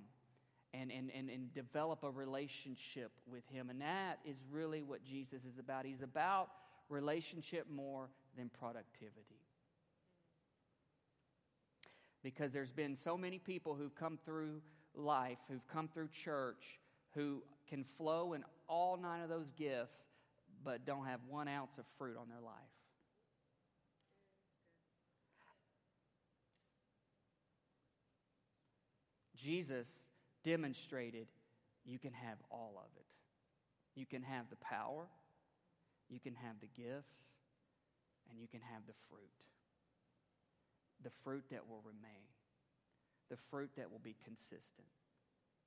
and, 0.74 0.90
and, 0.90 1.10
and, 1.16 1.30
and 1.30 1.52
develop 1.54 2.02
a 2.04 2.10
relationship 2.10 3.10
with 3.26 3.42
him. 3.48 3.70
And 3.70 3.80
that 3.80 4.18
is 4.24 4.36
really 4.50 4.82
what 4.82 5.04
Jesus 5.04 5.44
is 5.44 5.58
about. 5.58 5.84
He's 5.84 6.02
about 6.02 6.48
relationship 6.88 7.66
more 7.70 8.08
than 8.36 8.50
productivity. 8.60 9.40
Because 12.22 12.52
there's 12.52 12.72
been 12.72 12.96
so 12.96 13.16
many 13.16 13.38
people 13.38 13.74
who've 13.74 13.94
come 13.94 14.18
through 14.24 14.60
life, 14.94 15.38
who've 15.48 15.66
come 15.68 15.88
through 15.88 16.08
church, 16.08 16.78
who 17.14 17.42
can 17.68 17.84
flow 17.96 18.32
in 18.32 18.44
all 18.68 18.96
nine 18.96 19.22
of 19.22 19.28
those 19.28 19.50
gifts, 19.56 19.96
but 20.64 20.84
don't 20.84 21.06
have 21.06 21.20
one 21.28 21.48
ounce 21.48 21.78
of 21.78 21.84
fruit 21.98 22.16
on 22.18 22.28
their 22.28 22.40
life. 22.40 22.54
Jesus 29.36 29.88
demonstrated 30.44 31.26
you 31.84 31.98
can 31.98 32.12
have 32.12 32.38
all 32.50 32.74
of 32.78 32.90
it. 32.96 33.06
You 33.94 34.06
can 34.06 34.22
have 34.22 34.50
the 34.50 34.56
power, 34.56 35.06
you 36.08 36.20
can 36.20 36.34
have 36.34 36.56
the 36.60 36.68
gifts, 36.82 37.14
and 38.30 38.38
you 38.38 38.48
can 38.48 38.60
have 38.60 38.82
the 38.86 38.94
fruit. 39.08 39.20
The 41.02 41.10
fruit 41.24 41.44
that 41.50 41.68
will 41.68 41.82
remain, 41.84 42.26
the 43.30 43.36
fruit 43.50 43.70
that 43.76 43.90
will 43.90 44.00
be 44.00 44.16
consistent, 44.24 44.88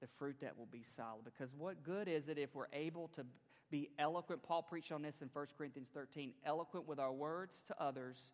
the 0.02 0.08
fruit 0.18 0.38
that 0.42 0.58
will 0.58 0.68
be 0.72 0.84
solid. 0.96 1.26
Because 1.26 1.50
what 1.58 1.84
good 1.84 2.08
is 2.08 2.28
it 2.28 2.38
if 2.38 2.54
we're 2.54 2.68
able 2.74 3.10
to 3.16 3.26
be 3.72 3.90
eloquent? 3.98 4.44
Paul 4.44 4.64
preached 4.64 4.92
on 4.92 5.02
this 5.02 5.22
in 5.22 5.30
1 5.32 5.48
Corinthians 5.58 5.90
13 5.94 6.34
eloquent 6.46 6.88
with 6.88 7.00
our 7.00 7.14
words 7.14 7.64
to 7.68 7.82
others, 7.82 8.32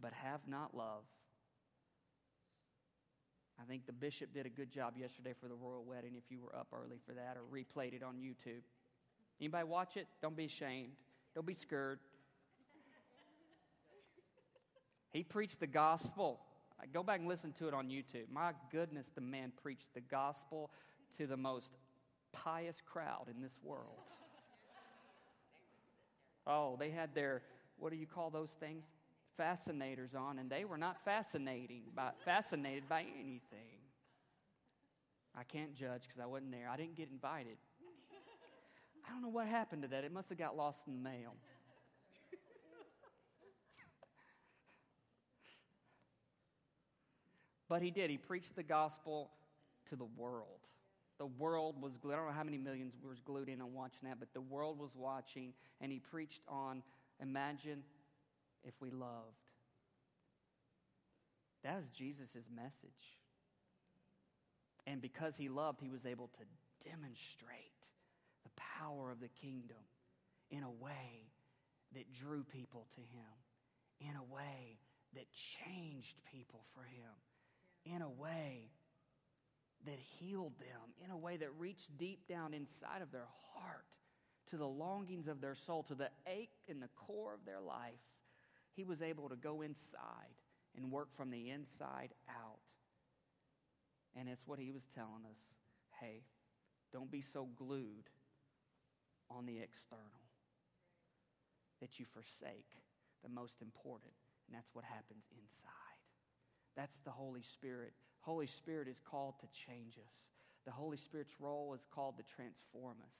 but 0.00 0.12
have 0.12 0.40
not 0.46 0.76
love. 0.76 1.04
I 3.60 3.64
think 3.64 3.86
the 3.86 3.92
bishop 3.92 4.32
did 4.34 4.46
a 4.46 4.50
good 4.50 4.70
job 4.70 4.94
yesterday 4.98 5.34
for 5.40 5.48
the 5.48 5.54
royal 5.54 5.84
wedding 5.84 6.12
if 6.16 6.30
you 6.30 6.40
were 6.40 6.54
up 6.54 6.68
early 6.72 6.98
for 7.06 7.12
that 7.12 7.36
or 7.36 7.42
replayed 7.52 7.94
it 7.94 8.02
on 8.02 8.16
YouTube. 8.16 8.62
Anybody 9.40 9.64
watch 9.64 9.96
it? 9.96 10.06
Don't 10.22 10.36
be 10.36 10.44
ashamed. 10.44 10.92
Don't 11.34 11.46
be 11.46 11.54
scared. 11.54 11.98
He 15.10 15.22
preached 15.22 15.60
the 15.60 15.66
gospel. 15.66 16.40
I 16.80 16.86
go 16.86 17.02
back 17.02 17.20
and 17.20 17.28
listen 17.28 17.52
to 17.54 17.68
it 17.68 17.74
on 17.74 17.88
YouTube. 17.88 18.30
My 18.30 18.52
goodness, 18.70 19.10
the 19.14 19.20
man 19.22 19.52
preached 19.62 19.94
the 19.94 20.00
gospel 20.02 20.70
to 21.16 21.26
the 21.26 21.36
most 21.36 21.70
pious 22.32 22.82
crowd 22.84 23.26
in 23.34 23.40
this 23.40 23.58
world. 23.62 23.96
Oh, 26.46 26.76
they 26.78 26.90
had 26.90 27.14
their, 27.14 27.42
what 27.78 27.90
do 27.90 27.96
you 27.96 28.06
call 28.06 28.30
those 28.30 28.50
things? 28.60 28.84
Fascinators 29.36 30.14
on, 30.14 30.38
and 30.38 30.48
they 30.50 30.64
were 30.64 30.78
not 30.78 31.04
fascinating 31.04 31.82
by, 31.94 32.10
fascinated 32.24 32.88
by 32.88 33.02
anything. 33.20 33.80
I 35.38 35.44
can't 35.44 35.74
judge 35.74 36.02
because 36.02 36.20
I 36.20 36.26
wasn't 36.26 36.52
there. 36.52 36.68
I 36.70 36.76
didn't 36.76 36.96
get 36.96 37.10
invited. 37.10 37.58
I 39.06 39.12
don't 39.12 39.22
know 39.22 39.28
what 39.28 39.46
happened 39.46 39.82
to 39.82 39.88
that. 39.88 40.04
It 40.04 40.12
must 40.12 40.30
have 40.30 40.38
got 40.38 40.56
lost 40.56 40.86
in 40.86 40.94
the 40.94 41.00
mail. 41.00 41.34
but 47.68 47.82
he 47.82 47.90
did. 47.90 48.10
He 48.10 48.16
preached 48.16 48.56
the 48.56 48.62
gospel 48.62 49.30
to 49.90 49.96
the 49.96 50.06
world. 50.16 50.60
The 51.18 51.26
world 51.26 51.80
was 51.80 51.96
glued. 51.96 52.14
I 52.14 52.16
don't 52.16 52.26
know 52.26 52.32
how 52.32 52.44
many 52.44 52.58
millions 52.58 52.94
was 53.06 53.20
glued 53.20 53.48
in 53.48 53.60
on 53.60 53.72
watching 53.74 54.00
that, 54.04 54.18
but 54.18 54.32
the 54.34 54.40
world 54.40 54.78
was 54.78 54.90
watching, 54.94 55.52
and 55.80 55.92
he 55.92 55.98
preached 55.98 56.40
on 56.48 56.82
imagine 57.20 57.82
if 58.66 58.74
we 58.80 58.90
loved. 58.90 59.50
That 61.64 61.76
was 61.76 61.88
Jesus' 61.88 62.48
message. 62.54 63.18
And 64.86 65.00
because 65.00 65.36
he 65.36 65.48
loved, 65.48 65.80
he 65.80 65.88
was 65.88 66.06
able 66.06 66.28
to 66.38 66.88
demonstrate 66.88 67.72
the 68.44 68.50
power 68.78 69.10
of 69.10 69.20
the 69.20 69.28
kingdom 69.28 69.82
in 70.50 70.62
a 70.62 70.70
way 70.70 71.30
that 71.94 72.12
drew 72.12 72.44
people 72.44 72.86
to 72.94 73.00
him, 73.00 73.34
in 74.00 74.14
a 74.16 74.34
way 74.34 74.78
that 75.14 75.26
changed 75.32 76.16
people 76.30 76.64
for 76.74 76.82
him, 76.82 77.94
in 77.94 78.02
a 78.02 78.10
way 78.10 78.70
that 79.84 79.98
healed 80.18 80.58
them 80.58 80.94
in 81.04 81.10
a 81.10 81.16
way 81.16 81.36
that 81.36 81.48
reached 81.58 81.96
deep 81.98 82.26
down 82.28 82.54
inside 82.54 83.02
of 83.02 83.12
their 83.12 83.28
heart 83.54 83.84
to 84.50 84.56
the 84.56 84.66
longings 84.66 85.28
of 85.28 85.40
their 85.40 85.54
soul, 85.54 85.82
to 85.82 85.94
the 85.94 86.10
ache 86.26 86.56
in 86.68 86.80
the 86.80 86.88
core 86.94 87.34
of 87.34 87.44
their 87.44 87.60
life. 87.60 88.00
He 88.76 88.84
was 88.84 89.02
able 89.02 89.28
to 89.30 89.36
go 89.36 89.62
inside 89.62 90.36
and 90.76 90.92
work 90.92 91.08
from 91.16 91.30
the 91.30 91.50
inside 91.50 92.10
out. 92.28 92.60
And 94.14 94.28
it's 94.28 94.46
what 94.46 94.58
he 94.58 94.70
was 94.70 94.84
telling 94.94 95.24
us 95.28 95.38
hey, 96.00 96.20
don't 96.92 97.10
be 97.10 97.22
so 97.22 97.48
glued 97.56 98.10
on 99.30 99.46
the 99.46 99.58
external 99.58 100.04
that 101.80 101.98
you 101.98 102.04
forsake 102.04 102.68
the 103.22 103.30
most 103.30 103.54
important, 103.62 104.12
and 104.46 104.54
that's 104.54 104.68
what 104.74 104.84
happens 104.84 105.24
inside. 105.32 106.00
That's 106.76 106.98
the 106.98 107.10
Holy 107.10 107.42
Spirit 107.42 107.94
Holy 108.20 108.48
Spirit 108.48 108.88
is 108.88 108.98
called 109.08 109.34
to 109.38 109.46
change 109.54 109.98
us. 109.98 110.14
The 110.66 110.72
Holy 110.72 110.96
Spirit's 110.96 111.36
role 111.38 111.74
is 111.74 111.86
called 111.94 112.16
to 112.18 112.24
transform 112.24 112.96
us. 113.00 113.14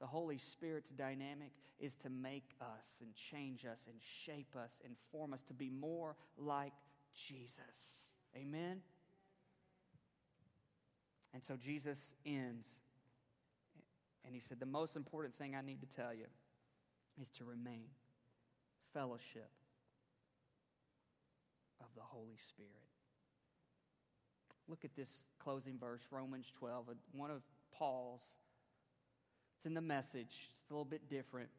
The 0.00 0.06
Holy 0.06 0.38
Spirit's 0.38 0.90
dynamic 0.90 1.52
is 1.78 1.94
to 1.96 2.10
make 2.10 2.54
us 2.60 3.00
and 3.00 3.10
change 3.14 3.64
us 3.64 3.80
and 3.86 3.96
shape 4.24 4.56
us 4.56 4.70
and 4.84 4.94
form 5.12 5.34
us 5.34 5.42
to 5.48 5.54
be 5.54 5.68
more 5.68 6.16
like 6.38 6.72
Jesus. 7.14 7.58
Amen? 8.34 8.80
And 11.32 11.44
so 11.44 11.56
Jesus 11.56 12.14
ends, 12.26 12.66
and 14.24 14.34
he 14.34 14.40
said, 14.40 14.58
The 14.58 14.66
most 14.66 14.96
important 14.96 15.36
thing 15.36 15.54
I 15.54 15.60
need 15.60 15.80
to 15.80 15.86
tell 15.86 16.12
you 16.12 16.26
is 17.20 17.28
to 17.38 17.44
remain 17.44 17.84
fellowship 18.92 19.50
of 21.80 21.86
the 21.94 22.02
Holy 22.02 22.38
Spirit. 22.48 22.70
Look 24.68 24.84
at 24.84 24.94
this 24.96 25.08
closing 25.38 25.78
verse, 25.78 26.02
Romans 26.10 26.46
12, 26.58 26.86
one 27.12 27.30
of 27.30 27.42
Paul's. 27.72 28.22
It's 29.60 29.66
in 29.66 29.74
the 29.74 29.82
message, 29.82 30.48
it's 30.62 30.70
a 30.70 30.72
little 30.72 30.86
bit 30.86 31.10
different. 31.10 31.50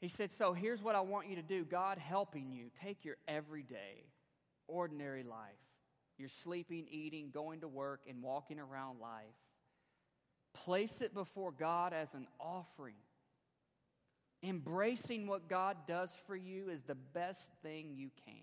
He 0.00 0.08
said, 0.08 0.32
So 0.32 0.52
here's 0.52 0.82
what 0.82 0.96
I 0.96 1.00
want 1.00 1.28
you 1.28 1.36
to 1.36 1.42
do 1.42 1.64
God 1.64 1.98
helping 1.98 2.50
you. 2.50 2.70
Take 2.82 3.04
your 3.04 3.18
everyday, 3.28 4.02
ordinary 4.66 5.22
life. 5.22 5.52
You're 6.18 6.28
sleeping, 6.28 6.88
eating, 6.90 7.30
going 7.32 7.60
to 7.60 7.68
work, 7.68 8.00
and 8.08 8.20
walking 8.20 8.58
around 8.58 8.98
life. 9.00 9.22
Place 10.54 11.00
it 11.00 11.14
before 11.14 11.52
God 11.52 11.92
as 11.92 12.14
an 12.14 12.26
offering. 12.40 12.96
Embracing 14.42 15.28
what 15.28 15.48
God 15.48 15.76
does 15.86 16.10
for 16.26 16.34
you 16.34 16.68
is 16.68 16.82
the 16.82 16.96
best 16.96 17.48
thing 17.62 17.92
you 17.94 18.10
can 18.24 18.34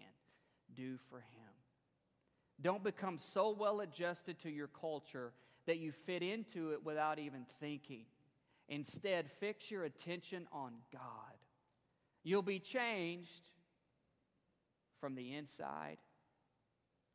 do 0.73 0.97
for 1.09 1.17
Him. 1.17 1.51
Don't 2.61 2.85
become 2.85 3.17
so 3.17 3.51
well 3.51 3.81
adjusted 3.81 4.39
to 4.43 4.49
your 4.49 4.67
culture 4.67 5.33
that 5.65 5.77
you 5.77 5.91
fit 5.91 6.21
into 6.21 6.71
it 6.71 6.83
without 6.83 7.19
even 7.19 7.45
thinking. 7.59 8.05
Instead, 8.67 9.29
fix 9.39 9.69
your 9.69 9.83
attention 9.83 10.47
on 10.51 10.73
God. 10.91 11.01
You'll 12.23 12.41
be 12.41 12.59
changed 12.59 13.41
from 14.99 15.15
the 15.15 15.35
inside 15.35 15.97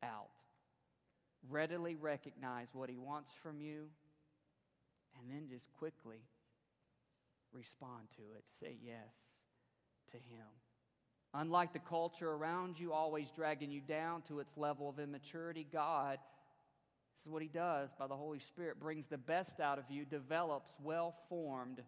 out. 0.03 0.29
Readily 1.49 1.95
recognize 1.95 2.67
what 2.73 2.89
He 2.89 2.97
wants 2.97 3.31
from 3.41 3.61
you, 3.61 3.87
and 5.19 5.29
then 5.29 5.47
just 5.49 5.71
quickly 5.73 6.21
respond 7.53 8.09
to 8.17 8.21
it. 8.37 8.43
Say 8.59 8.77
yes 8.83 9.15
to 10.11 10.17
Him. 10.17 10.45
Unlike 11.33 11.73
the 11.73 11.79
culture 11.79 12.31
around 12.31 12.79
you, 12.79 12.91
always 12.91 13.29
dragging 13.35 13.71
you 13.71 13.81
down 13.81 14.23
to 14.23 14.39
its 14.39 14.57
level 14.57 14.89
of 14.89 14.99
immaturity, 14.99 15.65
God, 15.71 16.17
this 17.19 17.27
is 17.27 17.31
what 17.31 17.41
He 17.41 17.49
does 17.49 17.89
by 17.99 18.07
the 18.07 18.15
Holy 18.15 18.39
Spirit, 18.39 18.79
brings 18.79 19.07
the 19.07 19.17
best 19.17 19.59
out 19.59 19.77
of 19.77 19.85
you, 19.89 20.05
develops 20.05 20.71
well 20.81 21.15
formed 21.27 21.81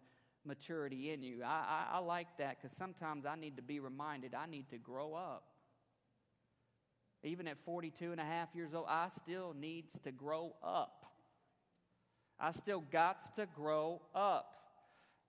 maturity 0.44 1.10
in 1.10 1.22
you. 1.22 1.42
I, 1.44 1.86
I, 1.92 1.96
I 1.96 1.98
like 2.00 2.28
that 2.38 2.58
because 2.60 2.76
sometimes 2.76 3.24
I 3.24 3.36
need 3.36 3.56
to 3.56 3.62
be 3.62 3.80
reminded 3.80 4.34
I 4.34 4.46
need 4.46 4.68
to 4.70 4.78
grow 4.78 5.14
up. 5.14 5.44
Even 7.24 7.46
at 7.46 7.56
42 7.64 8.10
and 8.12 8.20
a 8.20 8.24
half 8.24 8.48
years 8.54 8.74
old, 8.74 8.86
I 8.88 9.08
still 9.22 9.54
needs 9.58 9.98
to 10.00 10.10
grow 10.10 10.54
up. 10.62 11.06
I 12.38 12.50
still 12.50 12.82
got 12.90 13.20
to 13.36 13.46
grow 13.46 14.02
up. 14.14 14.52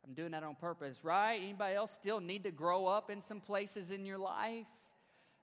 I'm 0.05 0.15
doing 0.15 0.31
that 0.31 0.43
on 0.43 0.55
purpose, 0.55 0.97
right? 1.03 1.39
Anybody 1.41 1.75
else 1.75 1.91
still 1.91 2.19
need 2.19 2.43
to 2.43 2.51
grow 2.51 2.87
up 2.87 3.09
in 3.09 3.21
some 3.21 3.39
places 3.39 3.91
in 3.91 4.05
your 4.05 4.17
life? 4.17 4.65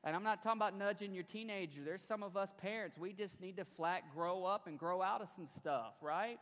And 0.03 0.17
I'm 0.17 0.23
not 0.23 0.43
talking 0.43 0.59
about 0.59 0.79
nudging 0.79 1.13
your 1.13 1.25
teenager. 1.25 1.83
There's 1.85 2.03
some 2.03 2.23
of 2.23 2.37
us 2.37 2.55
parents, 2.61 2.97
we 2.99 3.13
just 3.13 3.41
need 3.41 3.57
to 3.59 3.65
flat 3.77 4.03
grow 4.15 4.45
up 4.45 4.67
and 4.67 4.79
grow 4.79 5.03
out 5.03 5.21
of 5.21 5.29
some 5.37 5.47
stuff, 5.57 5.93
right? 6.01 6.39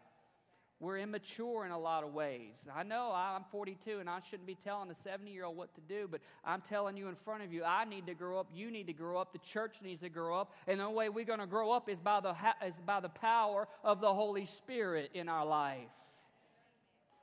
We're 0.81 0.99
immature 0.99 1.67
in 1.67 1.73
a 1.73 1.79
lot 1.79 2.05
of 2.05 2.15
ways. 2.15 2.55
I 2.73 2.85
know 2.85 3.11
I'm 3.13 3.43
42 3.51 3.99
and 3.99 4.09
I 4.09 4.21
shouldn't 4.21 4.47
be 4.47 4.55
telling 4.55 4.89
a 4.91 4.95
70 4.95 5.29
year 5.29 5.45
old 5.45 5.57
what 5.57 5.75
to 5.75 5.81
do, 5.81 6.07
but 6.09 6.21
I'm 6.45 6.63
telling 6.69 6.97
you 6.97 7.09
in 7.09 7.17
front 7.17 7.43
of 7.43 7.53
you, 7.53 7.65
I 7.65 7.85
need 7.85 8.07
to 8.07 8.15
grow 8.15 8.39
up. 8.39 8.47
You 8.55 8.71
need 8.71 8.87
to 8.87 8.93
grow 8.93 9.19
up. 9.19 9.33
The 9.33 9.41
church 9.41 9.79
needs 9.83 10.03
to 10.03 10.09
grow 10.09 10.39
up. 10.39 10.53
And 10.69 10.79
the 10.79 10.85
only 10.85 10.97
way 10.97 11.09
we're 11.09 11.25
going 11.25 11.41
to 11.41 11.47
grow 11.47 11.73
up 11.73 11.89
is 11.89 11.99
by 11.99 12.21
the, 12.21 12.37
is 12.65 12.81
by 12.87 13.01
the 13.01 13.09
power 13.09 13.67
of 13.83 14.01
the 14.01 14.15
Holy 14.15 14.47
Spirit 14.47 15.11
in 15.15 15.29
our 15.29 15.45
life. 15.45 15.89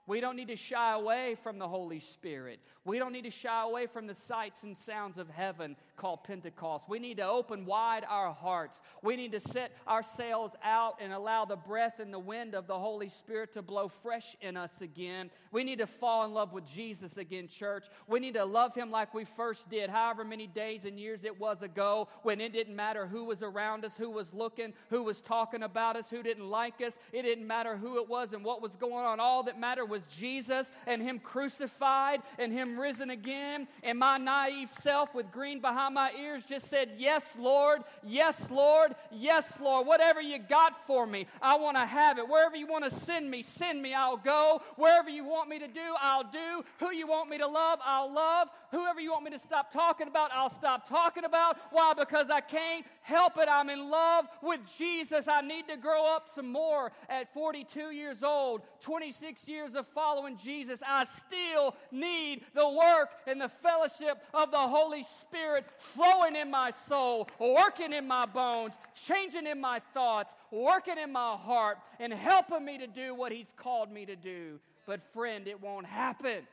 We 0.08 0.20
don't 0.20 0.36
need 0.36 0.50
to 0.50 0.56
shy 0.56 0.94
away 0.94 1.36
from 1.42 1.58
the 1.58 1.68
Holy 1.68 2.00
Spirit. 2.00 2.60
We 2.84 3.00
don't 3.00 3.12
need 3.12 3.24
to 3.24 3.32
shy 3.32 3.64
away 3.64 3.88
from 3.88 4.06
the 4.06 4.14
sights 4.14 4.62
and 4.62 4.78
sounds 4.78 5.18
of 5.18 5.28
heaven 5.28 5.76
called 5.98 6.24
Pentecost. 6.24 6.88
We 6.88 7.00
need 7.00 7.18
to 7.18 7.28
open 7.28 7.66
wide 7.66 8.06
our 8.08 8.32
hearts. 8.32 8.82
We 9.02 9.16
need 9.16 9.32
to 9.32 9.40
set 9.40 9.72
our 9.88 10.04
sails 10.04 10.52
out 10.64 10.98
and 11.02 11.12
allow 11.12 11.46
the 11.46 11.56
breath 11.56 12.00
and 12.00 12.14
the 12.14 12.20
wind 12.20 12.54
of 12.54 12.68
the 12.68 12.78
Holy 12.78 13.10
Spirit 13.10 13.54
to 13.54 13.64
blow 13.64 13.88
fresh 13.88 14.36
in 14.42 14.56
us 14.56 14.82
again. 14.82 15.32
We 15.52 15.64
need 15.64 15.80
to 15.80 15.88
fall 15.88 16.26
in 16.26 16.34
love 16.34 16.54
with 16.54 16.72
Jesus 16.72 17.18
again, 17.18 17.48
church. 17.48 17.88
We 18.08 18.20
need 18.20 18.36
to 18.36 18.46
love 18.46 18.76
Him 18.76 18.92
like 18.92 19.16
we 19.16 19.26
first 19.26 19.70
did, 19.70 19.90
however 19.90 20.24
many 20.24 20.46
days 20.46 20.86
and 20.86 21.00
years 21.00 21.24
it 21.24 21.40
was 21.40 21.64
ago, 21.64 22.10
when 22.22 22.40
it 22.40 22.54
didn't 22.54 22.76
matter 22.76 23.08
who 23.08 23.24
was 23.24 23.42
around 23.42 23.84
us, 23.84 23.98
who 23.98 24.12
was 24.12 24.32
looking, 24.32 24.74
who 24.92 25.02
was 25.02 25.22
talking 25.22 25.64
about 25.64 25.96
us, 25.96 26.10
who 26.12 26.22
didn't 26.22 26.48
like 26.48 26.82
us. 26.82 27.00
It 27.12 27.24
didn't 27.24 27.48
matter 27.48 27.78
who 27.78 27.98
it 27.98 28.08
was 28.08 28.34
and 28.34 28.46
what 28.46 28.62
was 28.62 28.76
going 28.76 29.06
on. 29.06 29.20
All 29.20 29.42
that 29.44 29.60
mattered 29.60 29.95
was 29.96 30.04
Jesus 30.14 30.70
and 30.88 31.02
Him 31.02 31.20
crucified 31.20 32.22
and 32.38 32.52
Him 32.52 32.78
risen 32.78 33.10
again. 33.10 33.66
And 33.82 33.98
my 33.98 34.18
naive 34.18 34.70
self 34.70 35.16
with 35.16 35.32
green 35.32 35.62
behind 35.62 35.96
my 35.96 36.12
ears 36.20 36.44
just 36.44 36.70
said, 36.70 36.92
Yes, 36.98 37.38
Lord, 37.40 37.82
yes, 38.04 38.52
Lord, 38.52 38.94
yes, 39.10 39.58
Lord. 39.62 39.88
Whatever 39.88 40.20
you 40.22 40.38
got 40.38 40.86
for 40.86 41.08
me, 41.08 41.28
I 41.42 41.56
want 41.56 41.78
to 41.78 41.86
have 41.86 42.18
it. 42.18 42.28
Wherever 42.28 42.58
you 42.58 42.68
want 42.68 42.84
to 42.84 42.92
send 42.92 43.32
me, 43.32 43.42
send 43.42 43.82
me, 43.82 43.94
I'll 43.94 44.18
go. 44.18 44.62
Wherever 44.76 45.10
you 45.10 45.24
want 45.24 45.48
me 45.48 45.60
to 45.60 45.68
do, 45.68 45.96
I'll 46.02 46.26
do. 46.26 46.66
Who 46.80 46.92
you 46.92 47.08
want 47.08 47.30
me 47.30 47.38
to 47.38 47.48
love, 47.48 47.80
I'll 47.86 48.12
love. 48.14 48.50
Whoever 48.76 49.00
you 49.00 49.12
want 49.12 49.24
me 49.24 49.32
to 49.32 49.40
stop 49.40 49.72
talking 49.72 50.10
about, 50.10 50.32
I'll 50.34 50.50
stop 50.50 50.90
talking 50.90 51.24
about. 51.24 51.58
Why? 51.72 51.94
Because 51.98 52.30
I 52.30 52.42
can't 52.42 52.86
help 53.04 53.38
it. 53.38 53.48
I'm 53.50 53.70
in 53.70 53.90
love 53.90 54.26
with 54.44 54.60
Jesus. 54.78 55.30
I 55.30 55.40
need 55.40 55.70
to 55.70 55.78
grow 55.78 56.06
up 56.06 56.30
some 56.36 56.52
more 56.52 56.92
at 57.08 57.34
42 57.34 57.92
years 57.92 58.22
old, 58.22 58.64
26 58.82 59.48
years 59.48 59.76
of 59.76 59.88
following 59.88 60.36
Jesus. 60.36 60.82
I 60.86 61.06
still 61.06 61.74
need 61.90 62.44
the 62.54 62.68
work 62.68 63.12
and 63.26 63.40
the 63.40 63.48
fellowship 63.48 64.22
of 64.34 64.52
the 64.52 64.58
Holy 64.58 65.04
Spirit 65.04 65.68
flowing 65.78 66.36
in 66.36 66.52
my 66.52 66.72
soul, 66.72 67.30
working 67.40 67.94
in 67.94 68.06
my 68.06 68.26
bones, 68.26 68.74
changing 69.08 69.48
in 69.48 69.62
my 69.62 69.80
thoughts, 69.94 70.34
working 70.52 70.98
in 70.98 71.14
my 71.14 71.38
heart, 71.38 71.78
and 71.98 72.12
helping 72.12 72.66
me 72.66 72.78
to 72.80 72.88
do 72.88 73.16
what 73.16 73.32
He's 73.32 73.54
called 73.56 73.90
me 73.90 74.06
to 74.06 74.18
do. 74.18 74.60
But, 74.86 75.02
friend, 75.14 75.48
it 75.48 75.62
won't 75.62 75.86
happen 75.86 76.46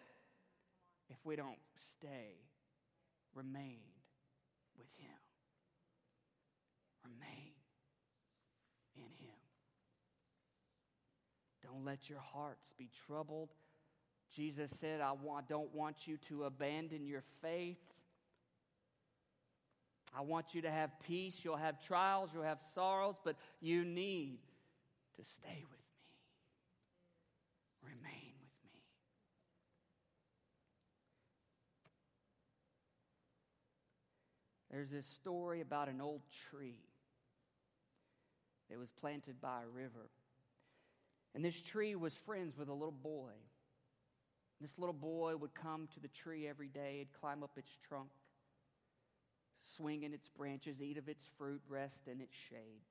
if 1.11 1.17
we 1.25 1.37
don't 1.37 1.59
stay, 1.99 2.35
remain 3.35 3.81
with 4.79 4.89
Him. 4.99 5.11
Remain 7.05 7.53
in 8.97 9.03
Him. 9.03 9.37
Don't 11.63 11.85
let 11.85 12.09
your 12.09 12.21
hearts 12.21 12.73
be 12.79 12.89
troubled. 13.07 13.51
Jesus 14.35 14.71
said, 14.81 15.01
I 15.01 15.13
don't 15.49 15.75
want 15.75 16.07
you 16.07 16.17
to 16.29 16.45
abandon 16.45 17.07
your 17.07 17.23
faith. 17.43 17.77
I 20.17 20.21
want 20.21 20.55
you 20.55 20.63
to 20.63 20.71
have 20.71 20.91
peace. 21.07 21.39
You'll 21.43 21.57
have 21.57 21.81
trials, 21.83 22.31
you'll 22.33 22.43
have 22.43 22.63
sorrows, 22.75 23.17
but 23.25 23.37
you 23.61 23.85
need 23.85 24.39
to 25.17 25.25
stay 25.25 25.65
with 25.71 25.79
me. 25.79 25.79
Remain 27.83 28.33
with 28.41 28.53
me. 28.65 28.81
There's 34.73 34.91
this 34.91 35.07
story 35.07 35.61
about 35.61 35.89
an 35.89 36.01
old 36.01 36.23
tree 36.49 36.81
that 38.71 38.79
was 38.79 38.91
planted 38.91 39.39
by 39.41 39.63
a 39.63 39.69
river. 39.69 40.09
And 41.35 41.45
this 41.45 41.61
tree 41.61 41.95
was 41.95 42.15
friends 42.15 42.57
with 42.57 42.69
a 42.69 42.75
little 42.75 42.91
boy. 42.91 43.33
This 44.63 44.79
little 44.79 44.95
boy 44.95 45.37
would 45.37 45.55
come 45.55 45.89
to 45.93 46.01
the 46.01 46.09
tree 46.09 46.49
every 46.49 46.69
day, 46.69 46.99
he'd 46.99 47.13
climb 47.21 47.43
up 47.43 47.59
its 47.59 47.77
trunk, 47.87 48.11
swing 49.77 50.05
in 50.05 50.15
its 50.15 50.29
branches, 50.29 50.81
eat 50.81 50.97
of 50.97 51.09
its 51.09 51.29
fruit, 51.37 51.61
rest 51.69 52.07
in 52.07 52.21
its 52.21 52.35
shade. 52.35 52.83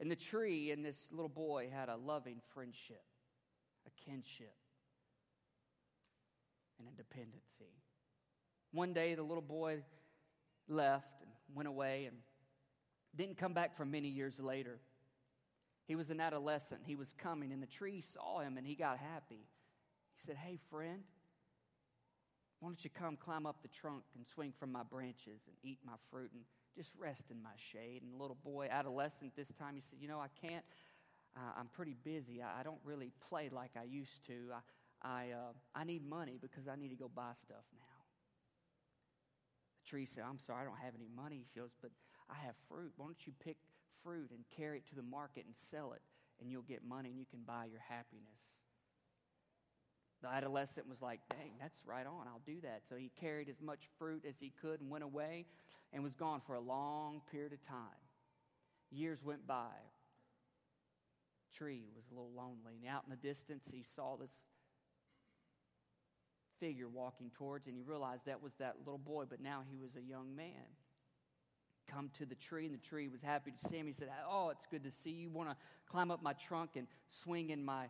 And 0.00 0.10
the 0.10 0.16
tree 0.16 0.70
and 0.70 0.84
this 0.84 1.08
little 1.10 1.28
boy 1.28 1.70
had 1.74 1.88
a 1.88 1.96
loving 1.96 2.40
friendship, 2.54 3.02
a 3.86 3.90
kinship, 4.08 4.54
and 6.78 6.88
a 6.88 6.92
dependency. 6.92 7.74
One 8.72 8.92
day, 8.92 9.14
the 9.14 9.22
little 9.22 9.42
boy 9.42 9.82
left 10.68 11.22
and 11.22 11.30
went 11.54 11.68
away 11.68 12.04
and 12.06 12.16
didn't 13.16 13.38
come 13.38 13.54
back 13.54 13.76
for 13.76 13.84
many 13.84 14.08
years 14.08 14.38
later. 14.38 14.78
He 15.86 15.94
was 15.94 16.10
an 16.10 16.20
adolescent. 16.20 16.82
He 16.84 16.94
was 16.94 17.14
coming, 17.16 17.52
and 17.52 17.62
the 17.62 17.66
tree 17.66 18.02
saw 18.02 18.40
him 18.40 18.58
and 18.58 18.66
he 18.66 18.74
got 18.74 18.98
happy. 18.98 19.46
He 20.16 20.26
said, 20.26 20.36
Hey, 20.36 20.58
friend, 20.70 21.02
why 22.60 22.68
don't 22.68 22.84
you 22.84 22.90
come 22.90 23.16
climb 23.16 23.46
up 23.46 23.62
the 23.62 23.68
trunk 23.68 24.02
and 24.14 24.26
swing 24.26 24.52
from 24.58 24.70
my 24.72 24.82
branches 24.82 25.40
and 25.46 25.56
eat 25.62 25.78
my 25.84 25.94
fruit 26.10 26.30
and 26.34 26.42
just 26.76 26.90
rest 26.98 27.30
in 27.30 27.42
my 27.42 27.56
shade? 27.56 28.02
And 28.02 28.12
the 28.12 28.18
little 28.18 28.36
boy, 28.44 28.68
adolescent 28.70 29.34
this 29.34 29.52
time, 29.52 29.76
he 29.76 29.80
said, 29.80 29.98
You 30.00 30.08
know, 30.08 30.20
I 30.20 30.28
can't. 30.46 30.64
Uh, 31.36 31.52
I'm 31.58 31.68
pretty 31.68 31.94
busy. 32.04 32.42
I, 32.42 32.60
I, 32.60 32.62
don't 32.64 32.80
really 32.84 33.12
play 33.28 33.48
like 33.52 33.72
I 33.78 33.84
used 33.84 34.26
to. 34.26 34.34
I, 35.02 35.08
I, 35.08 35.30
uh, 35.30 35.52
I 35.74 35.84
need 35.84 36.04
money 36.04 36.38
because 36.40 36.66
I 36.66 36.74
need 36.74 36.88
to 36.88 36.96
go 36.96 37.08
buy 37.14 37.32
stuff 37.44 37.64
tree 39.88 40.04
said, 40.04 40.24
I'm 40.28 40.38
sorry, 40.38 40.62
I 40.62 40.64
don't 40.64 40.78
have 40.78 40.94
any 40.94 41.08
money. 41.14 41.46
He 41.52 41.60
goes, 41.60 41.70
But 41.80 41.90
I 42.30 42.34
have 42.44 42.54
fruit. 42.68 42.92
Why 42.96 43.06
don't 43.06 43.26
you 43.26 43.32
pick 43.42 43.56
fruit 44.02 44.30
and 44.30 44.44
carry 44.56 44.78
it 44.78 44.88
to 44.88 44.94
the 44.94 45.02
market 45.02 45.44
and 45.46 45.54
sell 45.70 45.92
it, 45.92 46.02
and 46.40 46.50
you'll 46.50 46.62
get 46.62 46.84
money 46.84 47.10
and 47.10 47.18
you 47.18 47.26
can 47.30 47.40
buy 47.46 47.66
your 47.66 47.80
happiness. 47.88 48.40
The 50.22 50.28
adolescent 50.28 50.88
was 50.88 51.00
like, 51.00 51.20
dang, 51.30 51.52
that's 51.60 51.78
right 51.86 52.06
on. 52.06 52.26
I'll 52.26 52.42
do 52.44 52.60
that. 52.62 52.82
So 52.88 52.96
he 52.96 53.10
carried 53.20 53.48
as 53.48 53.60
much 53.60 53.88
fruit 53.98 54.24
as 54.28 54.34
he 54.40 54.52
could 54.60 54.80
and 54.80 54.90
went 54.90 55.04
away 55.04 55.46
and 55.92 56.02
was 56.02 56.14
gone 56.14 56.40
for 56.44 56.54
a 56.54 56.60
long 56.60 57.22
period 57.30 57.52
of 57.52 57.64
time. 57.64 58.02
Years 58.90 59.22
went 59.22 59.46
by. 59.46 59.70
Tree 61.56 61.84
was 61.94 62.04
a 62.10 62.14
little 62.14 62.32
lonely. 62.36 62.78
And 62.82 62.88
out 62.88 63.04
in 63.04 63.10
the 63.10 63.16
distance, 63.16 63.68
he 63.72 63.84
saw 63.94 64.16
this 64.16 64.30
figure 66.60 66.88
walking 66.88 67.30
towards, 67.36 67.66
and 67.66 67.76
he 67.76 67.82
realized 67.82 68.22
that 68.26 68.42
was 68.42 68.52
that 68.58 68.76
little 68.84 68.98
boy, 68.98 69.24
but 69.28 69.40
now 69.40 69.62
he 69.70 69.76
was 69.76 69.96
a 69.96 70.02
young 70.02 70.34
man 70.34 70.66
come 71.88 72.10
to 72.18 72.26
the 72.26 72.34
tree, 72.34 72.66
and 72.66 72.74
the 72.74 72.78
tree 72.78 73.08
was 73.08 73.22
happy 73.22 73.50
to 73.50 73.68
see 73.68 73.76
him. 73.76 73.86
He 73.86 73.92
said, 73.92 74.08
Oh, 74.30 74.50
it's 74.50 74.66
good 74.70 74.84
to 74.84 74.90
see 74.90 75.10
you. 75.10 75.30
Want 75.30 75.48
to 75.50 75.56
climb 75.90 76.10
up 76.10 76.22
my 76.22 76.34
trunk 76.34 76.70
and 76.76 76.86
swing 77.08 77.50
in 77.50 77.64
my 77.64 77.86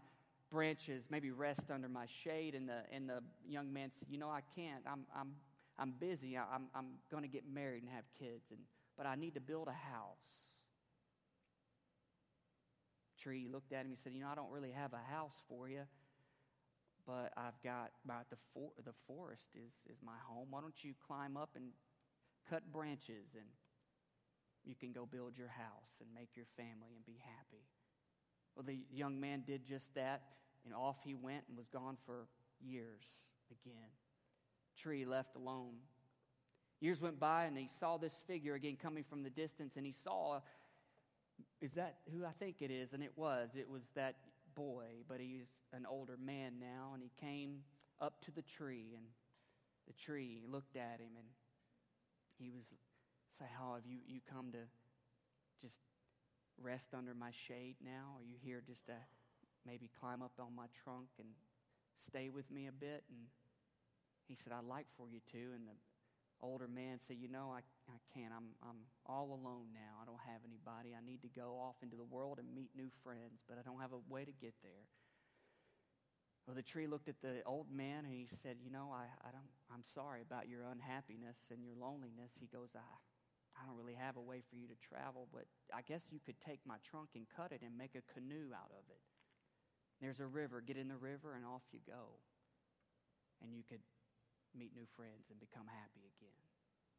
branches, 0.51 1.05
maybe 1.11 1.31
rest 1.31 1.71
under 1.73 1.89
my 1.89 2.07
shade? 2.07 2.55
And 2.55 2.69
the, 2.69 2.83
and 2.93 3.09
the 3.09 3.23
young 3.47 3.73
man 3.73 3.91
said, 3.99 4.09
You 4.09 4.19
know, 4.19 4.31
I 4.31 4.41
can't. 4.55 4.83
I'm, 4.91 5.05
I'm, 5.15 5.33
I'm 5.79 5.93
busy. 5.99 6.37
I'm, 6.37 6.69
I'm 6.75 6.87
going 7.11 7.23
to 7.23 7.29
get 7.29 7.45
married 7.53 7.83
and 7.83 7.91
have 7.93 8.05
kids, 8.19 8.47
and, 8.51 8.61
but 8.97 9.07
I 9.07 9.17
need 9.17 9.35
to 9.35 9.41
build 9.41 9.69
a 9.69 9.73
house. 9.73 10.47
Tree 13.21 13.49
looked 13.51 13.73
at 13.73 13.85
him. 13.85 13.91
He 13.91 13.97
said, 13.97 14.13
You 14.15 14.21
know, 14.21 14.29
I 14.31 14.35
don't 14.35 14.51
really 14.51 14.73
have 14.73 14.93
a 14.93 15.13
house 15.13 15.35
for 15.49 15.69
you 15.69 15.83
but 17.09 17.33
I've 17.39 17.61
got 17.65 17.93
my, 18.07 18.17
the, 18.29 18.37
for, 18.53 18.71
the 18.85 18.93
forest 19.07 19.47
is, 19.57 19.73
is 19.91 19.97
my 20.05 20.21
home. 20.29 20.49
Why 20.51 20.61
don't 20.61 20.85
you 20.85 20.93
climb 21.07 21.39
up 21.39 21.51
and 21.57 21.73
cut 22.51 22.71
branches 22.71 23.35
and 23.35 23.47
you 24.67 24.75
can 24.75 24.93
go 24.93 25.07
build 25.07 25.39
your 25.39 25.49
house 25.49 25.97
and 26.01 26.09
make 26.15 26.29
your 26.37 26.45
family 26.57 26.93
and 26.95 27.07
be 27.07 27.17
happy. 27.25 27.65
Well, 28.55 28.65
the 28.67 28.81
young 28.93 29.19
man 29.19 29.43
did 29.47 29.65
just 29.65 29.95
that, 29.95 30.23
and 30.67 30.75
off 30.75 30.97
he 31.03 31.15
went 31.15 31.45
and 31.49 31.57
was 31.57 31.69
gone 31.69 31.97
for 32.05 32.27
years 32.61 33.05
again. 33.51 33.89
Tree 34.77 35.07
left 35.07 35.37
alone. 35.37 35.77
Years 36.81 37.01
went 37.01 37.19
by, 37.19 37.45
and 37.45 37.57
he 37.57 37.71
saw 37.81 37.97
this 37.97 38.23
figure 38.27 38.55
again 38.55 38.77
coming 38.81 39.05
from 39.05 39.23
the 39.23 39.31
distance, 39.31 39.77
and 39.77 39.87
he 39.87 39.93
saw, 39.93 40.41
is 41.63 41.73
that 41.73 41.99
who 42.13 42.27
I 42.27 42.33
think 42.39 42.57
it 42.61 42.71
is? 42.71 42.93
And 42.93 43.03
it 43.03 43.13
was. 43.17 43.51
It 43.57 43.71
was 43.71 43.83
that 43.95 44.17
boy, 44.59 45.07
but 45.09 45.21
he's 45.21 45.47
an 45.73 45.87
older 45.89 46.17
man 46.19 46.55
now, 46.59 46.91
and 46.93 47.03
he 47.03 47.13
came 47.21 47.61
up 48.01 48.21
to 48.25 48.33
the 48.33 48.43
tree, 48.43 48.95
and 48.97 49.07
the 49.87 49.93
tree 49.95 50.41
looked 50.51 50.77
at 50.77 50.99
him, 50.99 51.15
and 51.17 51.29
he 52.39 52.51
was 52.51 52.65
say, 53.39 53.47
How 53.57 53.75
have 53.75 53.87
you, 53.87 53.99
you 54.07 54.21
come 54.29 54.51
to 54.53 54.67
just 55.63 55.79
rest 56.61 56.89
under 56.93 57.15
my 57.15 57.31
shade 57.47 57.77
now? 57.85 58.19
Are 58.19 58.25
you 58.25 58.37
here 58.43 58.63
just 58.67 58.85
to 58.87 58.99
maybe 59.65 59.91
climb 60.01 60.23
up 60.23 60.33
on 60.41 60.55
my 60.55 60.67
trunk 60.83 61.07
and 61.19 61.29
stay 62.05 62.29
with 62.29 62.51
me 62.51 62.67
a 62.67 62.73
bit? 62.73 63.05
And 63.09 63.31
he 64.27 64.35
said, 64.35 64.53
I'd 64.53 64.67
like 64.67 64.87
for 64.97 65.09
you 65.09 65.21
to. 65.33 65.55
And 65.55 65.69
the 65.69 65.79
older 66.41 66.69
man 66.69 66.99
said, 67.07 67.17
You 67.21 67.29
know, 67.29 67.53
I, 67.55 67.61
I 67.91 67.99
can't. 68.15 68.33
I'm, 68.33 68.55
I'm 68.63 68.87
all 69.07 69.35
alone 69.35 69.73
now. 69.75 69.99
I 70.03 70.05
don't 70.05 70.23
have 70.27 70.43
anybody. 70.45 70.95
I 70.95 71.05
need 71.05 71.23
to 71.23 71.29
go 71.29 71.59
off 71.59 71.77
into 71.83 71.97
the 71.97 72.05
world 72.05 72.39
and 72.39 72.47
meet 72.55 72.71
new 72.77 72.91
friends, 73.03 73.43
but 73.49 73.59
I 73.59 73.63
don't 73.63 73.81
have 73.81 73.93
a 73.93 74.03
way 74.09 74.25
to 74.25 74.33
get 74.33 74.55
there. 74.63 74.87
Well, 76.47 76.57
the 76.57 76.65
tree 76.65 76.87
looked 76.87 77.09
at 77.09 77.21
the 77.21 77.45
old 77.45 77.69
man 77.69 78.09
and 78.09 78.15
he 78.15 78.27
said, 78.43 78.57
You 78.65 78.71
know, 78.71 78.89
I, 78.89 79.05
I 79.27 79.31
don't, 79.31 79.53
I'm 79.69 79.85
sorry 79.85 80.23
about 80.23 80.49
your 80.49 80.65
unhappiness 80.65 81.37
and 81.51 81.61
your 81.61 81.77
loneliness. 81.77 82.33
He 82.41 82.49
goes, 82.49 82.73
I, 82.75 82.87
I 83.59 83.67
don't 83.67 83.77
really 83.77 83.99
have 83.99 84.17
a 84.17 84.25
way 84.25 84.41
for 84.49 84.57
you 84.57 84.67
to 84.69 84.79
travel, 84.81 85.29
but 85.33 85.45
I 85.75 85.83
guess 85.83 86.09
you 86.11 86.21
could 86.25 86.41
take 86.41 86.61
my 86.65 86.77
trunk 86.89 87.11
and 87.15 87.27
cut 87.29 87.53
it 87.53 87.61
and 87.61 87.77
make 87.77 87.93
a 87.99 88.07
canoe 88.15 88.55
out 88.55 88.73
of 88.73 88.87
it. 88.89 89.03
There's 90.01 90.21
a 90.21 90.27
river. 90.27 90.63
Get 90.65 90.77
in 90.77 90.89
the 90.89 90.97
river 90.97 91.35
and 91.35 91.45
off 91.45 91.63
you 91.73 91.81
go. 91.87 92.23
And 93.43 93.53
you 93.55 93.63
could 93.69 93.83
meet 94.57 94.75
new 94.75 94.87
friends 94.97 95.31
and 95.31 95.41
become 95.41 95.67
happy 95.67 96.09
again. 96.19 96.43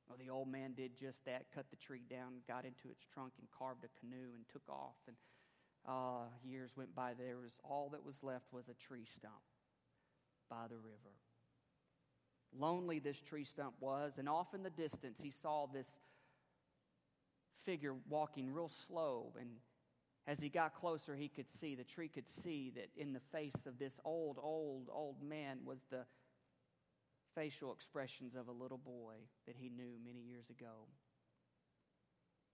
Well, 0.08 0.18
the 0.18 0.30
old 0.30 0.50
man 0.50 0.74
did 0.74 0.98
just 0.98 1.24
that, 1.26 1.46
cut 1.54 1.70
the 1.70 1.78
tree 1.78 2.02
down, 2.10 2.42
got 2.48 2.66
into 2.66 2.90
its 2.90 3.06
trunk, 3.14 3.34
and 3.38 3.48
carved 3.52 3.86
a 3.86 3.92
canoe 4.00 4.34
and 4.34 4.44
took 4.52 4.68
off. 4.68 4.98
And 5.08 5.16
uh, 5.88 6.26
years 6.44 6.72
went 6.76 6.96
by. 6.96 7.14
There 7.14 7.38
was 7.38 7.60
all 7.64 7.90
that 7.92 8.04
was 8.04 8.16
left 8.24 8.52
was 8.52 8.68
a 8.70 8.74
tree 8.74 9.06
stump 9.06 9.46
by 10.50 10.68
the 10.68 10.78
river. 10.78 11.14
Lonely 12.58 12.98
this 12.98 13.22
tree 13.22 13.44
stump 13.44 13.76
was, 13.80 14.18
and 14.18 14.28
off 14.28 14.56
in 14.56 14.64
the 14.64 14.72
distance 14.72 15.20
he 15.22 15.30
saw 15.30 15.68
this 15.68 15.88
figure 17.64 17.94
walking 18.10 18.52
real 18.52 18.72
slow. 18.88 19.34
And 19.40 19.50
as 20.26 20.40
he 20.40 20.50
got 20.50 20.74
closer, 20.74 21.16
he 21.16 21.28
could 21.28 21.48
see, 21.48 21.76
the 21.76 21.84
tree 21.84 22.08
could 22.08 22.28
see 22.28 22.72
that 22.76 22.90
in 22.98 23.14
the 23.14 23.20
face 23.32 23.66
of 23.68 23.78
this 23.78 23.94
old, 24.04 24.38
old, 24.42 24.90
old 24.92 25.22
man 25.22 25.60
was 25.66 25.80
the 25.92 26.06
facial 27.36 27.74
expressions 27.74 28.36
of 28.36 28.48
a 28.48 28.52
little 28.52 28.78
boy 28.78 29.16
that 29.48 29.56
he 29.58 29.70
knew 29.70 29.98
many 30.04 30.20
years 30.20 30.50
ago. 30.50 30.88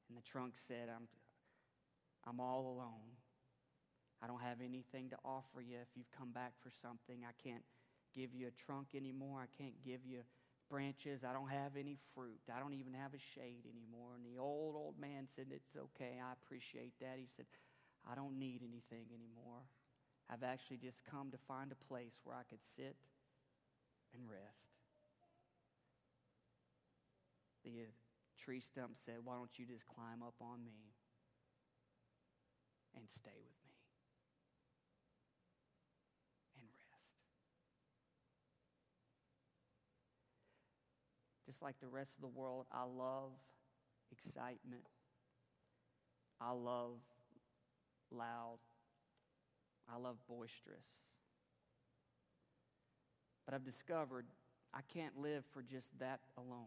And 0.10 0.18
the 0.18 0.22
trunk 0.22 0.54
said, 0.68 0.90
I'm, 0.94 1.08
I'm 2.28 2.40
all 2.40 2.76
alone. 2.78 3.18
I 4.22 4.28
don't 4.28 4.42
have 4.42 4.62
anything 4.64 5.10
to 5.10 5.18
offer 5.26 5.62
you 5.62 5.78
if 5.82 5.90
you've 5.96 6.12
come 6.18 6.32
back 6.32 6.54
for 6.64 6.72
something. 6.82 7.26
I 7.28 7.34
can't 7.42 7.64
give 8.16 8.34
you 8.34 8.48
a 8.48 8.56
trunk 8.66 8.96
anymore. 8.96 9.44
I 9.44 9.52
can't 9.52 9.76
give 9.84 10.06
you 10.06 10.22
branches. 10.70 11.22
I 11.24 11.34
don't 11.34 11.50
have 11.50 11.76
any 11.78 11.98
fruit. 12.14 12.42
I 12.50 12.60
don't 12.60 12.74
even 12.74 12.94
have 12.94 13.14
a 13.14 13.22
shade 13.36 13.68
anymore. 13.68 14.16
And 14.16 14.24
the 14.26 14.40
old, 14.40 14.76
old 14.76 14.96
man 15.00 15.28
said, 15.36 15.48
It's 15.52 15.76
okay. 15.76 16.18
I 16.22 16.34
appreciate 16.34 16.94
that. 17.02 17.18
He 17.18 17.28
said, 17.36 17.46
I 18.10 18.16
don't 18.16 18.40
need 18.40 18.62
anything 18.62 19.10
anymore. 19.12 19.66
I've 20.30 20.44
actually 20.44 20.78
just 20.78 21.06
come 21.06 21.30
to 21.32 21.38
find 21.48 21.72
a 21.72 21.86
place 21.86 22.18
where 22.24 22.36
I 22.36 22.46
could 22.50 22.64
sit 22.78 22.96
and 24.16 24.30
rest. 24.30 24.66
The 27.64 27.92
tree 28.44 28.62
stump 28.62 28.96
said, 29.06 29.16
Why 29.24 29.36
don't 29.36 29.52
you 29.58 29.66
just 29.66 29.86
climb 29.86 30.24
up 30.24 30.36
on 30.40 30.64
me 30.64 30.94
and 32.96 33.04
stay 33.10 33.36
with 33.36 33.60
me 33.66 33.76
and 36.62 36.68
rest? 36.70 37.26
Just 41.46 41.62
like 41.62 41.80
the 41.82 41.88
rest 41.88 42.12
of 42.16 42.22
the 42.22 42.40
world, 42.40 42.66
I 42.72 42.84
love 42.84 43.32
excitement. 44.12 44.86
I 46.40 46.52
love 46.52 47.00
loud. 48.12 48.60
I 49.92 49.98
love 49.98 50.18
boisterous. 50.28 50.86
But 53.46 53.54
I've 53.54 53.64
discovered 53.64 54.26
I 54.74 54.82
can't 54.94 55.18
live 55.20 55.44
for 55.54 55.62
just 55.62 55.88
that 56.00 56.20
alone. 56.38 56.66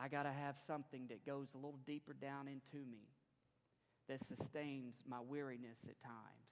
I 0.00 0.08
got 0.08 0.24
to 0.24 0.32
have 0.32 0.56
something 0.66 1.06
that 1.08 1.24
goes 1.24 1.48
a 1.54 1.56
little 1.56 1.78
deeper 1.86 2.12
down 2.12 2.46
into 2.46 2.86
me 2.86 3.08
that 4.08 4.20
sustains 4.26 4.94
my 5.06 5.18
weariness 5.26 5.78
at 5.88 6.00
times. 6.02 6.48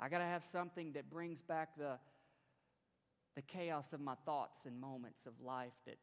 I 0.00 0.08
got 0.08 0.18
to 0.18 0.24
have 0.24 0.42
something 0.42 0.92
that 0.92 1.08
brings 1.10 1.40
back 1.40 1.76
the, 1.76 1.98
the 3.36 3.42
chaos 3.42 3.92
of 3.92 4.00
my 4.00 4.14
thoughts 4.24 4.62
and 4.66 4.80
moments 4.80 5.26
of 5.26 5.34
life 5.40 5.72
that 5.86 5.96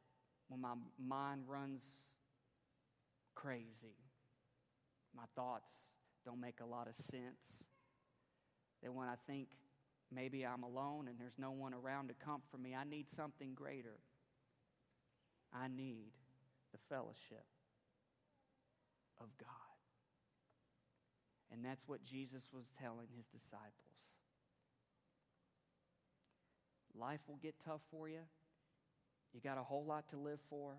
when 0.47 0.61
my 0.61 0.73
mind 0.97 1.41
runs 1.47 1.83
crazy, 3.35 3.97
my 5.15 5.23
thoughts 5.35 5.69
don't 6.25 6.39
make 6.39 6.59
a 6.61 6.65
lot 6.65 6.87
of 6.87 6.95
sense. 6.95 7.63
That 8.81 8.93
when 8.93 9.07
I 9.07 9.15
think 9.27 9.49
maybe 10.13 10.45
I'm 10.45 10.63
alone 10.63 11.07
and 11.07 11.19
there's 11.19 11.37
no 11.37 11.51
one 11.51 11.73
around 11.73 12.09
to 12.09 12.13
comfort 12.13 12.59
me, 12.61 12.75
I 12.75 12.83
need 12.83 13.07
something 13.15 13.53
greater. 13.53 13.99
I 15.53 15.67
need 15.67 16.11
the 16.71 16.79
fellowship 16.89 17.45
of 19.19 19.27
God. 19.39 19.49
And 21.51 21.65
that's 21.65 21.87
what 21.87 22.03
Jesus 22.03 22.43
was 22.53 22.65
telling 22.79 23.07
his 23.15 23.25
disciples. 23.25 23.69
Life 26.95 27.21
will 27.27 27.39
get 27.41 27.55
tough 27.65 27.81
for 27.89 28.07
you. 28.07 28.21
You 29.33 29.41
got 29.41 29.57
a 29.57 29.63
whole 29.63 29.85
lot 29.85 30.09
to 30.09 30.17
live 30.17 30.39
for, 30.49 30.73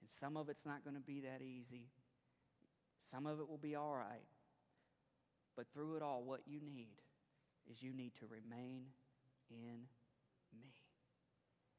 and 0.00 0.10
some 0.20 0.36
of 0.36 0.48
it's 0.48 0.64
not 0.64 0.84
going 0.84 0.94
to 0.94 1.02
be 1.02 1.20
that 1.20 1.42
easy. 1.42 1.88
Some 3.10 3.26
of 3.26 3.40
it 3.40 3.48
will 3.48 3.58
be 3.58 3.74
all 3.74 3.94
right. 3.94 4.26
But 5.56 5.66
through 5.72 5.96
it 5.96 6.02
all, 6.02 6.22
what 6.24 6.40
you 6.46 6.60
need 6.60 6.96
is 7.70 7.82
you 7.82 7.92
need 7.92 8.12
to 8.20 8.26
remain 8.26 8.86
in 9.50 9.86
me. 10.52 10.72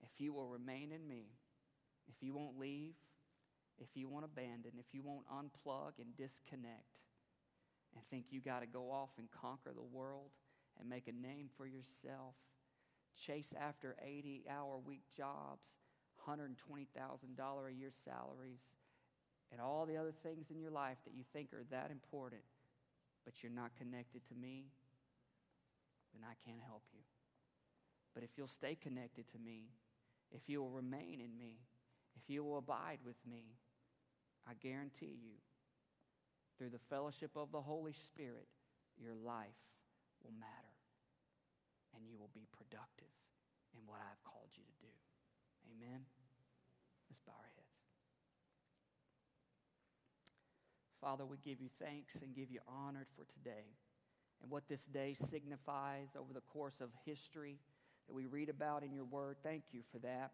If 0.02 0.10
you 0.18 0.34
will 0.34 0.48
remain 0.48 0.92
in 0.92 1.08
me, 1.08 1.28
if 2.08 2.16
you 2.22 2.34
won't 2.34 2.60
leave, 2.60 2.94
if 3.80 3.90
you 3.96 4.10
won't 4.10 4.26
abandon, 4.26 4.72
if 4.78 4.94
you 4.94 5.02
won't 5.02 5.28
unplug 5.28 5.94
and 6.00 6.16
disconnect 6.18 7.00
and 7.96 8.04
think 8.10 8.26
you 8.30 8.42
got 8.42 8.62
to 8.62 8.68
go 8.68 8.92
off 8.92 9.10
and 9.18 9.28
conquer 9.32 9.72
the 9.74 9.82
world 9.82 10.32
and 10.80 10.90
make 10.90 11.08
a 11.08 11.12
name 11.12 11.50
for 11.58 11.66
yourself, 11.66 12.36
chase 13.26 13.54
after 13.60 13.96
80 14.02 14.46
hour 14.50 14.78
week 14.78 15.04
jobs, 15.16 15.68
$120,000 16.28 16.48
a 17.68 17.74
year 17.74 17.92
salaries, 18.06 18.62
and 19.52 19.60
all 19.60 19.86
the 19.86 19.98
other 19.98 20.14
things 20.24 20.52
in 20.52 20.60
your 20.60 20.72
life 20.72 20.98
that 21.06 21.14
you 21.14 21.24
think 21.34 21.54
are 21.54 21.64
that 21.72 21.90
important, 21.92 22.42
but 23.26 23.42
you're 23.42 23.52
not 23.52 23.72
connected 23.78 24.22
to 24.28 24.36
me, 24.36 24.66
then 26.14 26.24
I 26.24 26.36
can't 26.46 26.64
help 26.66 26.84
you. 26.94 27.02
But 28.14 28.24
if 28.24 28.32
you'll 28.38 28.48
stay 28.48 28.76
connected 28.76 29.30
to 29.32 29.40
me, 29.40 29.70
if 30.32 30.48
you 30.48 30.62
will 30.62 30.72
remain 30.72 31.22
in 31.22 31.38
me, 31.38 31.60
if 32.16 32.30
you 32.30 32.44
will 32.44 32.58
abide 32.58 33.00
with 33.06 33.18
me, 33.26 33.56
I 34.48 34.54
guarantee 34.54 35.18
you, 35.22 35.38
through 36.58 36.70
the 36.70 36.86
fellowship 36.90 37.32
of 37.36 37.52
the 37.52 37.62
Holy 37.62 37.94
Spirit, 37.94 38.48
your 38.98 39.16
life 39.16 39.62
will 40.24 40.34
matter 40.36 40.76
and 41.96 42.06
you 42.06 42.18
will 42.20 42.32
be 42.34 42.46
productive 42.52 43.16
in 43.74 43.82
what 43.88 44.04
I've 44.04 44.24
called 44.24 44.52
you 44.54 44.64
to 44.64 44.78
do. 44.84 44.94
Amen. 45.72 46.04
Let's 47.10 47.22
bow 47.26 47.38
our 47.38 47.52
heads. 47.56 47.80
Father, 51.00 51.26
we 51.26 51.38
give 51.38 51.62
you 51.62 51.70
thanks 51.80 52.20
and 52.22 52.36
give 52.36 52.52
you 52.52 52.60
honor 52.68 53.08
for 53.16 53.24
today 53.24 53.80
and 54.42 54.52
what 54.52 54.68
this 54.68 54.82
day 54.94 55.16
signifies 55.30 56.10
over 56.18 56.34
the 56.34 56.42
course 56.42 56.82
of 56.82 56.90
history 57.06 57.58
that 58.08 58.14
we 58.14 58.26
read 58.26 58.50
about 58.50 58.84
in 58.84 58.94
your 58.94 59.06
word. 59.06 59.38
Thank 59.44 59.64
you 59.72 59.82
for 59.92 60.00
that. 60.00 60.32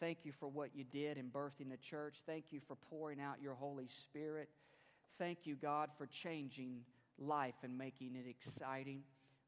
Thank 0.00 0.18
you 0.24 0.32
for 0.32 0.48
what 0.48 0.70
you 0.74 0.84
did 0.84 1.18
in 1.18 1.26
birthing 1.26 1.70
the 1.70 1.76
church. 1.76 2.16
Thank 2.26 2.46
you 2.50 2.60
for 2.66 2.74
pouring 2.74 3.20
out 3.20 3.36
your 3.42 3.54
Holy 3.54 3.88
Spirit. 3.88 4.48
Thank 5.18 5.40
you, 5.44 5.56
God, 5.56 5.90
for 5.98 6.06
changing 6.06 6.80
life 7.18 7.54
and 7.62 7.76
making 7.76 8.16
it 8.16 8.28
exciting. 8.28 9.02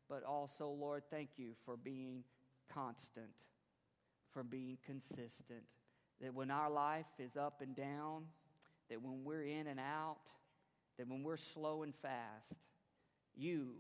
But 0.09 0.25
also, 0.25 0.69
Lord, 0.69 1.05
thank 1.11 1.31
you 1.37 1.53
for 1.65 1.77
being 1.77 2.25
constant, 2.73 3.33
for 4.33 4.43
being 4.43 4.77
consistent. 4.85 5.63
That 6.21 6.35
when 6.35 6.51
our 6.51 6.71
life 6.71 7.07
is 7.19 7.37
up 7.37 7.63
and 7.63 7.75
down, 7.75 8.25
that 8.91 9.01
when 9.01 9.25
we're 9.25 9.45
in 9.45 9.67
and 9.67 9.81
out, 9.81 10.19
that 10.99 11.09
when 11.09 11.23
we're 11.23 11.39
slow 11.39 11.83
and 11.83 11.95
fast, 11.95 12.53
you, 13.37 13.75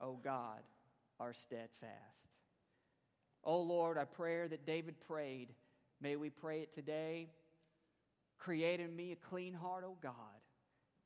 oh 0.00 0.18
God, 0.22 0.60
are 1.20 1.32
steadfast. 1.32 1.92
Oh 3.44 3.60
Lord, 3.60 3.98
I 3.98 4.04
pray 4.04 4.46
that 4.46 4.66
David 4.66 5.00
prayed 5.00 5.48
May 6.02 6.16
we 6.16 6.30
pray 6.30 6.62
it 6.62 6.74
today. 6.74 7.28
Create 8.36 8.80
in 8.80 8.94
me 8.94 9.12
a 9.12 9.28
clean 9.28 9.54
heart, 9.54 9.84
O 9.86 9.96
God, 10.02 10.12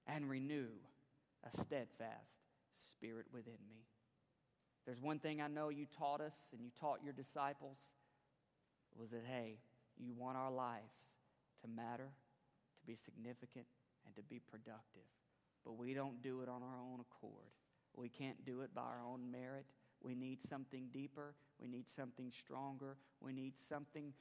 and 0.06 0.28
renew 0.30 0.68
a 1.44 1.50
steadfast 1.50 2.32
spirit 2.90 3.26
within 3.30 3.58
me. 3.68 3.84
There's 4.86 5.02
one 5.02 5.18
thing 5.18 5.42
I 5.42 5.48
know 5.48 5.68
you 5.68 5.84
taught 5.98 6.22
us 6.22 6.32
and 6.52 6.62
you 6.62 6.70
taught 6.80 7.00
your 7.04 7.12
disciples 7.12 7.76
was 8.98 9.10
that, 9.10 9.24
hey, 9.28 9.58
you 9.98 10.14
want 10.16 10.38
our 10.38 10.50
lives 10.50 10.94
to 11.60 11.68
matter, 11.68 12.08
to 12.08 12.86
be 12.86 12.96
significant, 13.04 13.66
and 14.06 14.16
to 14.16 14.22
be 14.22 14.40
productive. 14.50 15.04
But 15.62 15.76
we 15.76 15.92
don't 15.92 16.22
do 16.22 16.40
it 16.40 16.48
on 16.48 16.62
our 16.62 16.80
own 16.80 17.00
accord. 17.00 17.52
We 17.96 18.08
can't 18.08 18.44
do 18.44 18.60
it 18.60 18.74
by 18.74 18.82
our 18.82 19.02
own 19.04 19.30
merit. 19.30 19.66
We 20.02 20.14
need 20.14 20.38
something 20.48 20.88
deeper. 20.92 21.34
We 21.58 21.68
need 21.68 21.86
something 21.94 22.30
stronger. 22.30 22.96
We 23.20 23.32
need 23.32 23.54
something 23.68 24.12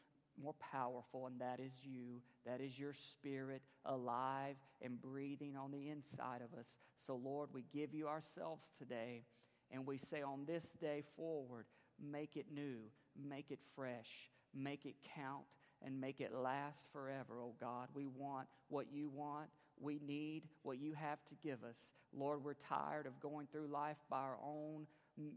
more 0.41 0.55
powerful, 0.59 1.27
and 1.27 1.39
that 1.39 1.59
is 1.59 1.71
you. 1.83 2.21
That 2.45 2.61
is 2.61 2.77
your 2.77 2.93
spirit 2.93 3.61
alive 3.85 4.55
and 4.81 5.01
breathing 5.01 5.55
on 5.55 5.71
the 5.71 5.89
inside 5.89 6.41
of 6.41 6.57
us. 6.57 6.67
So, 7.05 7.15
Lord, 7.15 7.49
we 7.53 7.63
give 7.73 7.93
you 7.93 8.07
ourselves 8.07 8.63
today, 8.77 9.23
and 9.71 9.85
we 9.85 9.97
say 9.97 10.21
on 10.21 10.45
this 10.45 10.63
day 10.81 11.03
forward, 11.15 11.65
make 11.99 12.35
it 12.35 12.47
new, 12.53 12.79
make 13.15 13.51
it 13.51 13.59
fresh, 13.75 14.29
make 14.53 14.85
it 14.85 14.95
count, 15.15 15.43
and 15.81 15.99
make 15.99 16.19
it 16.19 16.33
last 16.33 16.85
forever, 16.91 17.41
oh 17.41 17.53
God. 17.59 17.89
We 17.93 18.07
want 18.07 18.47
what 18.69 18.87
you 18.91 19.09
want, 19.09 19.49
We 19.79 19.99
need 20.05 20.43
what 20.63 20.79
you 20.79 20.93
have 20.93 21.19
to 21.25 21.35
give 21.43 21.63
us. 21.63 21.75
Lord, 22.13 22.43
we're 22.43 22.53
tired 22.53 23.05
of 23.07 23.19
going 23.19 23.47
through 23.51 23.67
life 23.67 23.97
by 24.09 24.19
our 24.19 24.37
own 24.43 24.87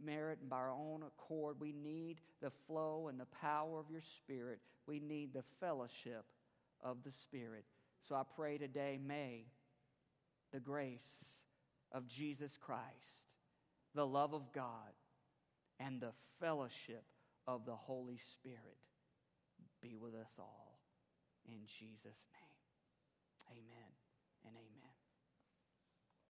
merit 0.05 0.39
and 0.41 0.51
by 0.51 0.57
our 0.57 0.73
own 0.73 1.03
accord. 1.03 1.57
We 1.61 1.73
need 1.73 2.21
the 2.41 2.53
flow 2.67 3.09
and 3.09 3.19
the 3.19 3.27
power 3.27 3.79
of 3.79 3.91
your 3.91 4.03
Spirit. 4.03 4.61
We 4.87 5.01
need 5.01 5.33
the 5.33 5.45
fellowship 5.61 6.25
of 6.83 6.99
the 7.05 7.13
Spirit. 7.13 7.65
So 8.09 8.15
I 8.15 8.23
pray 8.37 8.59
today, 8.59 8.99
may 9.05 9.45
the 10.53 10.61
grace 10.61 11.01
of 11.93 12.07
Jesus 12.07 12.57
Christ, 12.61 12.85
the 13.95 14.07
love 14.07 14.35
of 14.35 14.53
God, 14.53 14.93
and 15.81 16.01
the 16.01 16.13
fellowship 16.41 17.05
of 17.47 17.67
the 17.67 17.75
Holy 17.75 18.19
Spirit 18.33 18.79
be 19.83 19.97
with 19.97 20.15
us 20.15 20.31
all. 20.39 20.79
In 21.47 21.61
Jesus' 21.67 22.03
name, 22.33 23.59
amen 23.59 23.88
and 24.45 24.55
amen. 24.57 24.78